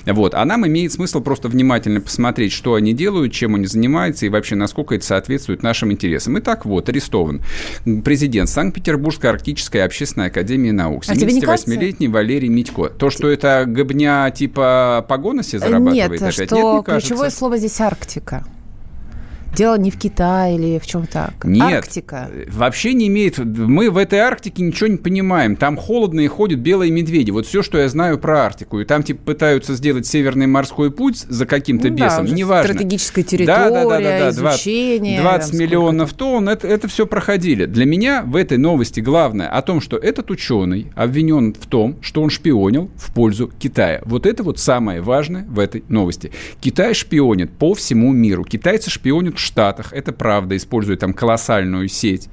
Вот. 0.05 0.33
А 0.33 0.45
нам 0.45 0.65
имеет 0.67 0.91
смысл 0.91 1.21
просто 1.21 1.49
внимательно 1.49 2.01
посмотреть, 2.01 2.51
что 2.51 2.73
они 2.73 2.93
делают, 2.93 3.33
чем 3.33 3.55
они 3.55 3.67
занимаются 3.67 4.25
и 4.25 4.29
вообще 4.29 4.55
насколько 4.55 4.95
это 4.95 5.05
соответствует 5.05 5.63
нашим 5.63 5.91
интересам. 5.91 6.39
Итак, 6.39 6.65
вот, 6.65 6.89
арестован 6.89 7.41
президент 8.03 8.49
Санкт-Петербургской 8.49 9.29
арктической 9.29 9.83
общественной 9.83 10.27
академии 10.27 10.71
наук. 10.71 11.03
78-летний 11.03 12.07
а 12.07 12.11
Валерий 12.11 12.49
Митько. 12.49 12.89
То, 12.89 13.09
что 13.09 13.29
это 13.29 13.65
гобня 13.67 14.29
типа 14.31 15.05
погона 15.07 15.43
себе 15.43 15.59
зарабатывает 15.59 16.21
Нет, 16.21 16.33
опять? 16.33 16.46
Нет, 16.55 16.85
ключевое 16.85 17.29
слово 17.29 17.57
здесь 17.57 17.79
Арктика. 17.81 18.43
Дело 19.57 19.75
не 19.75 19.89
в 19.89 19.97
Китае 19.97 20.55
или 20.55 20.77
в 20.77 20.85
чем 20.85 21.07
так. 21.07 21.43
Нет, 21.43 21.85
Арктика. 21.85 22.29
вообще 22.51 22.93
не 22.93 23.07
имеет... 23.07 23.39
Мы 23.39 23.89
в 23.89 23.97
этой 23.97 24.19
Арктике 24.19 24.61
ничего 24.61 24.87
не 24.87 24.97
понимаем. 24.97 25.55
Там 25.55 25.77
холодно 25.77 26.19
и 26.19 26.27
ходят 26.27 26.59
белые 26.59 26.91
медведи. 26.91 27.31
Вот 27.31 27.47
все, 27.47 27.63
что 27.63 27.79
я 27.79 27.89
знаю 27.89 28.19
про 28.19 28.45
Арктику. 28.45 28.79
И 28.79 28.85
там 28.85 29.01
типа 29.01 29.23
пытаются 29.25 29.73
сделать 29.73 30.05
Северный 30.05 30.45
морской 30.45 30.91
путь 30.91 31.17
за 31.17 31.47
каким-то 31.47 31.89
ну, 31.89 31.95
бесом. 31.95 32.27
Да, 32.27 32.31
Неважно. 32.33 32.73
Стратегическая 32.73 33.23
территория, 33.23 33.69
да, 33.71 33.83
да, 33.85 33.99
да, 33.99 33.99
да, 33.99 34.29
изучение. 34.29 35.21
20, 35.21 35.49
20 35.51 35.59
миллионов 35.59 36.13
тонн. 36.13 36.49
Это, 36.49 36.67
это 36.67 36.87
все 36.87 37.07
проходили. 37.07 37.65
Для 37.65 37.85
меня 37.85 38.21
в 38.23 38.35
этой 38.35 38.59
новости 38.59 38.99
главное 38.99 39.49
о 39.49 39.63
том, 39.63 39.81
что 39.81 39.97
этот 39.97 40.29
ученый 40.29 40.91
обвинен 40.93 41.55
в 41.55 41.65
том, 41.65 41.97
что 42.01 42.21
он 42.21 42.29
шпионил 42.29 42.91
в 42.95 43.11
пользу 43.11 43.51
Китая. 43.57 44.01
Вот 44.05 44.27
это 44.27 44.43
вот 44.43 44.59
самое 44.59 45.01
важное 45.01 45.45
в 45.49 45.57
этой 45.57 45.83
новости. 45.87 46.31
Китай 46.61 46.93
шпионит 46.93 47.49
по 47.51 47.73
всему 47.73 48.11
миру. 48.11 48.43
Китайцы 48.43 48.91
шпионят 48.91 49.35
в 49.35 49.46
Штатах, 49.47 49.93
это 49.93 50.11
правда, 50.11 50.55
используют 50.55 50.99
там 50.99 51.13
колоссальную 51.13 51.87
сеть. 51.87 52.29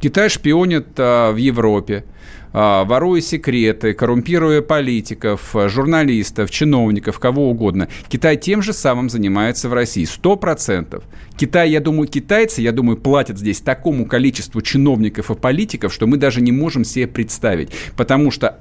Китай 0.00 0.28
шпионит 0.28 0.88
а, 0.98 1.32
в 1.32 1.36
Европе 1.36 2.04
а, 2.52 2.84
воруя 2.84 3.20
секреты, 3.20 3.94
коррумпируя 3.94 4.62
политиков, 4.62 5.54
журналистов, 5.66 6.50
чиновников, 6.50 7.18
кого 7.18 7.50
угодно. 7.50 7.88
Китай 8.08 8.36
тем 8.36 8.62
же 8.62 8.72
самым 8.72 9.10
занимается 9.10 9.68
в 9.68 9.72
России. 9.72 10.04
Сто 10.04 10.36
процентов. 10.36 11.04
Китай, 11.36 11.70
я 11.70 11.80
думаю, 11.80 12.08
китайцы, 12.08 12.60
я 12.62 12.72
думаю, 12.72 12.96
платят 12.96 13.38
здесь 13.38 13.60
такому 13.60 14.06
количеству 14.06 14.60
чиновников 14.60 15.30
и 15.30 15.34
политиков, 15.34 15.92
что 15.92 16.06
мы 16.06 16.16
даже 16.16 16.40
не 16.40 16.52
можем 16.52 16.84
себе 16.84 17.06
представить. 17.06 17.70
Потому 17.96 18.30
что 18.30 18.60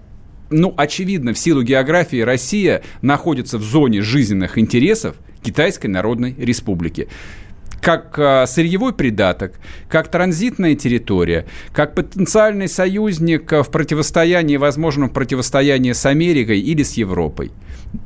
ну, 0.50 0.74
очевидно, 0.78 1.34
в 1.34 1.38
силу 1.38 1.62
географии 1.62 2.22
Россия 2.22 2.82
находится 3.02 3.58
в 3.58 3.64
зоне 3.64 4.02
жизненных 4.02 4.58
интересов 4.58 5.16
Китайской 5.44 5.88
Народной 5.88 6.36
Республики 6.38 7.10
как 7.82 8.18
а, 8.18 8.46
сырьевой 8.46 8.94
придаток, 8.94 9.54
как 9.90 10.10
транзитная 10.10 10.76
территория, 10.76 11.46
как 11.74 11.96
потенциальный 11.96 12.68
союзник 12.68 13.52
в 13.52 13.70
противостоянии, 13.72 14.58
возможном 14.58 15.10
противостоянии 15.10 15.92
с 15.92 16.06
Америкой 16.06 16.60
или 16.60 16.84
с 16.84 16.94
Европой. 16.94 17.52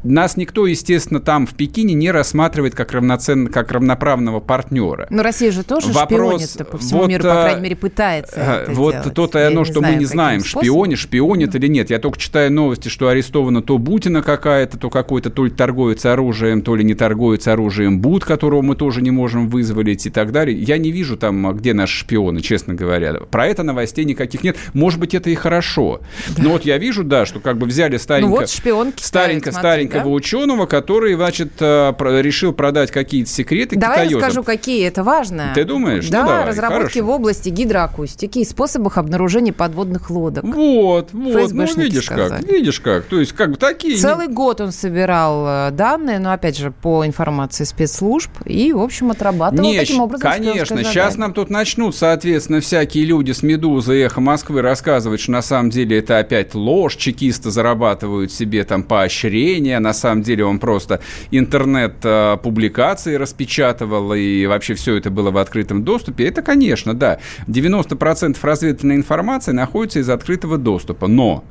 Нас 0.04 0.38
никто, 0.38 0.68
естественно, 0.68 1.20
там 1.20 1.48
в 1.48 1.56
Пекине 1.56 1.96
не 1.96 2.12
рассматривает 2.12 2.76
как, 2.76 2.92
равноценно, 2.92 3.50
как 3.50 3.72
равноправного 3.72 4.40
партнера. 4.40 5.08
Но 5.10 5.24
Россия 5.24 5.52
же 5.52 5.64
тоже 5.64 5.92
Вопрос, 5.92 6.44
шпионит 6.44 6.70
по 6.70 6.78
всему 6.78 7.00
вот, 7.02 7.10
миру, 7.10 7.24
по 7.24 7.30
крайней 7.30 7.62
мере, 7.62 7.76
пытается 7.76 8.36
это 8.36 8.72
Вот 8.72 8.94
делать. 8.94 9.14
то-то 9.14 9.40
и 9.40 9.44
оно, 9.44 9.64
что 9.64 9.80
знаю, 9.80 9.94
мы 9.94 10.00
не 10.00 10.06
знаем, 10.06 10.44
шпионит, 10.44 11.00
шпионит 11.00 11.56
или 11.56 11.68
нет. 11.68 11.90
Я 11.90 11.98
только 11.98 12.20
читаю 12.20 12.52
новости, 12.52 12.90
что 12.90 13.08
арестована 13.08 13.64
то 13.64 13.80
Бутина 13.80 14.22
какая-то, 14.22 14.78
то 14.78 14.90
какой-то 14.90 15.32
то 15.32 15.46
ли 15.46 15.52
торговец 15.52 16.06
оружием, 16.06 16.62
то 16.62 16.76
ли 16.76 16.84
не 16.84 16.94
торговец 16.94 17.48
оружием 17.48 18.00
Бут, 18.00 18.24
которого 18.24 18.62
мы 18.62 18.76
тоже 18.76 19.02
не 19.02 19.12
можем 19.12 19.50
вызвать 19.50 19.61
вызволить 19.62 20.08
и 20.08 20.10
так 20.10 20.32
далее. 20.32 20.58
Я 20.60 20.78
не 20.78 20.92
вижу 20.92 21.18
там, 21.18 21.56
где 21.56 21.74
наши 21.74 22.00
шпионы, 22.00 22.42
честно 22.42 22.74
говоря. 22.74 23.14
Про 23.14 23.48
это 23.48 23.62
новостей 23.64 24.06
никаких 24.06 24.44
нет. 24.44 24.58
Может 24.74 25.00
быть, 25.00 25.14
это 25.14 25.30
и 25.30 25.36
хорошо. 25.36 26.02
Да. 26.36 26.44
Но 26.44 26.50
вот 26.52 26.66
я 26.66 26.78
вижу, 26.78 27.04
да, 27.04 27.26
что 27.26 27.40
как 27.40 27.58
бы 27.58 27.68
взяли 27.68 27.98
старенько, 27.98 28.30
ну 28.30 28.36
вот 28.38 28.50
старенько, 28.50 29.52
смотри, 29.52 29.52
старенького 29.52 30.04
да? 30.04 30.10
ученого, 30.10 30.66
который, 30.66 31.14
значит, 31.14 31.54
э, 31.60 31.94
решил 32.22 32.54
продать 32.54 32.92
какие-то 32.92 33.30
секреты 33.30 33.76
Давай 33.76 34.08
китаёзам. 34.08 34.20
расскажу, 34.20 34.44
какие. 34.44 34.88
Это 34.88 35.04
важно. 35.04 35.52
Ты 35.54 35.64
думаешь? 35.64 36.10
Да, 36.10 36.22
ну, 36.22 36.28
давай, 36.28 36.46
разработки 36.48 36.94
хорошо. 36.94 37.06
в 37.06 37.10
области 37.10 37.50
гидроакустики 37.50 38.40
и 38.40 38.46
способах 38.46 38.98
обнаружения 38.98 39.54
подводных 39.54 40.10
лодок. 40.10 40.44
Вот, 40.44 41.10
вот, 41.12 41.52
ну 41.52 41.66
видишь 41.76 42.06
сказали. 42.06 42.42
как, 42.42 42.52
видишь 42.52 42.80
как. 42.80 43.06
То 43.06 43.20
есть 43.20 43.34
как 43.34 43.52
бы 43.52 43.58
такие... 43.58 43.98
Целый 43.98 44.28
год 44.28 44.62
он 44.62 44.72
собирал 44.72 45.46
э, 45.48 45.72
данные, 45.72 46.20
но 46.20 46.32
опять 46.32 46.58
же 46.58 46.72
по 46.72 47.06
информации 47.06 47.64
спецслужб 47.64 48.32
и, 48.46 48.74
в 48.74 48.82
общем, 48.82 49.12
отрабатывал 49.12 49.51
зарабатывал 49.52 49.72
Нет, 49.72 49.88
таким 49.88 50.02
образом. 50.02 50.32
конечно. 50.32 50.84
Сейчас 50.84 51.18
нам 51.18 51.34
тут 51.34 51.50
начнут, 51.50 51.96
соответственно, 51.96 52.62
всякие 52.62 53.06
люди 53.06 53.32
с 53.32 53.44
«Медузы» 53.44 54.00
и 54.00 54.02
«Эхо 54.02 54.22
Москвы» 54.22 54.62
рассказывать, 54.62 55.22
что 55.22 55.32
на 55.32 55.42
самом 55.42 55.70
деле 55.70 56.00
это 56.00 56.18
опять 56.20 56.56
ложь, 56.56 56.96
чекисты 56.96 57.52
зарабатывают 57.52 58.32
себе 58.32 58.64
там 58.64 58.84
поощрения, 58.84 59.80
на 59.80 59.94
самом 59.94 60.24
деле 60.24 60.46
он 60.46 60.60
просто 60.60 61.02
интернет-публикации 61.32 63.16
распечатывал, 63.16 64.14
и 64.14 64.46
вообще 64.46 64.74
все 64.74 64.96
это 64.96 65.10
было 65.10 65.32
в 65.32 65.38
открытом 65.38 65.84
доступе. 65.84 66.26
Это, 66.28 66.42
конечно, 66.42 66.94
да. 66.94 67.20
90% 67.48 68.38
разведывательной 68.42 68.96
информации 68.96 69.52
находится 69.52 70.00
из 70.00 70.10
открытого 70.10 70.58
доступа. 70.58 71.08
Но 71.08 71.44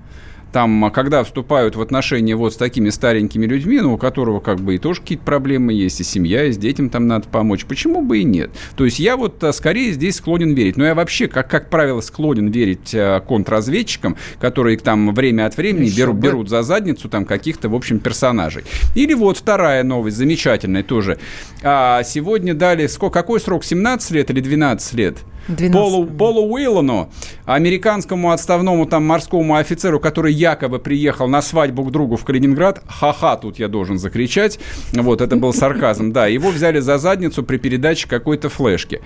там, 0.53 0.85
а 0.85 0.91
когда 0.91 1.23
вступают 1.23 1.77
в 1.77 1.81
отношения 1.81 2.35
вот 2.35 2.55
с 2.55 2.57
такими 2.57 2.91
старенькими 2.91 3.47
людьми, 3.47 3.81
ну, 3.81 3.95
у 3.95 3.99
которого 3.99 4.41
как 4.41 4.61
бы 4.61 4.75
и 4.75 4.79
тоже 4.79 5.01
какие-то 5.01 5.25
проблемы 5.25 5.73
есть, 5.73 6.01
и 6.01 6.05
семья, 6.05 6.45
и 6.45 6.53
с 6.53 6.59
детям 6.59 6.91
там 6.91 7.07
надо 7.07 7.29
помочь, 7.29 7.65
почему 7.65 8.03
бы 8.03 8.19
и 8.19 8.25
нет? 8.25 8.51
То 8.77 8.85
есть 8.85 8.99
я 8.99 9.17
вот 9.17 9.43
а, 9.45 9.53
скорее 9.53 9.93
здесь 9.93 10.17
склонен 10.17 10.55
верить. 10.55 10.77
Но 10.77 10.85
я 10.85 10.95
вообще, 10.95 11.29
как, 11.29 11.49
как 11.49 11.71
правило, 11.71 12.01
склонен 12.01 12.49
верить 12.49 12.95
а, 12.95 13.21
контрразведчикам, 13.21 14.17
которые 14.41 14.77
там 14.79 15.15
время 15.15 15.47
от 15.47 15.57
времени 15.57 15.91
берут, 15.97 16.17
берут 16.17 16.49
за 16.49 16.63
задницу 16.63 17.09
там 17.09 17.25
каких-то, 17.25 17.69
в 17.69 17.75
общем, 17.75 18.01
персонажей. 18.01 18.65
Или 18.95 19.15
вот 19.15 19.37
вторая 19.37 19.85
новость, 19.85 20.17
замечательная 20.17 20.83
тоже. 20.83 21.19
А, 21.63 22.03
сегодня 22.03 22.55
дали, 22.55 22.87
сколько, 22.87 23.21
какой 23.21 23.41
срок, 23.41 23.65
17 23.65 24.11
лет 24.13 24.31
или 24.31 24.41
12 24.41 24.95
лет? 24.95 25.19
12. 25.49 25.73
Полу, 25.73 26.07
Полу 26.07 26.53
Уиллану, 26.53 27.11
американскому 27.45 28.31
отставному 28.31 28.87
там 28.87 29.05
морскому 29.05 29.57
офицеру, 29.57 30.01
который 30.01 30.33
якобы 30.41 30.79
приехал 30.79 31.29
на 31.29 31.43
свадьбу 31.43 31.85
к 31.85 31.91
другу 31.91 32.17
в 32.17 32.25
Калининград. 32.25 32.83
Ха-ха, 32.89 33.37
тут 33.37 33.59
я 33.59 33.69
должен 33.69 33.99
закричать. 33.99 34.59
Вот, 34.93 35.21
это 35.21 35.37
был 35.37 35.53
сарказм. 35.53 36.13
Да, 36.13 36.27
его 36.27 36.51
взяли 36.51 36.81
за 36.81 36.99
задницу 36.99 37.43
при 37.43 37.59
передаче 37.59 38.09
какой-то 38.09 38.49
флешки. 38.49 39.01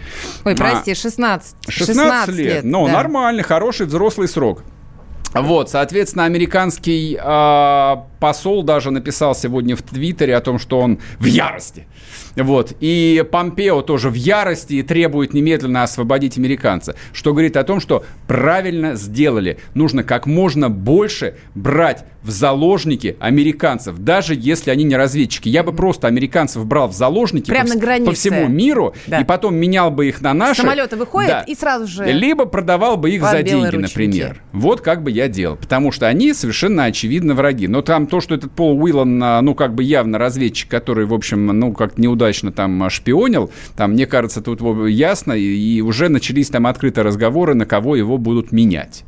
Ой, 0.44 0.54
прости, 0.56 0.94
16. 0.94 1.56
16, 1.68 1.96
16 1.96 2.28
лет. 2.28 2.38
лет. 2.38 2.64
Ну, 2.64 2.86
да. 2.86 2.92
нормальный, 2.92 3.42
хороший 3.42 3.86
взрослый 3.86 4.28
срок. 4.28 4.62
Вот, 5.34 5.68
соответственно, 5.68 6.24
американский 6.24 7.18
э, 7.20 7.96
посол 8.20 8.62
даже 8.62 8.90
написал 8.90 9.34
сегодня 9.34 9.74
в 9.74 9.82
Твиттере 9.82 10.36
о 10.36 10.40
том, 10.40 10.60
что 10.60 10.78
он 10.78 11.00
в 11.18 11.24
ярости. 11.24 11.86
Вот. 12.36 12.72
И 12.80 13.24
Помпео 13.30 13.82
тоже 13.82 14.10
в 14.10 14.14
ярости 14.14 14.74
и 14.74 14.82
требует 14.82 15.34
немедленно 15.34 15.82
освободить 15.82 16.38
американца. 16.38 16.94
Что 17.12 17.32
говорит 17.32 17.56
о 17.56 17.64
том, 17.64 17.80
что 17.80 18.04
правильно 18.26 18.94
сделали. 18.94 19.58
Нужно 19.74 20.04
как 20.04 20.26
можно 20.26 20.70
больше 20.70 21.36
брать 21.54 22.04
в 22.24 22.30
заложники 22.30 23.16
американцев, 23.20 23.98
даже 23.98 24.34
если 24.34 24.70
они 24.70 24.84
не 24.84 24.96
разведчики. 24.96 25.48
Я 25.48 25.62
бы 25.62 25.72
просто 25.72 26.08
американцев 26.08 26.64
брал 26.64 26.88
в 26.88 26.94
заложники 26.94 27.50
Прямо 27.50 27.68
по, 27.68 27.74
на 27.74 27.80
границе. 27.80 28.10
по 28.10 28.16
всему 28.16 28.48
миру 28.48 28.94
да. 29.06 29.20
и 29.20 29.24
потом 29.24 29.54
менял 29.54 29.90
бы 29.90 30.08
их 30.08 30.22
на 30.22 30.32
наши. 30.32 30.62
Самолеты 30.62 30.96
выходят 30.96 31.30
да. 31.30 31.40
и 31.42 31.54
сразу 31.54 31.86
же. 31.86 32.04
Либо 32.10 32.46
продавал 32.46 32.96
бы 32.96 33.10
их 33.10 33.22
за 33.22 33.42
деньги, 33.42 33.76
например. 33.76 34.42
Вот 34.52 34.80
как 34.80 35.02
бы 35.02 35.10
я 35.10 35.28
делал. 35.28 35.56
Потому 35.56 35.92
что 35.92 36.08
они 36.08 36.32
совершенно 36.32 36.84
очевидно 36.84 37.34
враги. 37.34 37.68
Но 37.68 37.82
там 37.82 38.06
то, 38.06 38.20
что 38.20 38.34
этот 38.34 38.52
Пол 38.52 38.82
Уиллан, 38.82 39.22
а, 39.22 39.42
ну, 39.42 39.54
как 39.54 39.74
бы 39.74 39.82
явно 39.82 40.18
разведчик, 40.18 40.70
который, 40.70 41.04
в 41.04 41.12
общем, 41.12 41.46
ну, 41.46 41.72
как 41.72 41.98
неудачно 41.98 42.52
там 42.52 42.88
шпионил, 42.88 43.50
там, 43.76 43.92
мне 43.92 44.06
кажется, 44.06 44.40
тут 44.40 44.60
ясно, 44.88 45.32
и 45.32 45.80
уже 45.82 46.08
начались 46.08 46.48
там 46.48 46.66
открытые 46.66 47.04
разговоры, 47.04 47.54
на 47.54 47.66
кого 47.66 47.96
его 47.96 48.16
будут 48.16 48.52
менять. 48.52 49.04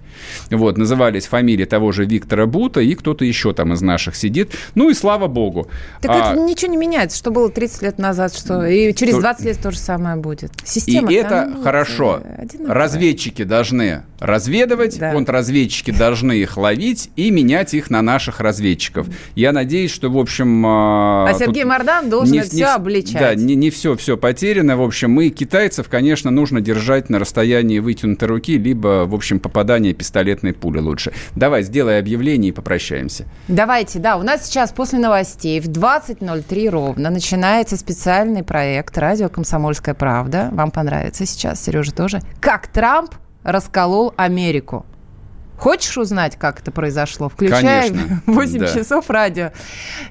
Вот, 0.50 0.78
назывались 0.78 1.26
фамилии 1.26 1.64
того 1.64 1.92
же 1.92 2.04
Виктора 2.04 2.46
Бута, 2.46 2.80
и 2.80 2.94
кто-то 2.94 3.24
еще 3.24 3.52
там 3.52 3.72
из 3.72 3.82
наших 3.82 4.16
сидит. 4.16 4.52
Ну 4.74 4.90
и 4.90 4.94
слава 4.94 5.26
богу. 5.26 5.68
Так 6.00 6.10
а, 6.10 6.32
это 6.32 6.40
ничего 6.40 6.70
не 6.70 6.76
меняется, 6.76 7.18
что 7.18 7.30
было 7.30 7.50
30 7.50 7.82
лет 7.82 7.98
назад, 7.98 8.34
что 8.34 8.64
и 8.64 8.94
через 8.94 9.16
20 9.18 9.44
лет 9.44 9.58
то 9.62 9.70
же 9.70 9.78
самое 9.78 10.16
будет. 10.16 10.52
Система 10.64 11.10
и 11.10 11.14
это 11.14 11.52
хорошо. 11.62 12.22
Разведчики 12.66 13.44
должны 13.44 14.02
разведывать, 14.18 14.98
да. 14.98 15.12
контрразведчики 15.12 15.90
должны 15.90 16.32
их 16.32 16.56
ловить 16.56 17.10
и 17.16 17.30
менять 17.30 17.74
их 17.74 17.90
на 17.90 18.02
наших 18.02 18.40
разведчиков. 18.40 19.06
Я 19.34 19.52
надеюсь, 19.52 19.90
что, 19.90 20.08
в 20.10 20.18
общем... 20.18 20.64
А, 20.66 21.28
а 21.28 21.34
Сергей 21.34 21.64
Мордан 21.64 22.08
должен 22.08 22.32
не, 22.32 22.42
все 22.42 22.56
не, 22.56 22.62
обличать. 22.62 23.20
Да, 23.20 23.34
не, 23.34 23.54
не 23.54 23.70
все, 23.70 23.96
все 23.96 24.16
потеряно. 24.16 24.76
В 24.76 24.82
общем, 24.82 25.10
мы 25.10 25.28
китайцев, 25.28 25.88
конечно, 25.88 26.30
нужно 26.30 26.60
держать 26.60 27.10
на 27.10 27.18
расстоянии 27.18 27.78
вытянутой 27.78 28.28
руки, 28.28 28.56
либо, 28.56 29.04
в 29.06 29.14
общем, 29.14 29.38
попадание 29.38 29.92
пистолетной 30.06 30.52
пули 30.52 30.78
лучше. 30.78 31.12
Давай, 31.34 31.62
сделай 31.64 31.98
объявление 31.98 32.50
и 32.50 32.52
попрощаемся. 32.52 33.24
Давайте, 33.48 33.98
да. 33.98 34.16
У 34.16 34.22
нас 34.22 34.46
сейчас 34.46 34.70
после 34.72 35.00
новостей 35.00 35.58
в 35.60 35.68
20.03 35.68 36.68
ровно 36.70 37.10
начинается 37.10 37.76
специальный 37.76 38.44
проект 38.44 38.96
«Радио 38.96 39.28
Комсомольская 39.28 39.94
правда». 39.94 40.48
Вам 40.52 40.70
понравится 40.70 41.26
сейчас, 41.26 41.64
Сережа 41.64 41.92
тоже. 41.92 42.20
«Как 42.40 42.68
Трамп 42.68 43.14
расколол 43.42 44.14
Америку». 44.16 44.86
Хочешь 45.56 45.96
узнать, 45.96 46.36
как 46.36 46.60
это 46.60 46.70
произошло? 46.70 47.28
Включай 47.28 47.62
Конечно, 47.62 48.22
8 48.26 48.58
да. 48.58 48.66
часов 48.68 49.08
радио. 49.10 49.50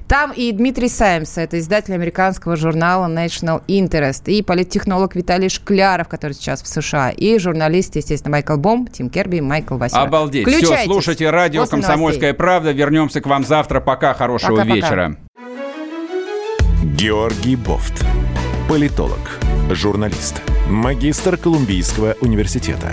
Там 0.08 0.32
и 0.32 0.50
Дмитрий 0.52 0.88
Саймс, 0.88 1.38
это 1.38 1.58
издатель 1.58 1.94
американского 1.94 2.56
журнала 2.56 3.06
National 3.06 3.62
Interest, 3.66 4.24
и 4.26 4.42
политтехнолог 4.42 5.14
Виталий 5.14 5.48
Шкляров, 5.48 6.08
который 6.08 6.32
сейчас 6.32 6.62
в 6.62 6.66
США, 6.66 7.10
и 7.10 7.38
журналист, 7.38 7.96
естественно, 7.96 8.32
Майкл 8.32 8.56
Бом, 8.56 8.86
Тим 8.86 9.08
Керби 9.08 9.36
и 9.36 9.40
Майкл 9.40 9.76
Василев. 9.76 10.04
Обалдеть. 10.04 10.48
Все, 10.48 10.84
слушайте 10.84 11.30
радио 11.30 11.66
«Комсомольская 11.66 12.30
новостей. 12.30 12.34
правда». 12.34 12.72
Вернемся 12.72 13.20
к 13.20 13.26
вам 13.26 13.44
завтра. 13.44 13.80
Пока, 13.80 14.14
хорошего 14.14 14.56
пока, 14.56 14.74
вечера. 14.74 15.16
Пока. 15.34 15.46
Георгий 16.82 17.56
Бофт. 17.56 18.04
Политолог, 18.68 19.38
журналист, 19.70 20.42
магистр 20.68 21.36
Колумбийского 21.36 22.16
университета 22.20 22.92